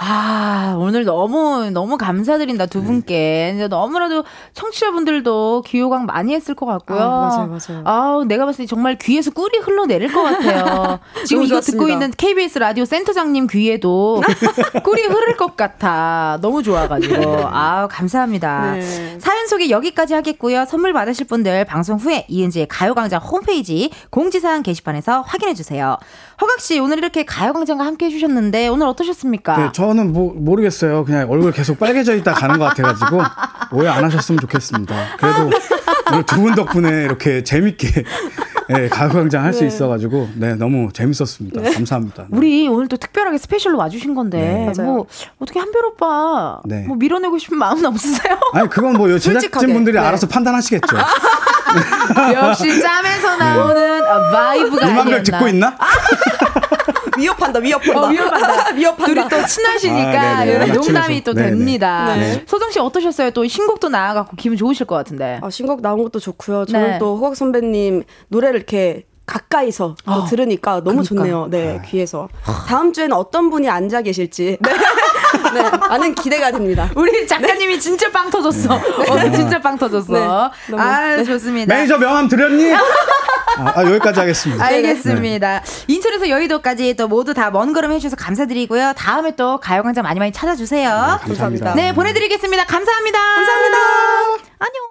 [0.00, 3.52] 아, 오늘 너무, 너무 감사드린다, 두 분께.
[3.56, 4.22] 이제 너무나도
[4.54, 7.00] 청취자분들도 귀호강 많이 했을 것 같고요.
[7.00, 7.82] 아, 맞아요, 맞아요.
[7.84, 11.00] 아우, 내가 봤을 때 정말 귀에서 꿀이 흘러내릴 것 같아요.
[11.26, 11.84] 지금 이거 좋았습니다.
[11.84, 14.22] 듣고 있는 KBS 라디오 센터장님 귀에도
[14.84, 16.38] 꿀이 흐를 것 같아.
[16.40, 17.48] 너무 좋아가지고.
[17.48, 18.74] 아우, 감사합니다.
[18.74, 19.18] 네.
[19.18, 20.64] 사연 소개 여기까지 하겠고요.
[20.66, 25.96] 선물 받으실 분들 방송 후에 이은지의 가요광장 홈페이지 공지사항 게시판에서 확인해주세요.
[26.40, 29.56] 허각 씨, 오늘 이렇게 가요광장과 함께 해주셨는데 오늘 어떠셨습니까?
[29.56, 31.04] 네, 저는 뭐, 모르겠어요.
[31.04, 33.20] 그냥 얼굴 계속 빨개져 있다 가는 것 같아가지고
[33.72, 34.94] 오해 안 하셨으면 좋겠습니다.
[35.18, 35.50] 그래도
[36.12, 38.04] 오늘 두 분 덕분에 이렇게 재밌게
[38.70, 41.60] 네, 가요광장 할수 있어가지고 네, 너무 재밌었습니다.
[41.72, 42.26] 감사합니다.
[42.30, 42.36] 네.
[42.36, 44.82] 우리 오늘 또 특별하게 스페셜로 와주신 건데 네.
[44.82, 45.06] 뭐
[45.40, 46.84] 어떻게 한별 오빠 네.
[46.86, 48.38] 뭐 밀어내고 싶은 마음은 없으세요?
[48.52, 49.72] 아니 그건 뭐 제작진.
[49.72, 49.98] 분들이 네.
[50.02, 50.96] 알아서 판단하시겠죠.
[52.34, 55.22] 역시 짬에서 나오는 어, 바이브가 이만 별 아니었나.
[55.22, 55.76] 듣고 있나?
[57.18, 58.00] 위협한다, 위협한다.
[58.00, 58.74] 어, 위험하다.
[58.76, 59.06] 위협한다.
[59.06, 60.54] 둘이 또 친하시니까 아, 네네.
[60.54, 61.24] 여러분 농담이 맞춤해서.
[61.24, 61.50] 또 네네.
[61.50, 62.14] 됩니다.
[62.16, 62.44] 네.
[62.46, 63.30] 소정 씨 어떠셨어요?
[63.32, 65.40] 또 신곡도 나와갖고 기분 좋으실 것 같은데.
[65.42, 66.64] 아, 신곡 나온 것도 좋고요.
[66.66, 66.98] 저는 네.
[66.98, 71.08] 또 호각 선배님 노래를 이렇게 가까이서 또 어, 들으니까 너무 그러니까.
[71.08, 71.48] 좋네요.
[71.50, 72.28] 네, 귀에서.
[72.66, 74.56] 다음 주에는 어떤 분이 앉아 계실지.
[74.60, 74.70] 네.
[75.54, 76.90] 네, 많은 기대가 됩니다.
[76.94, 78.80] 우리 작가님이 진짜 빵 터졌어.
[79.10, 80.12] 오늘 진짜 빵 터졌어.
[80.68, 81.74] 네, 아 좋습니다.
[81.74, 82.72] 매니저 명함 드렸니?
[83.58, 84.64] 아, 아, 여기까지 하겠습니다.
[84.64, 85.62] 알겠습니다.
[85.88, 88.92] 인천에서 여의도까지 또 모두 다 먼 걸음 해주셔서 감사드리고요.
[88.96, 91.18] 다음에 또 가요광장 많이 많이 찾아주세요.
[91.22, 91.74] 감사합니다.
[91.74, 92.64] 네, 보내드리겠습니다.
[92.66, 93.18] 감사합니다.
[93.18, 93.78] 감사합니다.
[94.58, 94.88] 안녕.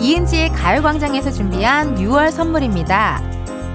[0.00, 3.22] 이은지의 가요광장에서 준비한 6월 선물입니다.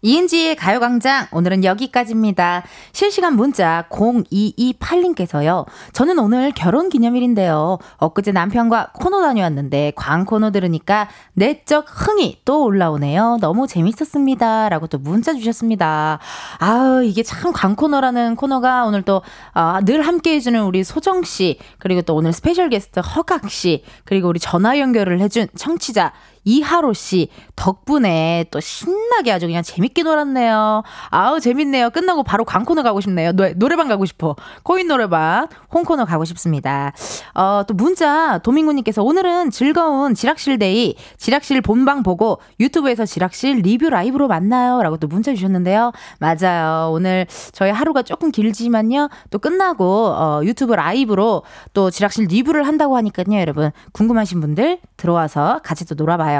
[0.00, 2.62] 이은지의 가요광장 오늘은 여기까지입니다.
[2.92, 5.66] 실시간 문자 0228님께서요.
[5.92, 7.78] 저는 오늘 결혼 기념일인데요.
[7.96, 13.38] 엊그제 남편과 코노 다녀왔는데 광코노 들으니까 내적 흥이 또 올라오네요.
[13.40, 14.68] 너무 재밌었습니다.
[14.68, 16.20] 라고 또 문자 주셨습니다.
[16.60, 19.22] 아 이게 참 광코노라는 코너가 오늘 또
[19.52, 24.28] 아, 늘 함께 해주는 우리 소정 씨 그리고 또 오늘 스페셜 게스트 허각 씨 그리고
[24.28, 26.12] 우리 전화 연결을 해준 청취자
[26.48, 30.82] 이하로 씨 덕분에 또 신나게 아주 그냥 재밌게 놀았네요.
[31.10, 31.90] 아우 재밌네요.
[31.90, 33.32] 끝나고 바로 광코노 가고 싶네요.
[33.32, 34.34] 노, 노래방 가고 싶어.
[34.62, 36.92] 코인 노래방 광코노 가고 싶습니다.
[37.34, 44.26] 어, 또 문자 도민구님께서 오늘은 즐거운 지락실 Day 지락실 본방 보고 유튜브에서 지락실 리뷰 라이브로
[44.26, 45.92] 만나요라고 또 문자 주셨는데요.
[46.18, 46.90] 맞아요.
[46.92, 49.10] 오늘 저희 하루가 조금 길지만요.
[49.30, 51.42] 또 끝나고 어, 유튜브 라이브로
[51.74, 53.38] 또 지락실 리뷰를 한다고 하니까요.
[53.38, 56.37] 여러분 궁금하신 분들 들어와서 같이 또 놀아봐요.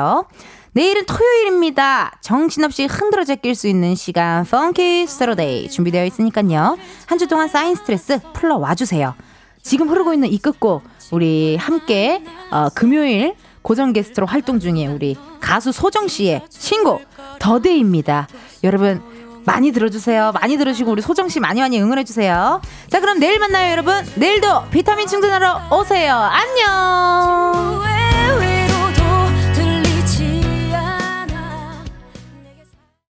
[0.73, 2.13] 내일은 토요일입니다.
[2.21, 6.77] 정신없이 흔들어 제낄 수 있는 시간 Funky Saturday 준비되어 있으니까요.
[7.07, 9.15] 한 주 동안 쌓인 스트레스 풀러와 주세요.
[9.63, 15.73] 지금 흐르고 있는 이 끝곡 우리 함께 어, 금요일 고정 게스트로 활동 중인 우리 가수
[15.73, 17.03] 소정 씨의 신곡
[17.41, 18.29] The Day입니다.
[18.63, 19.03] 여러분
[19.45, 20.33] 많이 들어주세요.
[20.33, 22.61] 많이 들으시고 우리 소정 씨 많이 많이 응원해 주세요.
[22.89, 23.95] 자 그럼 내일 만나요 여러분.
[24.15, 26.15] 내일도 비타민 충전하러 오세요.
[26.15, 27.79] 안녕.